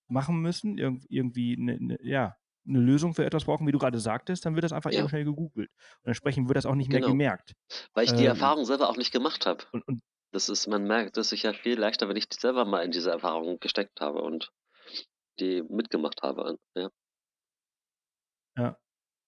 [0.08, 2.36] machen müssen, irg irgendwie ne, ne, ja,
[2.68, 5.00] eine Lösung für etwas brauchen, wie du gerade sagtest, dann wird das einfach Ja.
[5.00, 5.70] eben schnell gegoogelt.
[6.02, 7.12] Und entsprechend wird das auch nicht mehr Genau.
[7.12, 7.54] gemerkt.
[7.94, 9.64] Weil ich die Ähm, Erfahrung selber auch nicht gemacht habe.
[9.72, 10.00] Und, und
[10.32, 13.10] Das ist, man merkt es sich ja viel leichter, wenn ich selber mal in diese
[13.10, 14.50] Erfahrung gesteckt habe und
[15.40, 16.58] die mitgemacht habe.
[16.76, 16.90] Ja.
[18.56, 18.78] Ja.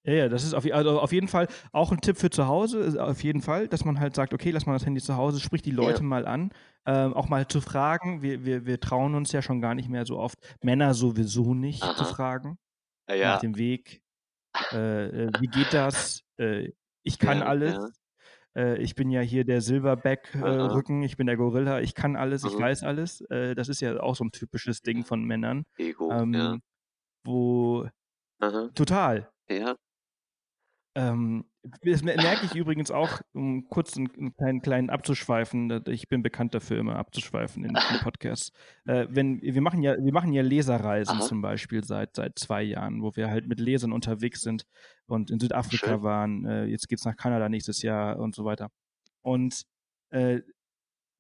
[0.05, 3.03] Ja, ja, das ist auf, also auf jeden Fall auch ein Tipp für zu Hause,
[3.05, 5.61] auf jeden Fall, dass man halt sagt, okay, lass mal das Handy zu Hause, sprich
[5.63, 6.05] die Leute Ja.
[6.05, 6.51] mal an,
[6.87, 8.23] ähm, auch mal zu fragen.
[8.23, 11.97] Wir, wir, wir trauen uns ja schon gar nicht mehr so oft, Männer sowieso nicht
[11.97, 12.05] zu Aha.
[12.05, 12.59] fragen,
[13.23, 14.03] nach Ja, dem Weg.
[14.73, 16.23] Äh, äh, wie geht das?
[16.39, 16.73] Äh,
[17.05, 17.77] ich kann Ja, alles.
[17.77, 17.91] ja.
[18.57, 19.63] Äh, ich bin ja hier der
[20.41, 20.81] Aha.
[20.81, 22.61] Silverback-Rücken, ich bin der Gorilla, ich kann alles, ich Mhm.
[22.61, 23.23] weiß alles.
[23.31, 25.65] Äh, das ist ja auch so ein typisches Ding von Männern.
[25.79, 26.61] Ego, Ähm, ja.
[27.25, 27.89] Wo
[28.41, 28.71] Aha.
[28.75, 29.31] total.
[29.49, 29.77] Ja.
[30.99, 31.45] Ähm,
[31.83, 35.85] das mer- merke ich übrigens auch, um kurz einen, einen kleinen, kleinen abzuschweifen.
[35.87, 38.51] Ich bin bekannt dafür, immer abzuschweifen in, in Podcasts.
[38.85, 41.25] Äh, wenn, wir, machen ja, wir machen ja Leserreisen Aha.
[41.27, 44.65] zum Beispiel seit, seit zwei Jahren, wo wir halt mit Lesern unterwegs sind
[45.07, 46.03] und in Südafrika Schön.
[46.03, 46.45] waren.
[46.47, 48.71] Äh, jetzt geht's nach Kanada nächstes Jahr und so weiter.
[49.23, 49.63] Und
[50.11, 50.41] äh,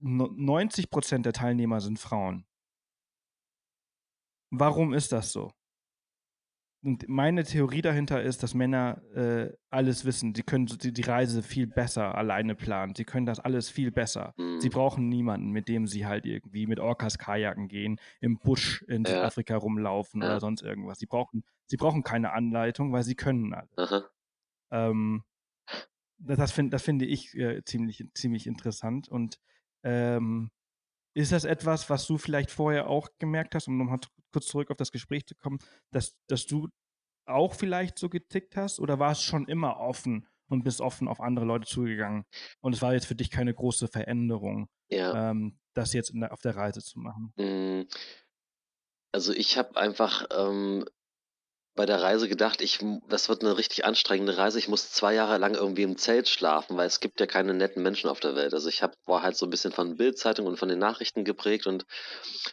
[0.01, 2.47] no- 90 Prozent der Teilnehmer sind Frauen.
[4.51, 5.53] Warum ist das so?
[6.83, 10.35] Und meine Theorie dahinter ist, dass Männer äh, alles wissen.
[10.35, 12.95] Sie können die, die, Reise viel besser alleine planen.
[12.95, 14.33] Sie können das alles viel besser.
[14.37, 14.61] Mhm.
[14.61, 19.03] Sie brauchen niemanden, mit dem sie halt irgendwie mit Orcas Kajaken gehen, im Busch in
[19.05, 19.11] ja.
[19.11, 20.29] Südafrika rumlaufen ja.
[20.29, 20.99] oder sonst irgendwas.
[21.01, 24.05] Sie brauchen, sie brauchen keine Anleitung, weil sie können alles.
[24.70, 25.24] Ähm,
[26.18, 29.09] das finde das find ich äh, ziemlich, ziemlich interessant.
[29.09, 29.41] Und
[29.83, 30.51] ähm,
[31.14, 34.00] ist das etwas, was du vielleicht vorher auch gemerkt hast, um nochmal
[34.32, 35.59] kurz zurück auf das Gespräch zu kommen,
[35.90, 36.68] dass, dass du
[37.26, 41.44] auch vielleicht so getickt hast oder warst schon immer offen und bist offen auf andere
[41.44, 42.24] Leute zugegangen
[42.61, 45.30] und es war jetzt für dich keine große Veränderung, ja.
[45.30, 47.32] ähm, das jetzt der, auf der Reise zu machen?
[47.36, 47.86] Hm,
[49.12, 50.86] also ich habe einfach ähm,
[51.79, 54.59] bei der Reise gedacht, ich, das wird eine richtig anstrengende Reise.
[54.59, 57.85] Ich muss zwei Jahre lang irgendwie im Zelt schlafen, weil es gibt ja keine netten
[57.85, 58.53] Menschen auf der Welt.
[58.53, 61.68] Also ich hab, war halt so ein bisschen von Bildzeitung und von den Nachrichten geprägt
[61.68, 61.87] und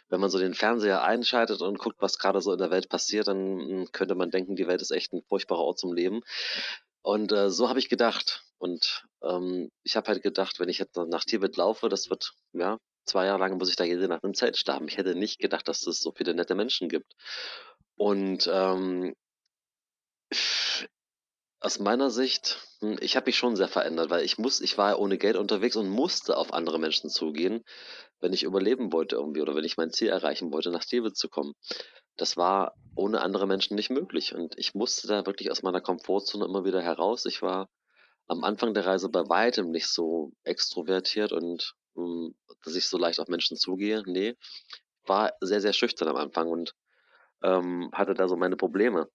[0.08, 3.26] wenn man so den Fernseher einschaltet und guckt, was gerade so in der Welt passiert,
[3.26, 6.20] dann hm, könnte man denken, die Welt ist echt ein furchtbarer Ort zum Leben.
[7.02, 8.44] Und äh, so habe ich gedacht.
[8.58, 12.78] Und ähm, ich habe halt gedacht, wenn ich jetzt nach Tibet laufe, das wird, ja,
[13.06, 14.86] zwei Jahre lang muss ich da jede Nacht im Zelt sterben.
[14.86, 17.12] Ich hätte nicht gedacht, dass es so viele nette Menschen gibt.
[17.96, 19.14] Und ähm,
[21.60, 24.98] aus meiner Sicht, hm, ich habe mich schon sehr verändert, weil ich muss, ich war
[24.98, 27.64] ohne Geld unterwegs und musste auf andere Menschen zugehen,
[28.20, 31.28] wenn ich überleben wollte irgendwie oder wenn ich mein Ziel erreichen wollte, nach Tibet zu
[31.28, 31.54] kommen.
[32.16, 36.44] Das war ohne andere Menschen nicht möglich und ich musste da wirklich aus meiner Komfortzone
[36.44, 37.26] immer wieder heraus.
[37.26, 37.68] Ich war
[38.28, 42.34] am Anfang der Reise bei weitem nicht so extrovertiert und hm,
[42.64, 44.02] dass ich so leicht auf Menschen zugehe.
[44.06, 44.36] Nee,
[45.06, 46.74] war sehr, sehr schüchtern am Anfang und
[47.42, 49.08] ähm, hatte da so meine Probleme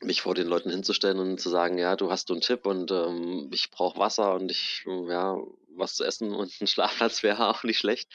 [0.00, 3.50] mich vor den Leuten hinzustellen und zu sagen, ja, du hast einen Tipp und ähm,
[3.52, 5.36] ich brauche Wasser und ich, ja,
[5.76, 8.12] was zu essen und ein Schlafplatz wäre auch nicht schlecht.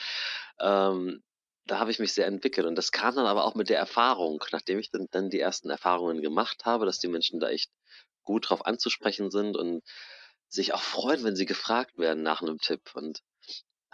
[0.60, 1.24] Ähm,
[1.66, 4.44] da habe ich mich sehr entwickelt und das kam dann aber auch mit der Erfahrung,
[4.52, 7.72] nachdem ich dann, dann die ersten Erfahrungen gemacht habe, dass die Menschen da echt
[8.24, 9.84] gut drauf anzusprechen sind und
[10.50, 13.22] sich auch freuen, wenn sie gefragt werden nach einem Tipp und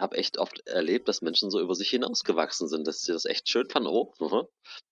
[0.00, 3.48] habe echt oft erlebt, dass Menschen so über sich hinausgewachsen sind, dass sie das echt
[3.48, 3.88] schön fanden.
[3.88, 4.12] Oh,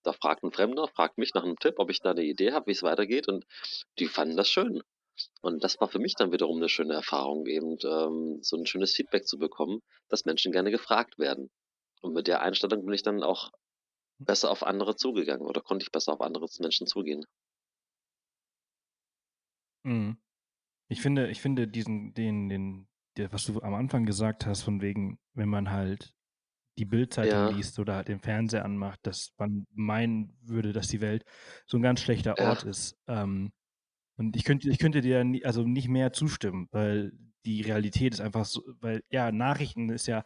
[0.03, 2.67] da fragt ein Fremder, fragt mich nach einem Tipp, ob ich da eine Idee habe,
[2.67, 3.27] wie es weitergeht.
[3.27, 3.45] Und
[3.97, 4.81] die fanden das schön.
[5.41, 8.93] Und das war für mich dann wiederum eine schöne Erfahrung, eben ähm, so ein schönes
[8.93, 11.49] Feedback zu bekommen, dass Menschen gerne gefragt werden.
[12.01, 13.51] Und mit der Einstellung bin ich dann auch
[14.19, 17.25] besser auf andere zugegangen oder konnte ich besser auf andere Menschen zugehen.
[19.83, 20.17] Mhm.
[20.89, 22.88] Ich finde, ich finde diesen, den, den,
[23.31, 26.13] was du am Anfang gesagt hast, von wegen, wenn man halt
[26.77, 27.49] die Bildzeitung ja.
[27.49, 31.25] liest oder halt den Fernseher anmacht, dass man meinen würde, dass die Welt
[31.67, 32.49] so ein ganz schlechter ja.
[32.49, 32.97] Ort ist.
[33.07, 33.51] Ähm,
[34.17, 37.11] und ich könnte, ich könnte dir nie, also nicht mehr zustimmen, weil
[37.45, 40.23] die Realität ist einfach so, weil ja, Nachrichten ist ja,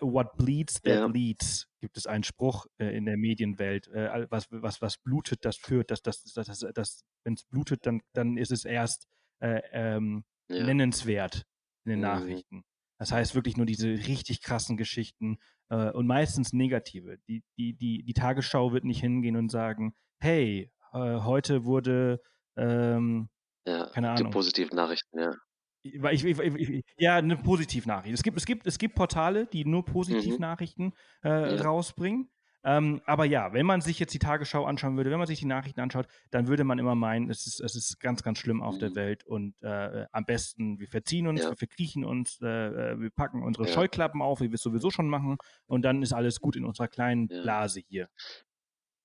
[0.00, 1.06] what bleeds, that ja.
[1.06, 3.88] leads, gibt es einen Spruch äh, in der Medienwelt.
[3.88, 7.86] Äh, was, was, was blutet, das führt, das, das, das, das, das wenn es blutet,
[7.86, 9.06] dann, dann ist es erst
[9.40, 11.44] äh, ähm, nennenswert
[11.86, 12.04] in den mhm.
[12.04, 12.64] Nachrichten.
[12.98, 17.18] Das heißt wirklich nur diese richtig krassen Geschichten äh, und meistens negative.
[17.28, 22.20] Die, die, die, die Tagesschau wird nicht hingehen und sagen, hey, äh, heute wurde,
[22.56, 23.28] ähm,
[23.66, 24.30] ja, keine Ahnung.
[24.30, 25.34] Die positiven Nachrichten, ja.
[25.82, 28.14] Ich, ich, ich, ja, eine Positivnachricht.
[28.14, 29.84] Es gibt, es, gibt, es gibt Portale, die nur.
[29.84, 30.92] Positivnachrichten mhm.
[31.22, 31.62] äh, ja.
[31.62, 32.28] rausbringen.
[32.66, 35.46] Ähm, aber ja, wenn man sich jetzt die Tagesschau anschauen würde, wenn man sich die
[35.46, 38.74] Nachrichten anschaut, dann würde man immer meinen, es ist, es ist ganz, ganz schlimm auf
[38.74, 38.80] mhm.
[38.80, 41.50] der Welt und äh, am besten, wir verziehen uns, ja.
[41.50, 43.72] wir verkriechen uns, äh, äh, wir packen unsere ja.
[43.72, 45.36] Scheuklappen auf, wie wir es sowieso schon machen
[45.66, 47.40] und dann ist alles gut in unserer kleinen ja.
[47.42, 48.08] Blase hier.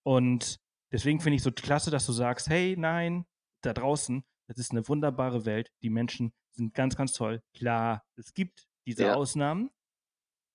[0.01, 0.59] Und
[0.91, 3.25] deswegen finde ich so klasse, dass du sagst, hey, nein,
[3.61, 7.43] da draußen, das ist eine wunderbare Welt, die Menschen sind ganz, ganz toll.
[7.53, 9.69] Klar, es gibt diese Ausnahmen,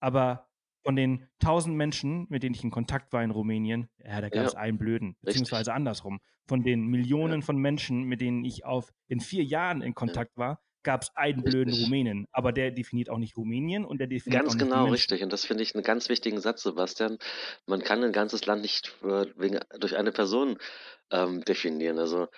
[0.00, 0.48] aber
[0.86, 4.46] von den tausend Menschen, mit denen ich in Kontakt war in Rumänien, ja, da gab
[4.46, 4.60] es ja.
[4.60, 5.74] einen Blöden, beziehungsweise Richtig.
[5.74, 6.20] andersrum.
[6.46, 7.44] Von den Millionen ja.
[7.44, 11.40] von Menschen, mit denen ich auf in vier Jahren in Kontakt war, gab es einen
[11.40, 11.52] richtig.
[11.52, 12.28] blöden Rumänen.
[12.30, 15.24] Aber der definiert auch nicht Rumänien und der definiert ganz auch nicht genau, richtig.
[15.24, 17.18] Und das finde ich einen ganz wichtigen Satz, Sebastian.
[17.66, 20.56] Man kann ein ganzes Land nicht äh, wegen, durch eine Person
[21.10, 21.98] ähm, definieren.
[21.98, 22.28] Also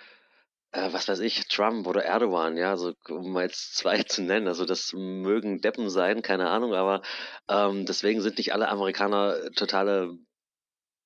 [0.71, 4.47] äh, was weiß ich, Trump oder Erdogan, ja, so um mal jetzt zwei zu nennen.
[4.47, 7.01] Also das mögen Deppen sein, keine Ahnung, aber
[7.49, 10.17] ähm, deswegen sind nicht alle Amerikaner totale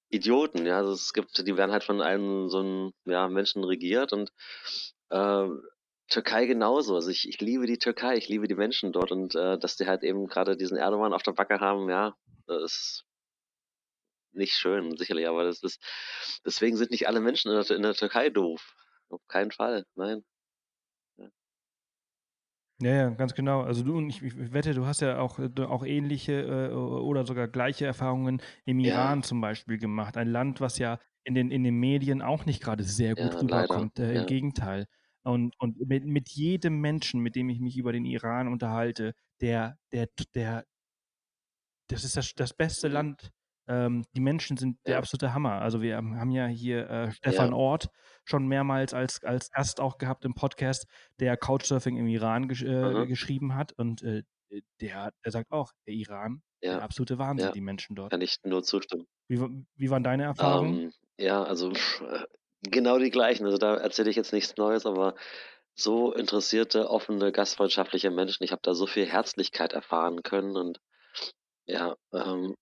[0.09, 0.77] Idioten, ja.
[0.77, 4.31] Also es gibt, die werden halt von einem so einem ja, Menschen regiert und
[5.09, 5.47] äh,
[6.09, 6.95] Türkei genauso.
[6.95, 9.87] Also ich, ich liebe die Türkei, ich liebe die Menschen dort und äh, dass die
[9.87, 12.15] halt eben gerade diesen Erdogan auf der Backe haben, ja,
[12.63, 13.05] ist
[14.33, 15.81] nicht schön, sicherlich, aber das ist
[16.45, 18.75] deswegen sind nicht alle Menschen in der, in der Türkei doof.
[19.13, 20.25] Auf keinen Fall, nein.
[21.17, 21.29] Ja.
[22.81, 23.61] Ja, ja, ganz genau.
[23.61, 26.41] Also du und ich, ich wette, du hast ja auch, äh, auch ähnliche
[26.71, 29.13] äh, oder sogar gleiche Erfahrungen im Ja.
[29.13, 30.17] Iran zum Beispiel gemacht.
[30.17, 33.39] Ein Land, was ja in den, in den Medien auch nicht gerade sehr gut Ja,
[33.41, 33.99] rüberkommt.
[33.99, 34.25] Äh, Im.
[34.25, 34.87] Gegenteil.
[35.23, 39.77] Und, und mit, mit jedem Menschen, mit dem ich mich über den Iran unterhalte, der,
[39.93, 40.65] der, der,
[41.87, 42.89] das ist das, das beste Mhm.
[42.89, 43.31] Land.
[43.67, 44.99] Ähm, die Menschen sind der Ja.
[44.99, 45.61] absolute Hammer.
[45.61, 47.57] Also wir haben ja hier äh, Stefan Ja.
[47.57, 47.89] Ort
[48.25, 50.85] schon mehrmals als, als Gast auch gehabt im Podcast,
[51.19, 53.05] der Couchsurfing im Iran gesch äh, Aha.
[53.05, 53.73] geschrieben hat.
[53.73, 54.23] Und äh,
[54.81, 56.79] der, der sagt auch, der Iran, der Ja.
[56.79, 58.11] absolute Wahnsinn, die Menschen dort.
[58.11, 59.07] Kann ich nur zustimmen.
[59.27, 59.39] Wie,
[59.75, 60.79] wie waren deine Erfahrungen?
[60.83, 62.25] Ähm, ja, also äh,
[62.61, 63.45] genau die gleichen.
[63.45, 65.15] Also da erzähle ich jetzt nichts Neues, aber
[65.75, 68.43] so interessierte, offene, gastfreundschaftliche Menschen.
[68.43, 70.79] Ich habe da so viel Herzlichkeit erfahren können und
[71.65, 72.55] ja, ähm,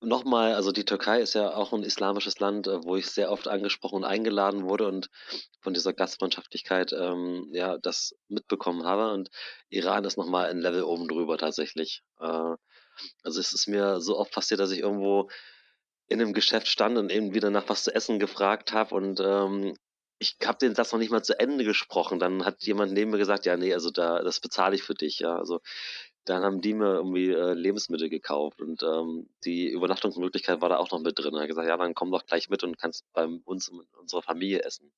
[0.00, 3.48] nochmal, also die Türkei ist ja auch ein islamisches Land, äh, wo ich sehr oft
[3.48, 5.10] angesprochen und eingeladen wurde und
[5.60, 9.12] von dieser Gastfreundschaftlichkeit ähm, ja das mitbekommen habe.
[9.12, 9.30] Und
[9.68, 12.02] Iran ist nochmal ein Level oben drüber tatsächlich.
[12.20, 12.54] Äh,
[13.22, 15.30] also es ist mir so oft passiert, dass ich irgendwo
[16.08, 19.76] in einem Geschäft stand und eben wieder nach was zu essen gefragt habe und ähm,
[20.22, 22.18] ich habe den Satz noch nicht mal zu Ende gesprochen.
[22.18, 25.20] Dann hat jemand neben mir gesagt, ja, nee, also da, das bezahle ich für dich,
[25.20, 25.34] ja.
[25.36, 25.60] Also
[26.30, 30.90] dann haben die mir irgendwie äh, Lebensmittel gekauft und ähm, die Übernachtungsmöglichkeit war da auch
[30.90, 31.34] noch mit drin.
[31.34, 34.22] Er hat gesagt, ja, dann komm doch gleich mit und kannst bei uns mit unserer
[34.22, 34.92] Familie essen.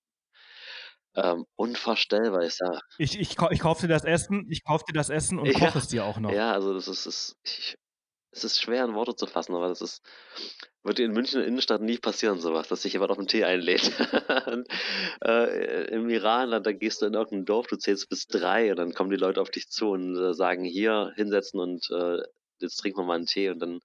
[1.14, 5.10] Ähm, unvorstellbar, ich sag, Ich, ich, ich kaufe dir das Essen, ich kaufe dir das
[5.10, 6.32] Essen und Ja, koche es dir auch noch.
[6.32, 7.76] ja, also das ist, ist ich,
[8.32, 10.02] es ist schwer in Worte zu fassen, aber das ist,
[10.82, 13.44] wird in München in der Innenstadt nie passieren, sowas, dass sich jemand auf einen Tee
[13.44, 13.82] einlädt.
[14.46, 14.66] und,
[15.24, 18.78] äh, Im Iran, dann, da gehst du in irgendein Dorf, du zählst bis drei und
[18.78, 22.22] dann kommen die Leute auf dich zu und äh, sagen, hier hinsetzen und äh,
[22.58, 23.80] jetzt trinken wir mal einen Tee und dann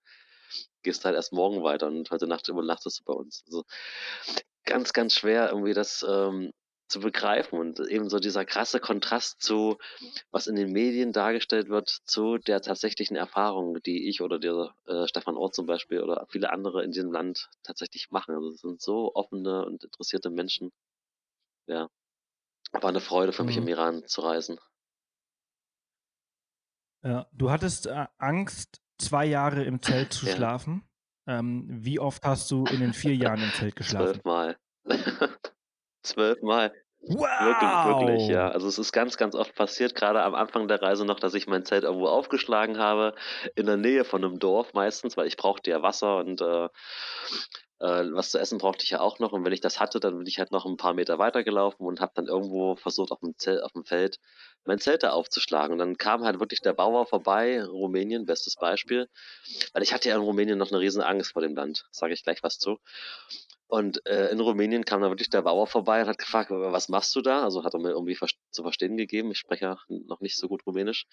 [0.82, 3.44] gehst du halt erst morgen weiter und heute Nacht übernachtest du bei uns.
[3.48, 3.64] Also
[4.66, 6.52] ganz, ganz schwer irgendwie das ähm,
[6.88, 9.78] zu begreifen und eben so dieser krasse Kontrast zu,
[10.32, 15.08] was in den Medien dargestellt wird, zu der tatsächlichen Erfahrung, die ich oder der äh,
[15.08, 18.36] Stefan Ort zum Beispiel oder viele andere in diesem Land tatsächlich machen.
[18.36, 20.72] Also es sind so offene und interessierte Menschen.
[21.68, 21.90] Ja,
[22.74, 23.64] war eine Freude für mich Mhm.
[23.64, 24.60] im Iran zu reisen.
[27.04, 30.34] Ja, du hattest äh, Angst, zwei Jahre im Zelt zu Ja.
[30.34, 30.84] schlafen.
[31.28, 34.22] Ähm, wie oft hast du in den vier Jahren im Zelt geschlafen?
[34.24, 34.58] Zwölfmal.
[36.08, 36.74] Zwölfmal.
[37.02, 37.20] Wow!
[37.20, 38.50] Wirklich, wirklich, ja.
[38.50, 41.48] Also es ist ganz, ganz oft passiert, gerade am Anfang der Reise noch, dass ich
[41.48, 43.14] mein Zelt irgendwo aufgeschlagen habe,
[43.56, 46.70] in der Nähe von einem Dorf meistens, weil ich brauchte ja Wasser und äh,
[47.80, 49.32] äh, was zu essen brauchte ich ja auch noch.
[49.32, 52.02] Und wenn ich das hatte, dann bin ich halt noch ein paar Meter weitergelaufen und
[52.02, 54.20] habe dann irgendwo versucht, auf dem, Zelt, auf dem Feld
[54.66, 55.74] mein Zelt da aufzuschlagen.
[55.74, 59.08] Und dann kam halt wirklich der Bauer vorbei, Rumänien, bestes Beispiel.
[59.74, 62.24] Weil ich hatte ja in Rumänien noch eine riesen Angst vor dem Land, sage ich
[62.24, 62.80] gleich was zu.
[63.68, 67.14] Und äh, in Rumänien kam dann wirklich der Bauer vorbei und hat gefragt, was machst
[67.16, 67.44] du da?
[67.44, 69.32] Also hat er mir irgendwie ver zu verstehen gegeben.
[69.32, 71.06] Ich spreche ja noch nicht so gut Rumänisch.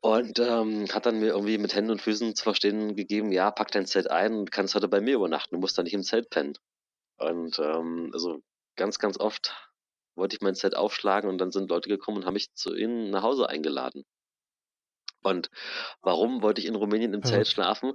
[0.00, 3.70] Und ähm, hat dann mir irgendwie mit Händen und Füßen zu verstehen gegeben, ja, pack
[3.70, 5.54] dein Zelt ein und kannst heute bei mir übernachten.
[5.54, 6.54] Du musst da nicht im Zelt pennen.
[7.16, 8.42] Und ähm, also
[8.76, 9.54] ganz, ganz oft
[10.14, 13.10] wollte ich mein Zelt aufschlagen und dann sind Leute gekommen und haben mich zu ihnen
[13.10, 14.04] nach Hause eingeladen.
[15.22, 15.50] Und
[16.02, 17.48] warum wollte ich in Rumänien im Zelt Verrückt.
[17.48, 17.92] schlafen?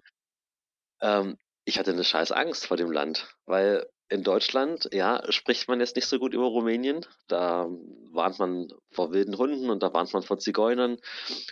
[1.02, 1.38] Ähm,
[1.70, 5.96] ich hatte eine scheiß Angst vor dem Land, weil in Deutschland, ja, spricht man jetzt
[5.96, 7.06] nicht so gut über Rumänien.
[7.28, 7.70] Da
[8.12, 10.98] warnt man vor wilden Hunden und da warnt man vor Zigeunern.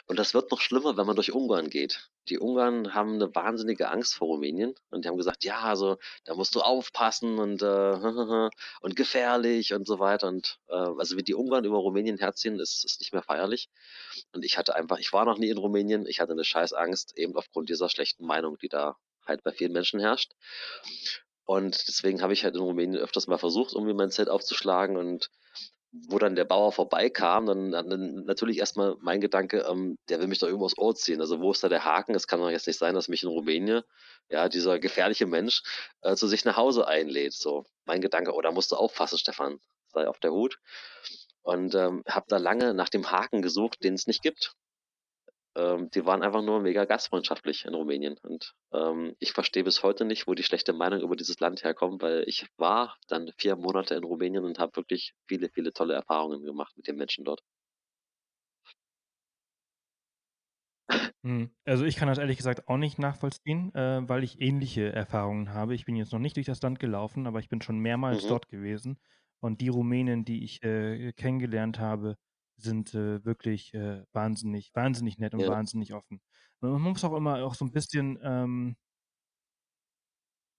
[0.08, 2.10] Und das wird noch schlimmer, wenn man durch Ungarn geht.
[2.30, 6.34] Die Ungarn haben eine wahnsinnige Angst vor Rumänien und die haben gesagt, ja, also da
[6.34, 7.66] musst du aufpassen und, äh,
[8.82, 10.28] und gefährlich und so weiter.
[10.28, 13.70] Und äh, also wie die Ungarn über Rumänien herziehen, ist, ist nicht mehr feierlich.
[14.34, 17.16] Und ich hatte einfach, ich war noch nie in Rumänien, ich hatte eine scheiß Angst,
[17.20, 18.98] eben aufgrund dieser schlechten Meinung, die da
[19.28, 20.34] halt bei vielen Menschen herrscht.
[21.46, 25.30] Und deswegen habe ich halt in Rumänien öfters mal versucht, irgendwie mein Zelt aufzuschlagen und
[26.10, 30.40] wo dann der Bauer vorbeikam, dann, dann natürlich erstmal mein Gedanke, ähm, der will mich
[30.40, 31.22] doch irgendwo aufs Ohr ziehen.
[31.22, 32.14] Also wo ist da der Haken?
[32.14, 33.84] Es kann doch jetzt nicht sein, dass mich in Rumänien,
[34.30, 35.64] ja, dieser gefährliche Mensch
[36.02, 37.34] äh, zu sich nach Hause einlädt.
[37.34, 39.60] So, mein Gedanke, oh, da musst du aufpassen, Stefan,
[39.94, 40.60] sei auf der Hut.
[41.42, 44.54] Und ähm, habe da lange nach dem Haken gesucht, den es nicht gibt
[45.58, 48.18] ähm, die waren einfach nur mega gastfreundschaftlich in Rumänien.
[48.22, 52.02] Und ähm, ich verstehe bis heute nicht, wo die schlechte Meinung über dieses Land herkommt,
[52.02, 56.44] weil ich war dann vier Monate in Rumänien und habe wirklich viele, viele tolle Erfahrungen
[56.44, 57.42] gemacht mit den Menschen dort.
[61.24, 61.52] Hm.
[61.66, 65.76] Also ich kann das ehrlich gesagt auch nicht nachvollziehen, äh, weil ich ähnliche Erfahrungen habe.
[65.76, 68.28] Ich bin jetzt noch nicht durch das Land gelaufen, aber ich bin schon mehrmals Mhm.
[68.28, 69.00] dort gewesen.
[69.40, 72.18] Und die Rumänen, die ich äh, kennengelernt habe,
[72.58, 75.50] sind äh, wirklich äh, wahnsinnig, wahnsinnig nett und Ja.
[75.50, 76.22] wahnsinnig offen.
[76.62, 78.78] Man muss auch immer auch so ein bisschen ähm,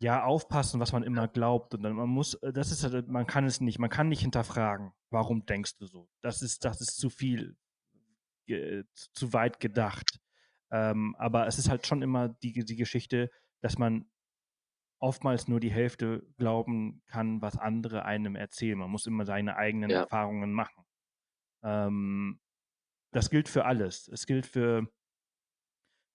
[0.01, 1.75] ja aufpassen, was man immer glaubt.
[1.75, 4.21] Und dann man muss, äh, das ist halt, man kann es nicht, man kann nicht
[4.21, 6.09] hinterfragen, warum denkst du so?
[6.21, 7.57] Das ist, das ist zu viel.
[9.13, 10.21] zu weit gedacht.
[10.71, 13.31] Ähm, aber es ist halt schon immer die, die Geschichte,
[13.61, 14.11] dass man
[15.01, 18.79] oftmals nur die Hälfte glauben kann, was andere einem erzählen.
[18.79, 20.01] Man muss immer seine eigenen Ja.
[20.01, 20.85] Erfahrungen machen.
[21.63, 22.41] Ähm,
[23.13, 24.09] das gilt für alles.
[24.09, 24.89] Es gilt für,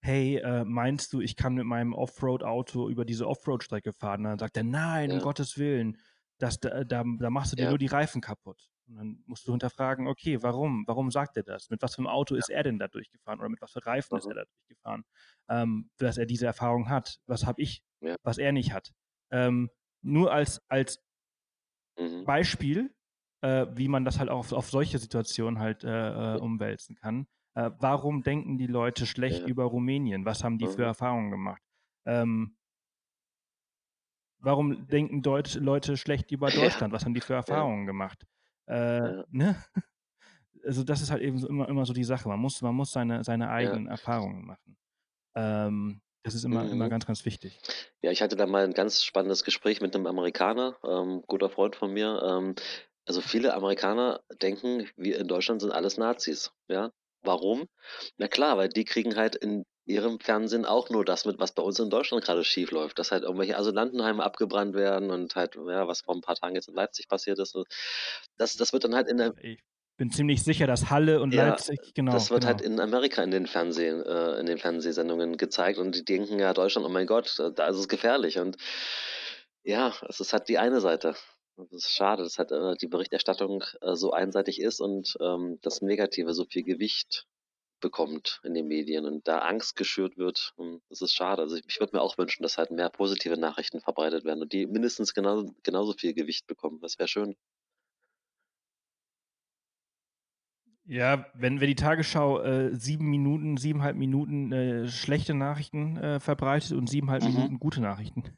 [0.02, 4.24] hey, äh, meinst du, ich kann mit meinem Offroad-Auto über diese Offroad-Strecke fahren?
[4.24, 5.24] Dann sagt er, nein, um Ja.
[5.24, 5.98] Gottes Willen,
[6.39, 7.70] das, da, da, da machst du dir Ja.
[7.70, 8.70] nur die Reifen kaputt.
[8.86, 10.84] Und dann musst du hinterfragen, okay, warum?
[10.88, 11.70] Warum sagt er das?
[11.70, 13.39] Mit was für einem Auto ist er denn da durchgefahren?
[13.39, 14.32] Oder mit was für Reifen ist Mhm.
[14.32, 15.04] er da durchgefahren?
[15.50, 17.20] Ähm, dass er diese Erfahrung hat.
[17.26, 18.16] Was habe ich, Ja.
[18.24, 18.91] was er nicht hat?
[19.32, 19.70] Ähm,
[20.02, 21.02] nur als, als
[21.98, 22.26] Mhm.
[22.26, 22.94] Beispiel,
[23.44, 27.28] äh, wie man das halt auch auf, auf solche Situationen halt äh, äh, umwälzen kann.
[27.56, 29.48] Äh, warum denken die Leute schlecht Ja.
[29.48, 30.26] über Rumänien?
[30.26, 30.86] Was haben die für Mhm.
[30.86, 31.64] Erfahrungen gemacht?
[32.06, 32.58] Ähm,
[34.39, 36.70] warum denken Deut Leute schlecht über Ja.
[36.72, 36.94] Deutschland?
[36.94, 38.26] Was haben die für Erfahrungen gemacht?
[38.68, 39.26] Äh, Ja.
[39.30, 39.56] ne?
[40.66, 42.30] Also das ist halt eben so immer, immer so die Sache.
[42.30, 44.78] Man muss, man muss seine, seine eigenen Erfahrungen machen.
[45.36, 46.89] Ähm, das ist immer, immer Mhm.
[46.89, 47.64] ganz, ganz wichtig.
[48.02, 51.76] Ja, ich hatte da mal ein ganz spannendes Gespräch mit einem Amerikaner, ähm, guter Freund
[51.76, 52.22] von mir.
[52.24, 52.56] Ähm,
[53.06, 56.51] also viele Amerikaner denken, wir in Deutschland sind alles Nazis.
[56.68, 56.91] Ja,
[57.22, 57.68] warum?
[58.18, 61.62] Na klar, weil die kriegen halt in ihrem Fernsehen auch nur das mit, was bei
[61.62, 65.88] uns in Deutschland gerade schief läuft, dass halt irgendwelche Asylantenheime abgebrannt werden und halt, ja,
[65.88, 67.58] was vor ein paar Tagen jetzt in Leipzig passiert ist.
[68.38, 69.62] Das, das wird dann halt in der, Ich
[69.97, 72.14] bin ziemlich sicher, dass Halle und Ja, Leipzig, genau.
[72.14, 72.54] das wird genau.
[72.54, 76.54] halt in Amerika in den Fernsehen, äh, in den Fernsehsendungen gezeigt und die denken ja
[76.54, 78.56] Deutschland, oh mein Gott, da ist es gefährlich und
[79.64, 81.16] ja, es ist halt die eine Seite.
[81.56, 85.82] Das ist schade, dass halt äh, die Berichterstattung äh, so einseitig ist und ähm, das
[85.82, 87.28] Negative so viel Gewicht
[87.80, 90.54] bekommt in den Medien und da Angst geschürt wird.
[90.56, 91.41] Und das ist schade.
[91.41, 94.54] Also ich, ich würde mir auch wünschen, dass halt mehr positive Nachrichten verbreitet werden und
[94.54, 96.80] die mindestens genauso, genauso viel Gewicht bekommen.
[96.82, 97.36] Das wäre schön.
[100.86, 106.74] Ja, wenn, wenn die Tagesschau äh, sieben Minuten, siebeneinhalb Minuten äh, schlechte Nachrichten äh, verbreitet
[106.74, 107.36] und siebeneinhalb Mhm.
[107.36, 108.38] Minuten gute Nachrichten.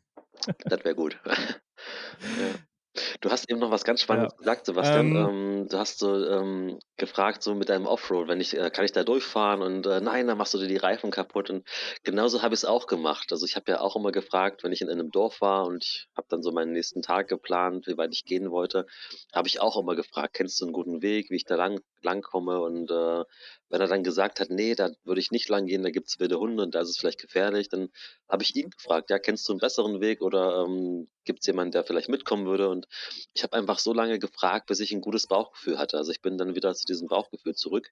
[0.60, 1.20] Das wäre gut.
[1.26, 2.75] ja.
[3.22, 4.38] Du hast eben noch was ganz Spannendes Ja.
[4.38, 5.14] gesagt, Sebastian.
[5.16, 8.86] Ähm, Ähm, du hast so ähm, gefragt, so mit deinem Offroad, wenn ich, äh, kann
[8.86, 9.62] ich da durchfahren?
[9.62, 11.50] Und äh, nein, dann machst du dir die Reifen kaputt.
[11.50, 11.68] Und
[12.04, 13.32] genauso habe ich es auch gemacht.
[13.32, 16.08] Also ich habe ja auch immer gefragt, wenn ich in einem Dorf war und ich
[16.16, 18.86] habe dann so meinen nächsten Tag geplant, wie weit ich gehen wollte,
[19.34, 22.22] habe ich auch immer gefragt, kennst du einen guten Weg, wie ich da lang, lang
[22.22, 22.62] komme?
[22.62, 23.24] Und äh,
[23.70, 26.20] wenn er dann gesagt hat, nee, da würde ich nicht lang gehen, da gibt es
[26.20, 27.90] wilde Hunde und da ist es vielleicht gefährlich, dann
[28.30, 31.72] habe ich ihn gefragt, ja, kennst du einen besseren Weg oder ähm, gibt es jemanden,
[31.72, 32.70] der vielleicht mitkommen würde?
[32.70, 32.88] Und
[33.34, 35.98] ich habe einfach so lange gefragt, bis ich ein gutes Bauchgefühl hatte.
[35.98, 37.92] Also ich bin dann wieder zu diesem Bauchgefühl zurück,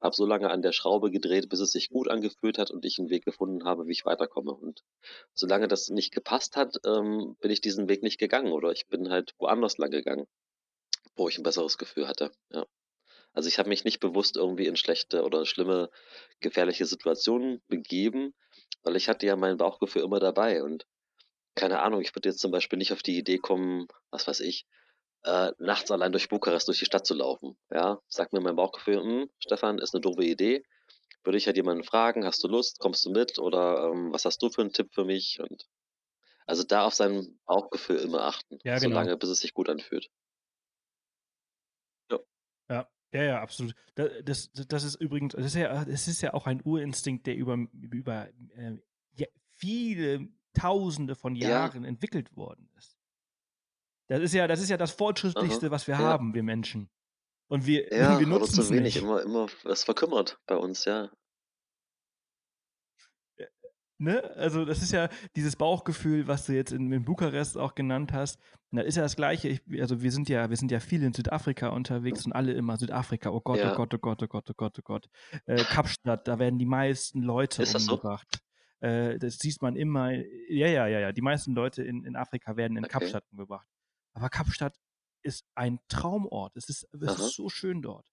[0.00, 2.98] habe so lange an der Schraube gedreht, bis es sich gut angefühlt hat und ich
[2.98, 4.52] einen Weg gefunden habe, wie ich weiterkomme.
[4.52, 4.82] Und
[5.34, 9.10] solange das nicht gepasst hat, ähm, bin ich diesen Weg nicht gegangen oder ich bin
[9.10, 10.26] halt woanders lang gegangen,
[11.16, 12.30] wo ich ein besseres Gefühl hatte.
[12.50, 12.66] Ja.
[13.36, 15.90] Also ich habe mich nicht bewusst irgendwie in schlechte oder schlimme,
[16.40, 18.34] gefährliche Situationen begeben,
[18.82, 20.86] weil ich hatte ja mein Bauchgefühl immer dabei und
[21.54, 24.66] keine Ahnung, ich würde jetzt zum Beispiel nicht auf die Idee kommen, was weiß ich,
[25.24, 27.58] äh, nachts allein durch Bukarest durch die Stadt zu laufen.
[27.70, 30.64] Ja, sagt mir mein Bauchgefühl, hm, Stefan, ist eine doofe Idee.
[31.24, 34.42] Würde ich halt jemanden fragen, hast du Lust, kommst du mit oder ähm, was hast
[34.42, 35.40] du für einen Tipp für mich?
[35.40, 35.66] Und
[36.46, 39.08] also da auf sein Bauchgefühl immer achten, Ja, genau.
[39.08, 40.08] solange bis es sich gut anfühlt.
[42.10, 42.18] Ja,
[42.68, 42.90] ja,
[43.22, 43.74] ja, absolut.
[43.94, 47.26] Da- Das, das, das ist übrigens, das ist ja, das ist ja auch ein Urinstinkt,
[47.26, 48.76] der über, über äh,
[49.16, 51.48] ja, viele Tausende von Ja.
[51.48, 52.96] Jahren entwickelt worden ist.
[54.08, 56.00] Das ist ja, das ist ja das Fortschrittlichste, was wir ja.
[56.00, 56.88] haben, wir Menschen.
[57.48, 59.02] Und wir, Ja, wir nutzen es zu wenig, nicht.
[59.04, 61.10] immer, immer was verkümmert bei uns, ja.
[63.98, 64.22] Ne?
[64.36, 68.38] Also das ist ja dieses Bauchgefühl, was du jetzt in, in Bukarest auch genannt hast.
[68.70, 69.48] Und das ist ja das Gleiche.
[69.48, 72.76] Ich, also wir sind ja, wir sind ja viel in Südafrika unterwegs und alle immer
[72.76, 73.30] Südafrika.
[73.30, 73.72] Oh Gott, Ja.
[73.72, 75.06] oh Gott, oh Gott, oh Gott, oh Gott, oh Gott.
[75.46, 77.92] Äh, Kapstadt, da werden die meisten Leute Ist das so?
[77.94, 78.40] umgebracht.
[78.80, 80.12] Äh, das sieht man immer.
[80.12, 81.12] Ja, ja, ja, ja.
[81.12, 82.92] Die meisten Leute in, in Afrika werden in Okay.
[82.92, 83.66] Kapstadt umgebracht.
[84.12, 84.76] Aber Kapstadt
[85.22, 86.54] ist ein Traumort.
[86.56, 87.12] Es ist, es Aha.
[87.14, 88.06] ist so schön dort.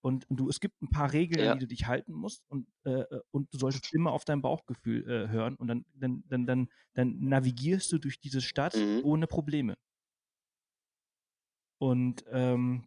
[0.00, 1.52] Und du, es gibt ein paar Regeln, Ja.
[1.54, 5.02] die du dich halten musst und, äh, äh, und du solltest immer auf dein Bauchgefühl
[5.10, 9.00] äh, hören und dann, dann, dann, dann, dann navigierst du durch diese Stadt Mhm.
[9.04, 9.76] ohne Probleme.
[11.80, 12.86] Und ähm,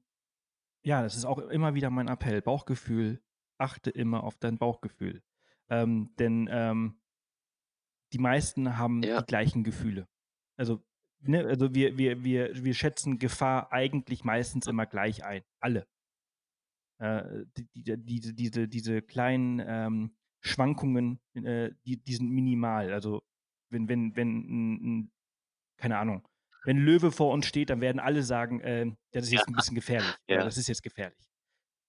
[0.83, 2.41] ja, das ist auch immer wieder mein Appell.
[2.41, 3.21] Bauchgefühl,
[3.57, 5.21] achte immer auf dein Bauchgefühl.
[5.69, 6.99] Ähm, denn ähm,
[8.13, 9.19] die meisten haben Ja.
[9.21, 10.07] die gleichen Gefühle.
[10.57, 10.83] Also,
[11.21, 15.43] ne, also wir, wir, wir, wir schätzen Gefahr eigentlich meistens immer gleich ein.
[15.59, 15.87] Alle.
[17.01, 17.97] Äh, die, die,
[18.35, 22.93] diese, diese, kleinen ähm, Schwankungen, äh, die, die sind minimal.
[22.93, 23.23] Also
[23.71, 25.11] wenn, wenn, wenn, ein, ein,
[25.77, 26.27] keine Ahnung,
[26.63, 29.75] wenn Löwe vor uns steht, dann werden alle sagen, äh, das ist jetzt ein bisschen
[29.75, 30.13] gefährlich.
[30.27, 30.43] Ja.
[30.43, 31.27] Das ist jetzt gefährlich.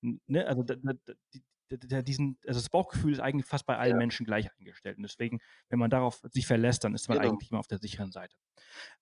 [0.00, 0.46] Ne?
[0.46, 3.96] Also da, da, da, die- diesen, also das Bauchgefühl ist eigentlich fast bei allen Ja.
[3.98, 4.96] Menschen gleich eingestellt.
[4.96, 7.30] Und deswegen, wenn man darauf sich verlässt, dann ist man Genau.
[7.32, 8.34] eigentlich immer auf der sicheren Seite.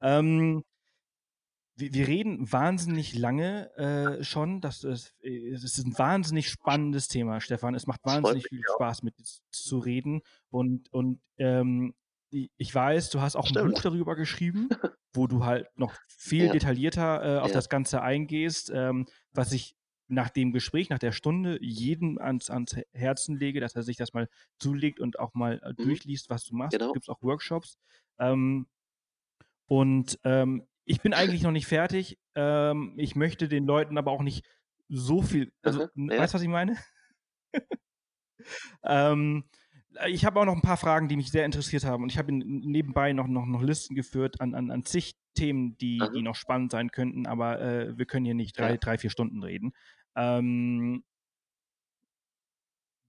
[0.01, 0.65] Ähm,
[1.77, 4.61] wir, wir reden wahnsinnig lange äh, schon.
[4.61, 7.75] Das ist, äh, es ist ein wahnsinnig spannendes Thema, Stefan.
[7.75, 10.23] Es macht wahnsinnig viel Spaß, mit dir zu reden.
[10.51, 11.95] Und, und ähm,
[12.31, 13.75] ich weiß, du hast auch ein Stimmt.
[13.75, 14.69] Buch darüber geschrieben,
[15.15, 16.53] wo du halt noch viel Ja.
[16.53, 17.55] detaillierter äh, auf Ja.
[17.55, 19.75] das Ganze eingehst, ähm, was ich
[20.13, 24.13] nach dem Gespräch, nach der Stunde jedem ans, ans Herzen lege, dass er sich das
[24.13, 24.29] mal
[24.59, 25.85] zulegt und auch mal äh, Mhm.
[25.85, 26.79] durchliest, was du machst.
[26.79, 26.93] Genau.
[26.93, 27.79] Gibt es auch Workshops.
[28.19, 28.67] Ähm,
[29.67, 32.19] und ähm, ich bin eigentlich noch nicht fertig.
[32.35, 34.45] Ähm, ich möchte den Leuten aber auch nicht
[34.89, 35.53] so viel.
[35.63, 36.19] Also, ja.
[36.19, 36.77] weißt du, was ich meine?
[38.83, 39.45] ähm,
[40.09, 42.03] ich habe auch noch ein paar Fragen, die mich sehr interessiert haben.
[42.03, 46.01] Und ich habe nebenbei noch, noch, noch Listen geführt an, an, an zig Themen, die,
[46.01, 46.11] Aha.
[46.11, 47.27] die noch spannend sein könnten.
[47.27, 48.77] Aber äh, wir können hier nicht drei, Ja.
[48.77, 49.73] drei, vier Stunden reden.
[50.17, 51.05] Ähm,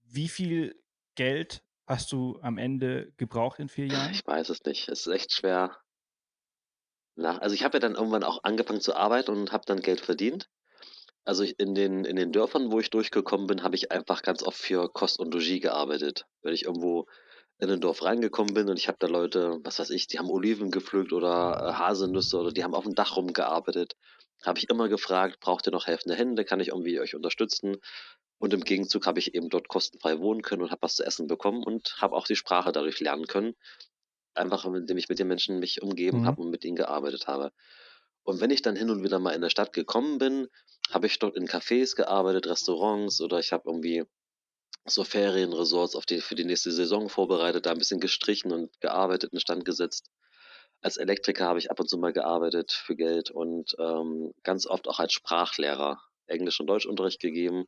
[0.04, 0.76] wie viel
[1.16, 4.12] Geld hast du am Ende gebraucht in vier Jahren?
[4.12, 4.88] Ich weiß es nicht.
[4.88, 5.76] Es ist echt schwer.
[7.16, 10.02] Nach, also ich habe ja dann irgendwann auch angefangen zu arbeiten und habe dann Geld
[10.02, 10.50] verdient.
[11.24, 14.58] Also in den, in den Dörfern, wo ich durchgekommen bin, habe ich einfach ganz oft
[14.58, 16.26] für Kost und Logis gearbeitet.
[16.42, 17.06] Wenn ich irgendwo
[17.60, 20.32] in ein Dorf reingekommen bin und ich habe da Leute, was weiß ich, die haben
[20.32, 23.96] Oliven gepflückt oder äh, Haselnüsse oder die haben auf dem Dach rumgearbeitet,
[24.44, 27.78] habe ich immer gefragt, braucht ihr noch helfende Hände, kann ich irgendwie euch unterstützen?
[28.40, 31.28] Und im Gegenzug habe ich eben dort kostenfrei wohnen können und habe was zu essen
[31.28, 33.54] bekommen und habe auch die Sprache dadurch lernen können.
[34.34, 36.26] Einfach indem ich mit den Menschen mich umgeben Mhm.
[36.26, 37.52] habe und mit ihnen gearbeitet habe.
[38.24, 40.48] Und wenn ich dann hin und wieder mal in der Stadt gekommen bin,
[40.92, 44.04] habe ich dort in Cafés gearbeitet, Restaurants oder ich habe irgendwie
[44.86, 49.34] so Ferienresorts auf die, für die nächste Saison vorbereitet, da ein bisschen gestrichen und gearbeitet,
[49.34, 50.10] instand gesetzt.
[50.82, 54.88] Als Elektriker habe ich ab und zu mal gearbeitet für Geld und ähm, ganz oft
[54.88, 57.66] auch als Sprachlehrer Englisch- und Deutschunterricht gegeben.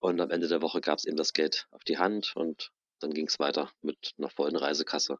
[0.00, 3.12] Und am Ende der Woche gab es eben das Geld auf die Hand und dann
[3.14, 5.18] ging es weiter mit einer vollen Reisekasse.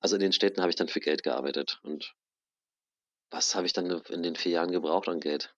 [0.00, 1.80] Also in den Städten habe ich dann für Geld gearbeitet.
[1.82, 2.14] Und
[3.30, 5.54] was habe ich dann in den vier Jahren gebraucht an Geld?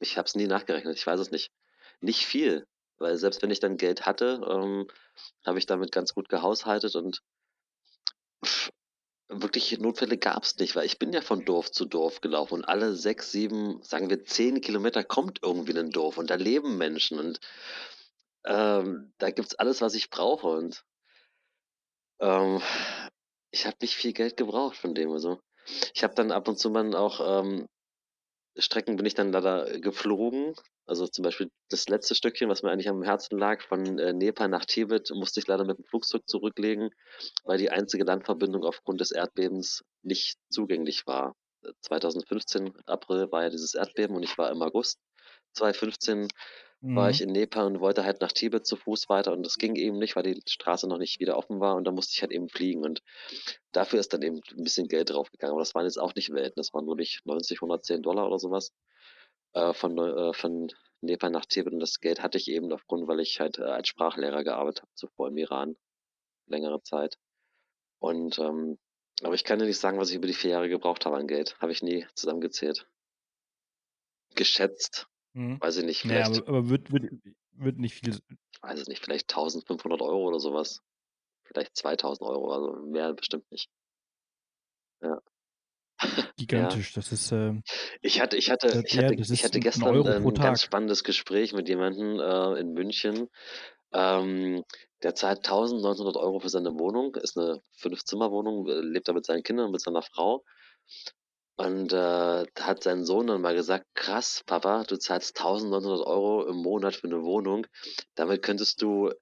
[0.00, 1.52] Ich habe es nie nachgerechnet, ich weiß es nicht.
[2.00, 2.66] Nicht viel,
[2.98, 4.88] weil selbst wenn ich dann Geld hatte, ähm,
[5.44, 7.22] habe ich damit ganz gut gehaushaltet und
[8.44, 8.70] pff,
[9.28, 12.64] wirklich Notfälle gab es nicht, weil ich bin ja von Dorf zu Dorf gelaufen und
[12.64, 17.18] alle sechs, sieben, sagen wir zehn Kilometer kommt irgendwie ein Dorf und da leben Menschen
[17.18, 17.40] und
[18.44, 20.84] ähm, da gibt's alles, was ich brauche und
[22.20, 22.60] ähm,
[23.52, 25.38] ich habe nicht viel Geld gebraucht von dem also.
[25.94, 27.68] Ich habe dann ab und zu mal auch ähm,
[28.56, 30.54] Strecken bin ich dann leider geflogen.
[30.84, 34.48] Also zum Beispiel das letzte Stückchen, was mir eigentlich am Herzen lag, von äh, Nepal
[34.48, 36.90] nach Tibet, musste ich leider mit dem Flugzeug zurücklegen,
[37.44, 41.36] weil die einzige Landverbindung aufgrund des Erdbebens nicht zugänglich war.
[41.62, 44.98] Äh, 2015, April, war ja dieses Erdbeben und ich war im August
[45.54, 46.28] 2015
[46.90, 47.22] war ich Mhm.
[47.22, 50.16] in Nepal und wollte halt nach Tibet zu Fuß weiter und das ging eben nicht,
[50.16, 52.84] weil die Straße noch nicht wieder offen war und da musste ich halt eben fliegen
[52.84, 53.02] und
[53.72, 56.54] dafür ist dann eben ein bisschen Geld draufgegangen, aber das waren jetzt auch nicht Welten,
[56.56, 58.72] das waren ich 90, 110 Dollar oder sowas
[59.54, 60.68] äh, von, äh, von
[61.00, 63.88] Nepal nach Tibet und das Geld hatte ich eben aufgrund, weil ich halt äh, als
[63.88, 65.76] Sprachlehrer gearbeitet habe zuvor im Iran
[66.46, 67.16] längere Zeit
[68.00, 68.78] und ähm,
[69.22, 71.26] aber ich kann dir nicht sagen, was ich über die vier Jahre gebraucht habe an
[71.28, 72.88] Geld, habe ich nie zusammengezählt.
[74.34, 75.60] Geschätzt, Mhm.
[75.60, 77.10] weiß ich nicht, vielleicht aber, aber wird, wird,
[77.52, 78.18] wird nicht viel.
[78.60, 80.80] weiß es nicht, vielleicht 1500 Euro oder sowas.
[81.44, 83.68] Vielleicht 2000 Euro, also mehr bestimmt nicht.
[85.02, 85.20] Ja.
[86.36, 86.92] Gigantisch.
[86.94, 87.30] Das ist.
[87.32, 87.60] Äh,
[88.00, 90.30] Ich hatte, ich hatte, Das- ich ja, hatte, das ich hatte ein gestern ein pro
[90.32, 93.28] ganz spannendes Gespräch mit jemandem äh, in München.
[93.92, 94.64] Ähm,
[95.02, 99.42] der zahlt 1900 Euro für seine Wohnung, ist eine Fünf-Zimmer-Wohnung, äh, lebt da mit seinen
[99.42, 100.44] Kindern, mit seiner Frau.
[101.56, 106.56] Und äh, hat sein Sohn dann mal gesagt, krass, Papa, du zahlst 1900 Euro im
[106.56, 107.66] Monat für eine Wohnung.
[108.14, 109.12] Damit könntest du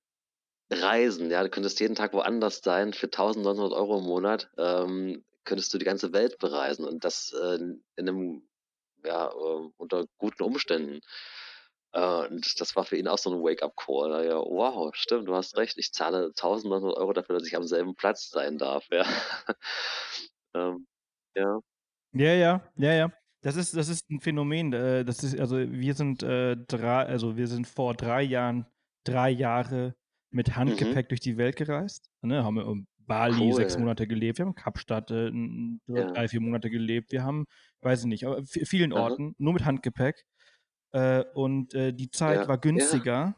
[0.71, 2.93] reisen, ja, du könntest jeden Tag woanders sein.
[2.93, 7.57] Für 1900 Euro im Monat ähm, könntest du die ganze Welt bereisen und das äh,
[7.57, 8.49] in einem,
[9.05, 11.01] ja, äh, unter guten Umständen.
[11.93, 14.27] Äh, und das war für ihn auch so ein Wake-up-Call.
[14.27, 15.79] Ja, wow, stimmt, du hast recht.
[15.79, 18.87] Ich zahle 1900 Euro dafür, dass ich am selben Platz sein darf.
[18.91, 19.05] Ja,
[20.55, 20.87] ähm,
[21.35, 21.61] ja.
[22.13, 23.13] Ja, ja, ja, ja.
[23.43, 24.73] Das ist, das ist ein Phänomen.
[24.73, 28.67] Äh, das ist, also wir sind äh, drei, also wir sind vor drei Jahren,
[29.05, 29.95] drei Jahre
[30.31, 32.11] mit Handgepäck durch die Welt gereist.
[32.23, 33.81] Ne, haben wir in Bali sechs Cool.
[33.81, 36.13] Monate gelebt, wir haben in Kapstadt äh, n- Ja.
[36.13, 37.47] drei, vier Monate gelebt, wir haben,
[37.81, 39.01] weiß ich nicht, aber vielen Aha.
[39.03, 40.23] Orten, nur mit Handgepäck.
[40.93, 43.35] Äh, und äh, die Zeit Ja, war günstiger,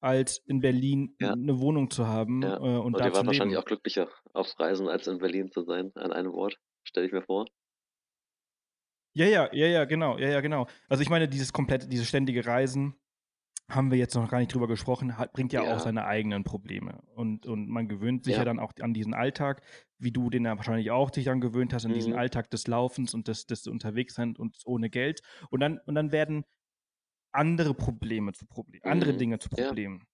[0.00, 1.32] als in Berlin Ja.
[1.32, 2.56] eine Wohnung zu haben Ja.
[2.56, 3.62] äh, und Und da ihr zu wart wahrscheinlich leben.
[3.62, 6.56] auch glücklicher auf Reisen, als in Berlin zu sein, an einem Ort.
[6.84, 7.46] Stelle ich mir vor.
[9.18, 10.68] Ja, ja, ja, ja, genau, ja, ja, genau.
[10.88, 12.94] Also ich meine, dieses komplette, dieses ständige Reisen,
[13.70, 15.74] haben wir jetzt noch gar nicht drüber gesprochen, hat, bringt ja, Ja.
[15.74, 17.02] auch seine eigenen Probleme.
[17.14, 18.40] Und, und man gewöhnt sich ja.
[18.40, 18.44] Ja.
[18.44, 19.62] dann auch an diesen Alltag,
[19.98, 22.18] wie du den ja wahrscheinlich auch dich dann gewöhnt hast, an diesen Mhm.
[22.18, 25.20] Alltag des Laufens und des, des Unterwegsseins und ohne Geld.
[25.50, 26.44] Und dann, und dann werden
[27.32, 29.18] andere Probleme zu Problemen, andere Mhm.
[29.18, 29.66] Dinge zu Ja.
[29.66, 30.04] Problemen.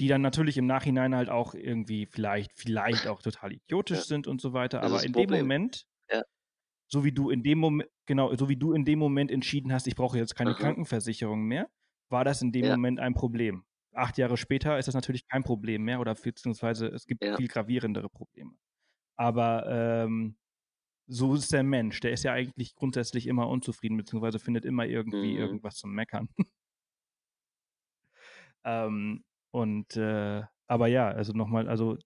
[0.00, 4.04] Die dann natürlich im Nachhinein halt auch irgendwie vielleicht, vielleicht auch total idiotisch Ja.
[4.04, 4.80] sind und so weiter.
[4.80, 5.40] Das Aber in das dem Problem.
[5.42, 5.93] Moment, Ja.
[6.94, 9.86] So wie du in dem Moment, genau, so wie du in dem Moment entschieden hast,
[9.88, 10.60] ich brauche jetzt keine Aha.
[10.60, 11.68] Krankenversicherung mehr,
[12.10, 12.76] war das in dem Ja.
[12.76, 13.64] Moment ein Problem.
[13.94, 17.36] Acht Jahre später ist das natürlich kein Problem mehr oder beziehungsweise es gibt Ja.
[17.36, 18.52] viel gravierendere Probleme.
[19.16, 20.36] Aber ähm,
[21.08, 22.00] so ist der Mensch.
[22.00, 25.38] Der ist ja eigentlich grundsätzlich immer unzufrieden, beziehungsweise findet immer irgendwie Mhm.
[25.38, 26.28] irgendwas zum Meckern.
[28.64, 31.96] ähm, und äh, aber ja, also nochmal, also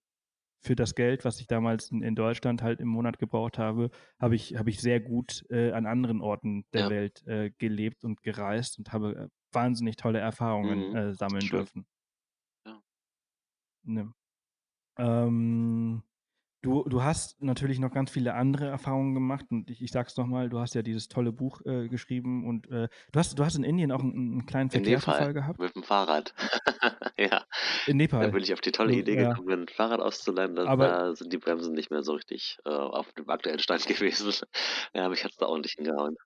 [0.61, 3.91] für das Geld, was ich damals in, in Deutschland halt im Monat gebraucht habe,
[4.21, 6.89] habe ich, habe ich sehr gut äh, an anderen Orten der Ja.
[6.89, 10.95] Welt äh, gelebt und gereist und habe äh, wahnsinnig tolle Erfahrungen Mhm.
[10.95, 11.51] äh, sammeln Schön.
[11.51, 11.87] dürfen.
[12.67, 12.83] Ja.
[13.85, 14.13] Ne.
[14.99, 16.03] Ähm,
[16.63, 20.49] du, du hast natürlich noch ganz viele andere Erfahrungen gemacht und ich, ich sag's nochmal,
[20.49, 23.65] du hast ja dieses tolle Buch äh, geschrieben und äh, du, hast, du hast in
[23.65, 25.59] Indien auch einen, einen kleinen In Verkehrsunfall gehabt?
[25.59, 26.35] mit dem Fahrrad.
[27.19, 27.45] ja,
[27.87, 28.31] In da Nepal.
[28.31, 29.31] bin ich auf die tolle Du, Idee ja.
[29.33, 30.55] gekommen, ein Fahrrad auszuleihen.
[30.57, 33.87] Da, Aber da sind die Bremsen nicht mehr so richtig äh, auf dem aktuellen Stand
[33.87, 34.33] gewesen.
[34.95, 36.17] Ja, mich hat's da ordentlich hingehauen.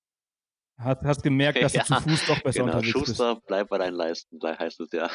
[0.79, 3.07] hast, hast gemerkt, dass Ja, du zu Fuß doch besser Genau, unterwegs bist.
[3.09, 5.11] Schuster, bleib bei deinen Leisten, da heißt es ja.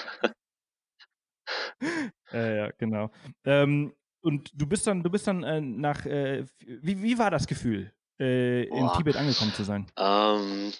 [2.34, 3.10] Äh, ja, genau.
[3.46, 7.48] Ähm, und du bist dann, du bist dann äh, nach, äh, wie, wie war das
[7.48, 8.90] Gefühl, äh, in.
[8.98, 9.88] Tibet angekommen zu sein?
[9.98, 10.72] Ähm,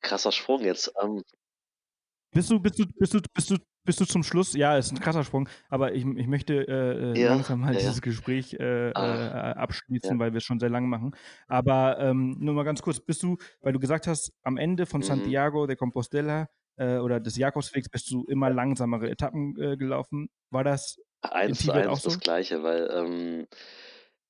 [0.00, 0.92] krasser Sprung jetzt.
[1.02, 1.22] Ähm,
[2.34, 3.56] Bist du, bist du, bist du, bist du,
[3.86, 7.18] bist du zum Schluss, ja, ist ein krasser Sprung, aber ich, ich möchte äh, äh,
[7.18, 7.78] Ja, langsam mal ja, ja.
[7.80, 10.18] dieses Gespräch äh, Ah, äh, abschließen, ja.
[10.18, 11.16] weil wir es schon sehr lang machen.
[11.46, 15.00] Aber ähm, nur mal ganz kurz, bist du, weil du gesagt hast, am Ende von
[15.00, 15.04] Mhm.
[15.04, 20.28] Santiago de Compostela äh, oder des Jakobswegs bist du immer langsamere Etappen äh, gelaufen.
[20.50, 22.10] War das Eins zu eins so?
[22.10, 23.48] das Gleiche, weil ähm,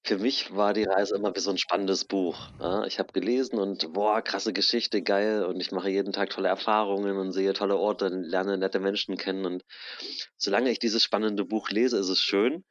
[0.05, 2.49] für mich war die Reise immer wie so ein spannendes Buch.
[2.61, 2.85] Ja?
[2.85, 5.45] Ich habe gelesen und boah, krasse Geschichte, geil.
[5.45, 9.45] Und ich mache jeden Tag tolle Erfahrungen und sehe tolle Orte, lerne nette Menschen kennen.
[9.45, 9.65] Und
[10.37, 12.65] solange ich dieses spannende Buch lese, ist es schön.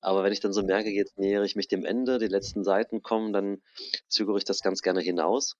[0.00, 3.02] Aber wenn ich dann so merke, jetzt nähere ich mich dem Ende, die letzten Seiten
[3.02, 3.60] kommen, dann
[4.08, 5.56] zögere ich das ganz gerne hinaus.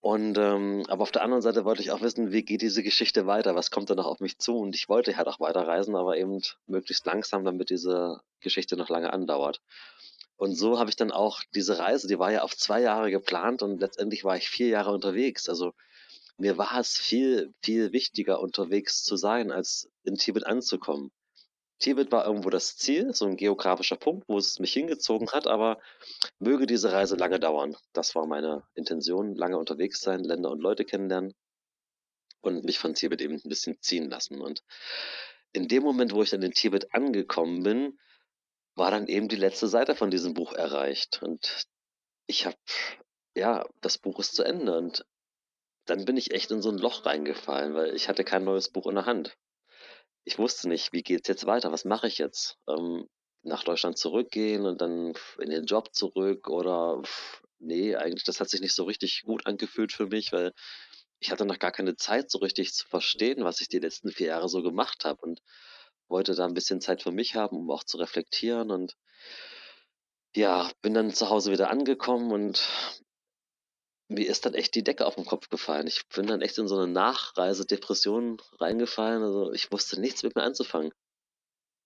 [0.00, 3.26] Und ähm, aber auf der anderen Seite wollte ich auch wissen, wie geht diese Geschichte
[3.26, 3.56] weiter?
[3.56, 4.56] Was kommt da noch auf mich zu?
[4.56, 9.12] Und ich wollte halt auch weiterreisen, aber eben möglichst langsam, damit diese Geschichte noch lange
[9.12, 9.60] andauert.
[10.36, 13.62] Und so habe ich dann auch diese Reise, die war ja auf zwei Jahre geplant
[13.62, 15.48] und letztendlich war ich vier Jahre unterwegs.
[15.48, 15.74] Also
[16.36, 21.10] mir war es viel, viel wichtiger, unterwegs zu sein, als in Tibet anzukommen.
[21.78, 25.80] Tibet war irgendwo das Ziel, so ein geografischer Punkt, wo es mich hingezogen hat, aber
[26.38, 27.76] möge diese Reise lange dauern.
[27.92, 31.34] Das war meine Intention, lange unterwegs sein, Länder und Leute kennenlernen
[32.40, 34.40] und mich von Tibet eben ein bisschen ziehen lassen.
[34.40, 34.62] Und
[35.52, 37.98] in dem Moment, wo ich dann in Tibet angekommen bin,
[38.74, 41.22] war dann eben die letzte Seite von diesem Buch erreicht.
[41.22, 41.66] Und
[42.26, 42.56] ich habe,
[43.34, 44.76] ja, das Buch ist zu Ende.
[44.76, 45.04] Und
[45.86, 48.86] dann bin ich echt in so ein Loch reingefallen, weil ich hatte kein neues Buch
[48.86, 49.36] in der Hand.
[50.28, 51.72] Ich wusste nicht, wie geht's jetzt weiter?
[51.72, 52.58] Was mache ich jetzt?
[52.68, 53.08] Ähm,
[53.44, 57.00] nach Deutschland zurückgehen und dann in den Job zurück oder
[57.58, 60.52] nee, eigentlich das hat sich nicht so richtig gut angefühlt für mich, weil
[61.18, 64.26] ich hatte noch gar keine Zeit so richtig zu verstehen, was ich die letzten vier
[64.26, 65.40] Jahre so gemacht habe und
[66.08, 68.98] wollte da ein bisschen Zeit für mich haben, um auch zu reflektieren und
[70.36, 72.68] ja, bin dann zu Hause wieder angekommen und
[74.08, 75.86] mir ist dann echt die Decke auf den Kopf gefallen.
[75.86, 79.22] Ich bin dann echt in so eine Nachreisedepression reingefallen.
[79.22, 80.92] Also ich wusste nichts mit mir anzufangen.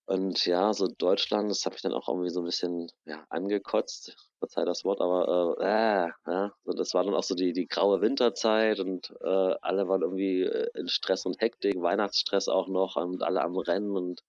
[0.07, 4.16] Und ja, so Deutschland, das habe ich dann auch irgendwie so ein bisschen ja, angekotzt,
[4.40, 7.69] verzeih das Wort, aber äh, äh, ja, so das war dann auch so die, die
[7.69, 12.97] graue Winterzeit und äh, alle waren irgendwie äh, in Stress und Hektik, Weihnachtsstress auch noch
[12.97, 14.23] und alle am Rennen und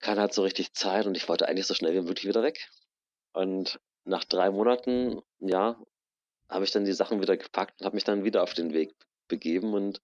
[0.00, 2.68] keiner hat so richtig Zeit und ich wollte eigentlich so schnell wie möglich wieder weg.
[3.32, 5.76] Und nach drei Monaten, ja,
[6.54, 8.94] habe ich dann die Sachen wieder gepackt und habe mich dann wieder auf den Weg
[9.28, 10.00] begeben und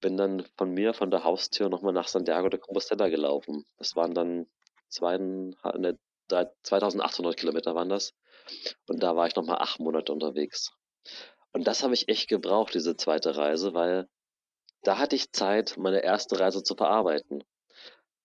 [0.00, 3.64] bin dann von mir, von der Haustür nochmal nach Santiago de Compostela gelaufen.
[3.76, 4.46] Das waren dann
[4.88, 5.98] zweieinhalb, ne,
[6.28, 8.14] drei- 2800 Kilometer waren das.
[8.86, 10.72] Und da war ich nochmal acht Monate unterwegs.
[11.52, 14.08] Und das habe ich echt gebraucht, diese zweite Reise, weil
[14.82, 17.44] da hatte ich Zeit, meine erste Reise zu verarbeiten.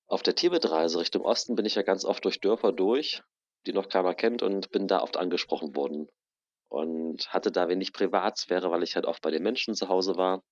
[0.08, 3.22] Auf der Tibet-Reise Richtung Osten bin ich ja ganz oft durch Dörfer durch,
[3.66, 6.08] die noch keiner kennt und bin da oft angesprochen worden.
[6.70, 10.44] Und hatte da wenig Privatsphäre, weil ich halt oft bei den Menschen zu Hause war.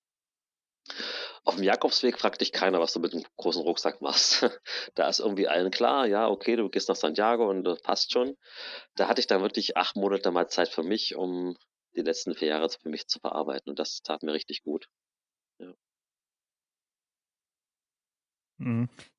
[1.45, 4.43] Auf dem Jakobsweg fragt dich keiner, was du mit dem großen Rucksack machst.
[4.95, 8.37] Da ist irgendwie allen klar, ja, okay, du gehst nach Santiago und das passt schon.
[8.95, 11.55] Da hatte ich dann wirklich acht Monate mal Zeit für mich, um
[11.95, 13.69] die letzten vier Jahre für mich zu verarbeiten.
[13.69, 14.87] Und das tat mir richtig gut.
[15.59, 15.67] Ja.
[15.67, 15.75] Mhm.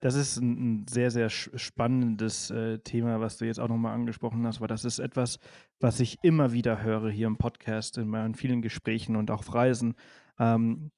[0.01, 4.47] Das ist ein, ein sehr, sehr spannendes äh, Thema, was du jetzt auch nochmal angesprochen
[4.47, 5.39] hast, weil das ist etwas,
[5.81, 9.55] was ich immer wieder höre hier im Podcast, in meinen vielen Gesprächen und auch auf
[9.55, 9.94] Reisen.
[10.39, 10.90] Ähm,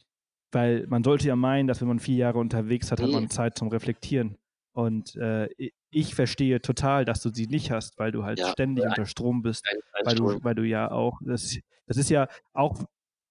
[0.52, 3.58] weil man sollte ja meinen, dass wenn man vier Jahre unterwegs hat, hat man Zeit
[3.58, 4.36] zum Reflektieren.
[4.72, 5.48] Und äh,
[5.90, 9.06] ich verstehe total, dass du sie nicht hast, weil du halt ja, ständig ja, unter
[9.06, 12.84] Strom bist, ein, ein weil, du, weil du ja auch, das, das ist ja auch,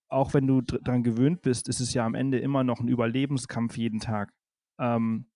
[0.10, 3.77] auch wenn du daran gewöhnt bist, ist es ja am Ende immer noch ein Überlebenskampf
[3.77, 4.34] jeden Tag.
[4.80, 5.30] Ähm,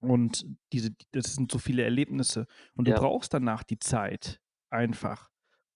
[0.00, 2.46] und diese, das sind so viele Erlebnisse.
[2.74, 2.98] Und du ja.
[2.98, 4.40] brauchst danach die Zeit
[4.70, 5.30] einfach,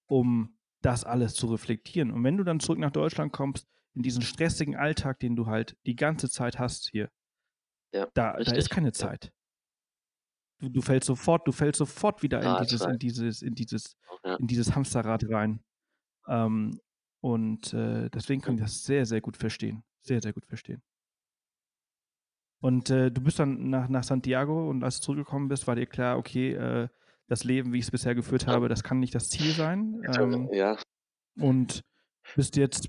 [0.07, 2.11] um das alles zu reflektieren.
[2.11, 5.77] Und wenn du dann zurück nach Deutschland kommst, in diesen stressigen Alltag, den du halt
[5.85, 7.11] die ganze Zeit hast hier,
[7.93, 9.33] ja, da, da ist keine Zeit.
[10.59, 14.37] Du, du, fällst sofort, du fällst sofort wieder in dieses, in dieses, in dieses, ja.
[14.37, 15.65] in dieses Hamsterrad rein.
[16.29, 16.79] Ähm,
[17.21, 19.83] und äh, deswegen kann ich das sehr, sehr gut verstehen.
[20.03, 20.83] Sehr, sehr gut verstehen.
[22.61, 25.87] Und äh, du bist dann nach, nach Santiago und als du zurückgekommen bist, war dir
[25.87, 26.89] klar, okay, äh,
[27.27, 30.03] das Leben, wie ich es bisher geführt habe, das kann nicht das Ziel sein.
[30.19, 30.77] Ähm, ja.
[31.39, 31.83] Und
[32.35, 32.89] bist jetzt,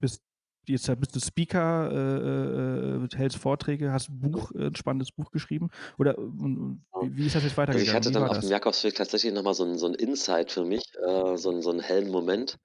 [0.00, 0.22] bist
[0.66, 5.30] jetzt bist du Speaker, äh, äh, hältst Vorträge, hast ein Buch, äh, ein spannendes Buch
[5.30, 5.70] geschrieben.
[5.98, 7.66] Oder wie, ist das jetzt weitergegangen?
[7.66, 10.64] Also ich hatte dann auf dem Jakobsweg tatsächlich nochmal so ein, so ein Insight für
[10.64, 12.58] mich, äh, so, ein, so einen hellen Moment.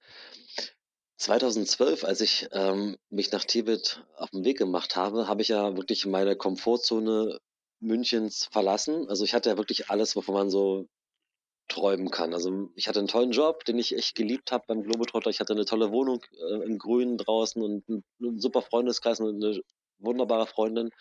[1.19, 5.75] 2012, als ich ähm, mich nach Tibet auf den Weg gemacht habe, habe ich ja
[5.75, 7.39] wirklich meine Komfortzone
[7.81, 9.07] Münchens verlassen.
[9.09, 10.87] Also ich hatte ja wirklich alles, wovon man so
[11.67, 12.33] träumen kann.
[12.33, 15.29] Also ich hatte einen tollen Job, den ich echt geliebt habe beim Globetrotter.
[15.29, 19.43] Ich hatte eine tolle Wohnung äh, im Grünen draußen und einen, einen super Freundeskreis und
[19.43, 19.61] eine
[19.99, 20.91] wunderbare Freundin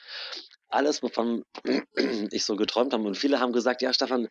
[0.68, 1.44] alles, wovon
[2.30, 3.04] ich so geträumt habe.
[3.04, 4.28] Und viele haben gesagt, ja, Stefan,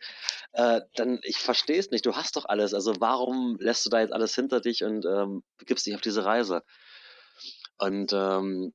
[0.54, 2.74] äh, dann ich verstehe es nicht, du hast doch alles.
[2.74, 6.26] Also warum lässt du da jetzt alles hinter dich und ähm, gibst dich auf diese
[6.26, 6.64] Reise?
[7.78, 8.74] Und ähm,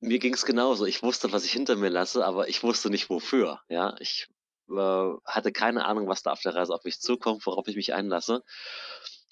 [0.00, 0.84] mir ging es genauso.
[0.84, 3.60] Ich wusste, was ich hinter mir lasse, aber ich wusste nicht wofür.
[3.68, 4.28] Ja, ich
[4.70, 7.94] äh, hatte keine Ahnung, was da auf der Reise auf mich zukommt, worauf ich mich
[7.94, 8.42] einlasse.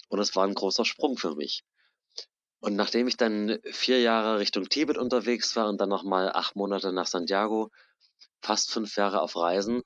[0.09, 1.63] Und es war ein großer Sprung für mich.
[2.65, 6.91] Und nachdem ich dann vier Jahre Richtung Tibet unterwegs war und dann nochmal acht Monate
[6.91, 7.69] nach Santiago,
[8.41, 9.83] fast fünf Jahre auf Reisen,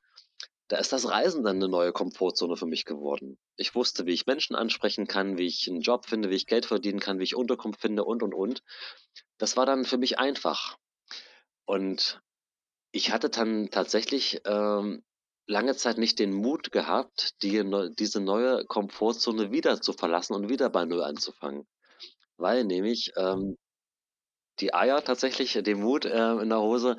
[0.69, 3.37] da ist das Reisen dann eine neue Komfortzone für mich geworden.
[3.57, 6.65] Ich wusste, wie ich Menschen ansprechen kann, wie ich einen Job finde, wie ich Geld
[6.65, 8.63] verdienen kann, wie ich Unterkunft finde und, und, und.
[9.37, 10.77] Das war dann für mich einfach.
[11.65, 12.21] Und
[12.93, 15.03] ich hatte dann tatsächlich ähm,
[15.47, 17.61] lange Zeit nicht den Mut gehabt, die,
[17.97, 21.67] diese neue Komfortzone wieder zu verlassen und wieder bei Null anzufangen
[22.39, 23.57] weil nämlich ähm,
[24.59, 26.97] die Eier tatsächlich, äh, den Mut äh, in der Hose,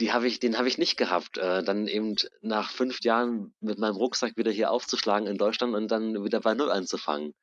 [0.00, 1.38] die habe ich, den habe ich nicht gehabt.
[1.38, 5.88] Äh, dann eben nach fünf Jahren mit meinem Rucksack wieder hier aufzuschlagen in Deutschland und
[5.88, 7.34] dann wieder bei Null anzufangen.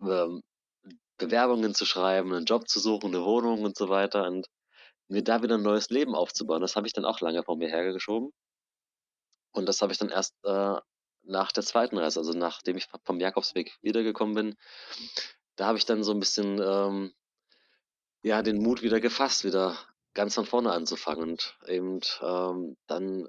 [0.00, 0.42] Ähm,
[1.18, 4.46] Bewerbungen zu schreiben, einen Job zu suchen, eine Wohnung und so weiter und
[5.08, 6.60] mir da wieder ein neues Leben aufzubauen.
[6.60, 8.30] Das habe ich dann auch lange vor mir hergeschoben.
[9.52, 10.74] Und das habe ich dann erst äh,
[11.22, 14.54] nach der zweiten Reise, also nachdem ich vom Jakobsweg wiedergekommen bin,
[15.56, 17.12] da habe ich dann so ein bisschen, ähm,
[18.22, 19.76] ja, den Mut wieder gefasst, wieder
[20.14, 23.28] ganz von vorne anzufangen und eben ähm, dann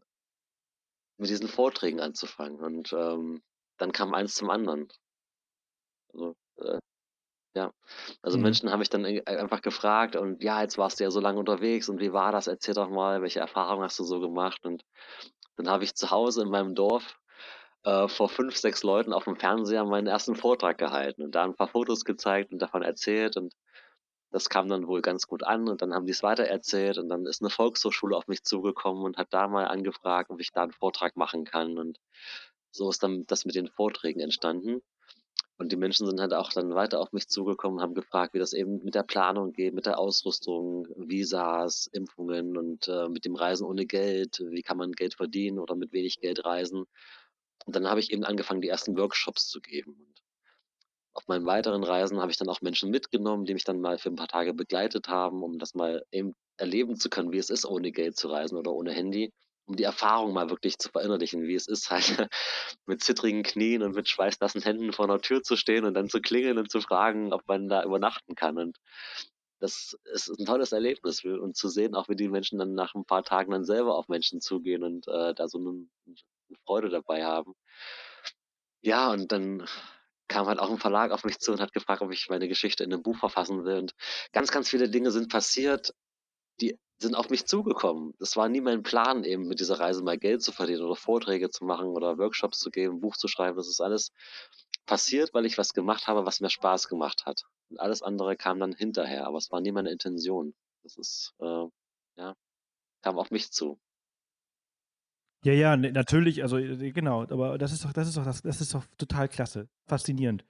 [1.17, 2.59] mit diesen Vorträgen anzufangen.
[2.59, 3.41] Und ähm,
[3.77, 4.87] dann kam eins zum anderen.
[6.13, 6.79] Also, äh,
[7.55, 7.71] ja,
[8.21, 8.43] also mhm.
[8.43, 11.89] Menschen haben mich dann einfach gefragt und ja, jetzt warst du ja so lange unterwegs
[11.89, 12.47] und wie war das?
[12.47, 14.63] Erzähl doch mal, welche Erfahrungen hast du so gemacht?
[14.63, 14.83] Und
[15.55, 17.17] dann habe ich zu Hause in meinem Dorf
[17.87, 21.55] äh, vor fünf, sechs Leuten auf dem Fernseher meinen ersten Vortrag gehalten und da ein
[21.55, 23.53] paar Fotos gezeigt und davon erzählt und
[24.29, 27.25] das kam dann wohl ganz gut an und dann haben die es weitererzählt und dann
[27.25, 30.73] ist eine Volkshochschule auf mich zugekommen und hat da mal angefragt, ob ich da einen
[30.73, 31.97] Vortrag machen kann und
[32.71, 34.81] so ist dann das mit den Vorträgen entstanden.
[35.57, 38.53] Und die Menschen sind halt auch dann weiter auf mich zugekommen, haben gefragt, wie das
[38.53, 43.65] eben mit der Planung geht, mit der Ausrüstung, Visas, Impfungen und äh, mit dem Reisen
[43.65, 46.85] ohne Geld, wie kann man Geld verdienen oder mit wenig Geld reisen.
[47.67, 49.91] Und dann habe ich eben angefangen, die ersten Workshops zu geben.
[49.91, 50.23] Und
[51.13, 54.09] auf meinen weiteren Reisen habe ich dann auch Menschen mitgenommen, die mich dann mal für
[54.09, 57.65] ein paar Tage begleitet haben, um das mal eben erleben zu können, wie es ist,
[57.65, 59.33] ohne Geld zu reisen oder ohne Handy,
[59.65, 62.29] um die Erfahrung mal wirklich zu verinnerlichen, wie es ist, halt
[62.85, 66.21] mit zittrigen Knien und mit schweißnassen Händen vor einer Tür zu stehen und dann zu
[66.21, 68.57] klingeln und zu fragen, ob man da übernachten kann.
[68.57, 68.77] Und
[69.59, 73.03] das ist ein tolles Erlebnis und zu sehen, auch wie die Menschen dann nach ein
[73.03, 75.91] paar Tagen dann selber auf Menschen zugehen und äh, da so einen
[76.65, 77.53] Freude dabei haben.
[78.81, 79.67] Ja, und dann
[80.27, 82.83] kam halt auch ein Verlag auf mich zu und hat gefragt, ob ich meine Geschichte
[82.83, 83.77] in einem Buch verfassen will.
[83.79, 83.93] Und
[84.33, 85.93] ganz, ganz viele Dinge sind passiert,
[86.61, 88.13] die sind auf mich zugekommen.
[88.19, 91.49] Das war nie mein Plan, eben mit dieser Reise mal Geld zu verdienen oder Vorträge
[91.49, 93.57] zu machen oder Workshops zu geben, Buch zu schreiben.
[93.57, 94.11] Das ist alles
[94.85, 97.43] passiert, weil ich was gemacht habe, was mir Spaß gemacht hat.
[97.69, 100.55] Und alles andere kam dann hinterher, aber es war nie meine Intention.
[100.83, 101.65] Das ist, äh,
[102.15, 102.35] ja,
[103.01, 103.79] kam auf mich zu.
[105.43, 108.41] Ja, ja, ne, natürlich, also äh, genau, aber das ist doch, das ist doch, das,
[108.41, 110.45] das ist doch total klasse, faszinierend.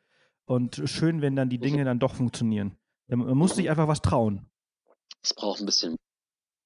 [0.45, 2.77] Und schön, wenn dann die Dinge dann doch funktionieren.
[3.07, 4.49] Man muss sich einfach was trauen.
[5.21, 5.97] Es braucht ein bisschen,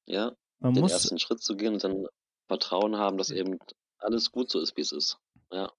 [0.05, 2.05] ja, Man den muss, ersten Schritt zu gehen und dann
[2.47, 3.57] Vertrauen haben, dass eben
[3.97, 5.17] alles gut so ist, wie es ist.
[5.51, 5.71] Ja.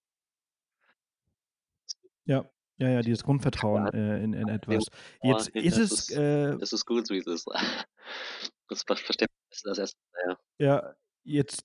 [2.25, 2.45] ja,
[2.77, 4.85] ja, ja, dieses Grundvertrauen äh, in, in etwas.
[5.21, 7.47] Jetzt ist es, ist- äh, Es ist gut, so wie es ist.
[8.69, 9.97] Das ver- versteht man das erst.
[10.25, 10.37] Ja.
[10.57, 10.95] ja,
[11.25, 11.63] jetzt,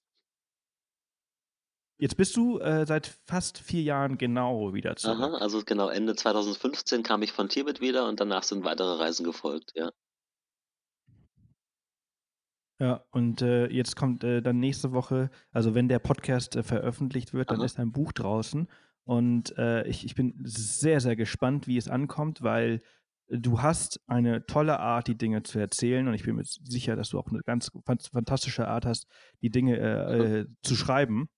[1.98, 5.18] jetzt bist du äh, seit fast vier Jahren genau wieder zurück.
[5.18, 9.24] Aha, also genau, Ende 2015 kam ich von Tibet wieder und danach sind weitere Reisen
[9.24, 9.90] gefolgt, ja.
[12.80, 17.34] Ja, und äh, jetzt kommt äh, dann nächste Woche, also wenn der Podcast äh, veröffentlicht
[17.34, 17.64] wird, dann Aha.
[17.64, 18.68] ist ein Buch draußen.
[19.04, 22.80] Und äh, ich, ich bin sehr, sehr gespannt, wie es ankommt, weil
[23.28, 26.06] du hast eine tolle Art, die Dinge zu erzählen.
[26.06, 29.08] Und ich bin mir sicher, dass du auch eine ganz fan- fantastische Art hast,
[29.42, 31.28] die Dinge äh, äh, zu schreiben.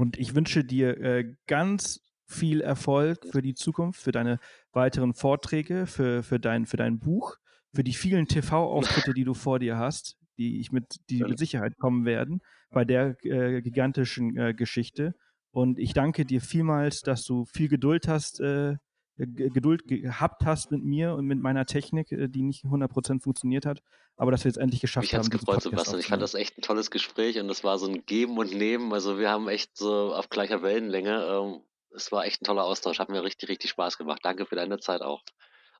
[0.00, 4.38] Und ich wünsche dir äh, ganz viel Erfolg für die Zukunft, für deine
[4.72, 7.36] weiteren Vorträge, für, für, dein, für dein Buch,
[7.74, 11.76] für die vielen TV-Auftritte, die du vor dir hast, die ich mit, die mit Sicherheit
[11.76, 12.40] kommen werden,
[12.70, 15.14] bei der äh, gigantischen äh, Geschichte.
[15.50, 18.76] Und ich danke dir vielmals, dass du viel Geduld hast, äh,
[19.26, 23.82] Geduld gehabt hast mit mir und mit meiner Technik, äh, die nicht 100% funktioniert hat,
[24.16, 25.20] aber dass wir jetzt endlich geschafft Mich haben.
[25.22, 26.00] diesen gefreut, Podcast Sebastian.
[26.00, 28.92] Ich fand das echt ein tolles Gespräch und es war so ein Geben und Nehmen.
[28.92, 31.24] Also wir haben echt so auf gleicher Wellenlänge.
[31.24, 31.62] Ähm,
[31.94, 32.98] es war echt ein toller Austausch.
[32.98, 34.20] Hat mir richtig, richtig Spaß gemacht.
[34.22, 35.22] Danke für deine Zeit auch.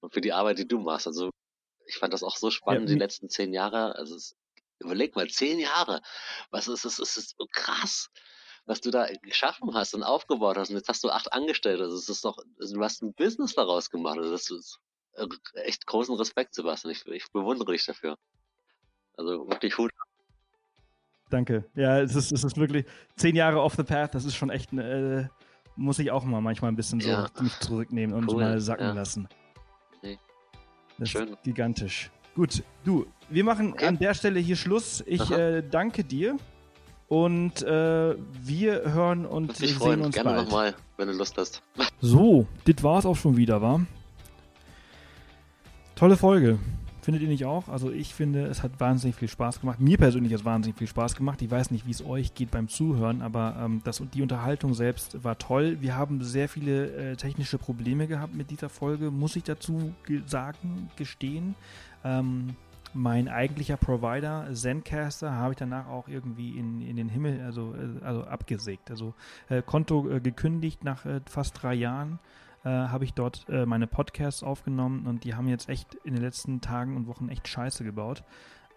[0.00, 1.06] Und für die Arbeit, die du machst.
[1.06, 1.30] Also
[1.86, 3.94] ich fand das auch so spannend, die mi- letzten zehn Jahre.
[3.96, 4.34] Also es,
[4.78, 6.00] überleg mal, zehn Jahre.
[6.50, 6.98] Was ist es?
[6.98, 8.08] Es ist so krass,
[8.66, 10.70] was du da geschaffen hast und aufgebaut hast.
[10.70, 11.84] Und jetzt hast du acht Angestellte.
[11.84, 14.18] Also es ist doch, also du hast ein Business daraus gemacht.
[14.18, 14.78] Also das ist
[15.14, 15.26] äh,
[15.64, 16.92] echt großen Respekt, Sebastian.
[16.92, 18.16] Ich, ich bewundere dich dafür.
[19.16, 19.90] Also wirklich Hut
[21.30, 21.64] Danke.
[21.74, 22.84] Ja, es ist, es ist wirklich
[23.16, 25.28] zehn Jahre off the path, das ist schon echt, äh,
[25.76, 27.28] muss ich auch mal manchmal ein bisschen so Ja.
[27.40, 28.92] mich zurücknehmen und Cool, mal sacken ja.
[28.92, 29.28] lassen.
[30.02, 30.18] Nee.
[30.98, 31.28] Das Schön.
[31.28, 32.10] ist gigantisch.
[32.34, 33.86] Gut, du, wir machen Okay.
[33.86, 35.02] an der Stelle hier Schluss.
[35.06, 36.36] Ich äh, danke dir
[37.10, 40.00] und äh, wir hören und Würde sehen freuen.
[40.02, 40.44] uns Gerne bald.
[40.44, 41.60] nochmal, wenn du Lust hast.
[42.00, 43.84] So, das war's auch schon wieder, war.
[45.96, 46.58] Tolle Folge.
[47.02, 47.68] Findet ihr nicht auch?
[47.68, 49.80] Also ich finde, es hat wahnsinnig viel Spaß gemacht.
[49.80, 51.42] Mir persönlich hat es wahnsinnig viel Spaß gemacht.
[51.42, 55.22] Ich weiß nicht, wie es euch geht beim Zuhören, aber ähm, das, die Unterhaltung selbst
[55.24, 55.78] war toll.
[55.80, 60.22] Wir haben sehr viele äh, technische Probleme gehabt mit dieser Folge, muss ich dazu ge
[60.26, 61.56] sagen, gestehen.
[62.04, 62.54] Ähm,
[62.94, 68.04] mein eigentlicher Provider, Zencaster, habe ich danach auch irgendwie in, in den Himmel, also, äh,
[68.04, 68.90] also abgesägt.
[68.90, 69.14] Also
[69.48, 72.18] äh, Konto äh, gekündigt nach äh, fast drei Jahren
[72.64, 76.22] äh, habe ich dort äh, meine Podcasts aufgenommen und die haben jetzt echt in den
[76.22, 78.22] letzten Tagen und Wochen echt Scheiße gebaut.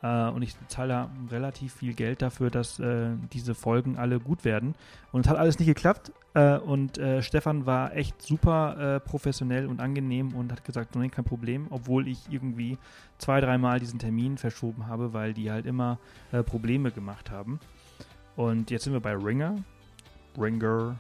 [0.04, 4.76] Äh, und ich zahle relativ viel Geld dafür, dass äh, diese Folgen alle gut werden.
[5.12, 6.12] Und es hat alles nicht geklappt.
[6.36, 11.10] Äh, und äh, Stefan war echt super äh, professionell und angenehm und hat gesagt, nee,
[11.10, 12.78] kein Problem, obwohl ich irgendwie
[13.18, 16.00] zwei, dreimal diesen Termin verschoben habe, weil die halt immer
[16.32, 17.60] äh, Probleme gemacht haben.
[18.36, 19.56] Und jetzt sind wir bei Ringer.
[20.38, 20.96] Ringer,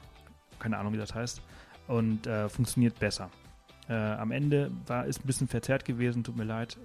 [0.60, 1.42] keine Ahnung, wie das heißt
[1.88, 3.30] und funktioniert besser.
[3.90, 6.78] Am Ende war ist ein bisschen verzerrt gewesen, tut mir leid.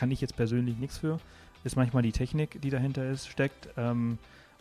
[0.00, 1.20] Kann ich jetzt persönlich nichts für.
[1.62, 4.16] Ist manchmal die Technik, die dahinter ist, steckt ähm,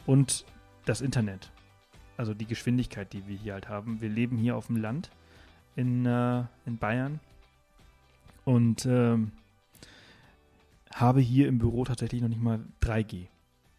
[0.06, 0.44] und
[0.84, 1.50] das Internet.
[2.18, 4.02] Also die Geschwindigkeit, die wir hier halt haben.
[4.02, 5.12] Wir leben hier auf dem Land
[5.78, 7.22] in, äh, in Bayern
[8.44, 9.32] und ähm,
[10.94, 13.28] habe hier im Büro tatsächlich noch nicht mal 3G.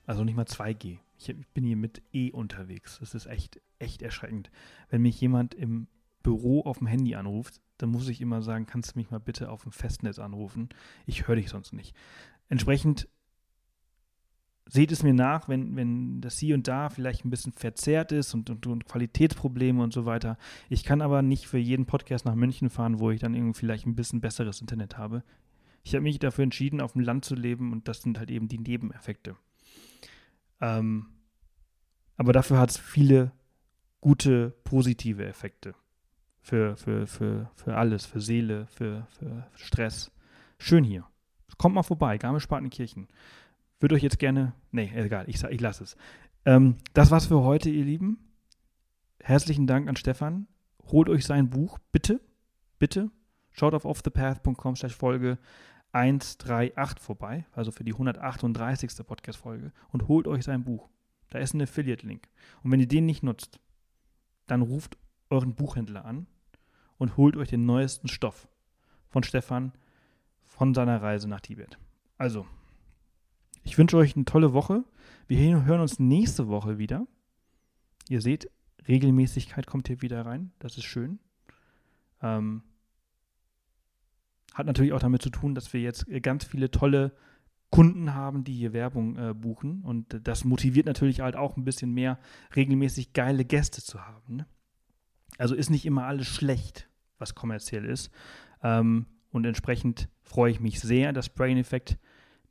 [0.06, 0.96] Also nicht mal 2G.
[1.18, 3.00] Ich, ich bin hier mit E unterwegs.
[3.00, 4.50] Das ist echt, echt erschreckend.
[4.88, 5.88] Wenn mich jemand im
[6.22, 9.50] Büro auf dem Handy anruft, dann muss ich immer sagen, kannst du mich mal bitte
[9.50, 10.68] auf dem Festnetz anrufen?
[11.06, 11.96] Ich höre dich sonst nicht.
[12.48, 13.08] Entsprechend
[14.66, 18.34] seht es mir nach, wenn, wenn das hier und da vielleicht ein bisschen verzerrt ist
[18.34, 20.38] und, und, und Qualitätsprobleme und so weiter.
[20.68, 23.86] Ich kann aber nicht für jeden Podcast nach München fahren, wo ich dann irgendwie vielleicht
[23.86, 25.24] ein bisschen besseres Internet habe.
[25.82, 28.48] Ich habe mich dafür entschieden, auf dem Land zu leben und das sind halt eben
[28.48, 29.36] die Nebeneffekte.
[30.60, 31.06] Ähm,
[32.16, 33.32] aber dafür hat es viele
[34.00, 35.74] gute, positive Effekte.
[36.42, 40.10] Für, für, für, für alles, für Seele, für, für Stress.
[40.58, 41.04] Schön hier.
[41.58, 43.08] Kommt mal vorbei, Garmisch-Partenkirchen.
[43.80, 44.54] Würde euch jetzt gerne.
[44.72, 45.96] Nee, egal, ich, ich lasse es.
[46.44, 48.18] Ähm, das war's für heute, ihr Lieben.
[49.22, 50.46] Herzlichen Dank an Stefan.
[50.84, 52.20] Holt euch sein Buch, bitte.
[52.78, 53.10] Bitte.
[53.52, 55.38] Schaut auf offthepath.com Folge
[55.92, 59.06] 138 vorbei, also für die 138.
[59.06, 60.88] Podcast-Folge, und holt euch sein Buch.
[61.30, 62.28] Da ist ein Affiliate-Link.
[62.62, 63.60] Und wenn ihr den nicht nutzt,
[64.46, 64.96] dann ruft
[65.30, 66.26] euren Buchhändler an
[66.98, 68.48] und holt euch den neuesten Stoff
[69.08, 69.72] von Stefan
[70.44, 71.78] von seiner Reise nach Tibet.
[72.18, 72.46] Also,
[73.62, 74.84] ich wünsche euch eine tolle Woche.
[75.26, 77.06] Wir hören uns nächste Woche wieder.
[78.08, 78.50] Ihr seht,
[78.88, 80.52] Regelmäßigkeit kommt hier wieder rein.
[80.58, 81.18] Das ist schön.
[82.22, 82.62] Ähm,
[84.54, 87.12] hat natürlich auch damit zu tun, dass wir jetzt ganz viele tolle
[87.70, 89.82] Kunden haben, die hier Werbung äh, buchen.
[89.82, 92.18] Und das motiviert natürlich halt auch ein bisschen mehr,
[92.56, 94.36] regelmäßig geile Gäste zu haben.
[94.36, 94.46] Ne?
[95.40, 98.10] Also ist nicht immer alles schlecht, was kommerziell ist.
[98.62, 101.98] Ähm, und entsprechend freue ich mich sehr, dass Brain Effect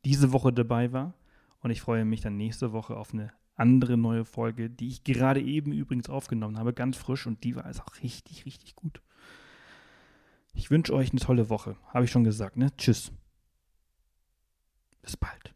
[0.05, 1.13] diese Woche dabei war.
[1.61, 5.39] Und ich freue mich dann nächste Woche auf eine andere neue Folge, die ich gerade
[5.39, 7.27] eben übrigens aufgenommen habe, ganz frisch.
[7.27, 9.03] Und die war also auch richtig, richtig gut.
[10.53, 11.75] Ich wünsche euch eine tolle Woche.
[11.93, 12.75] Habe ich schon gesagt, ne?
[12.75, 13.11] Tschüss.
[15.03, 15.53] Bis bald.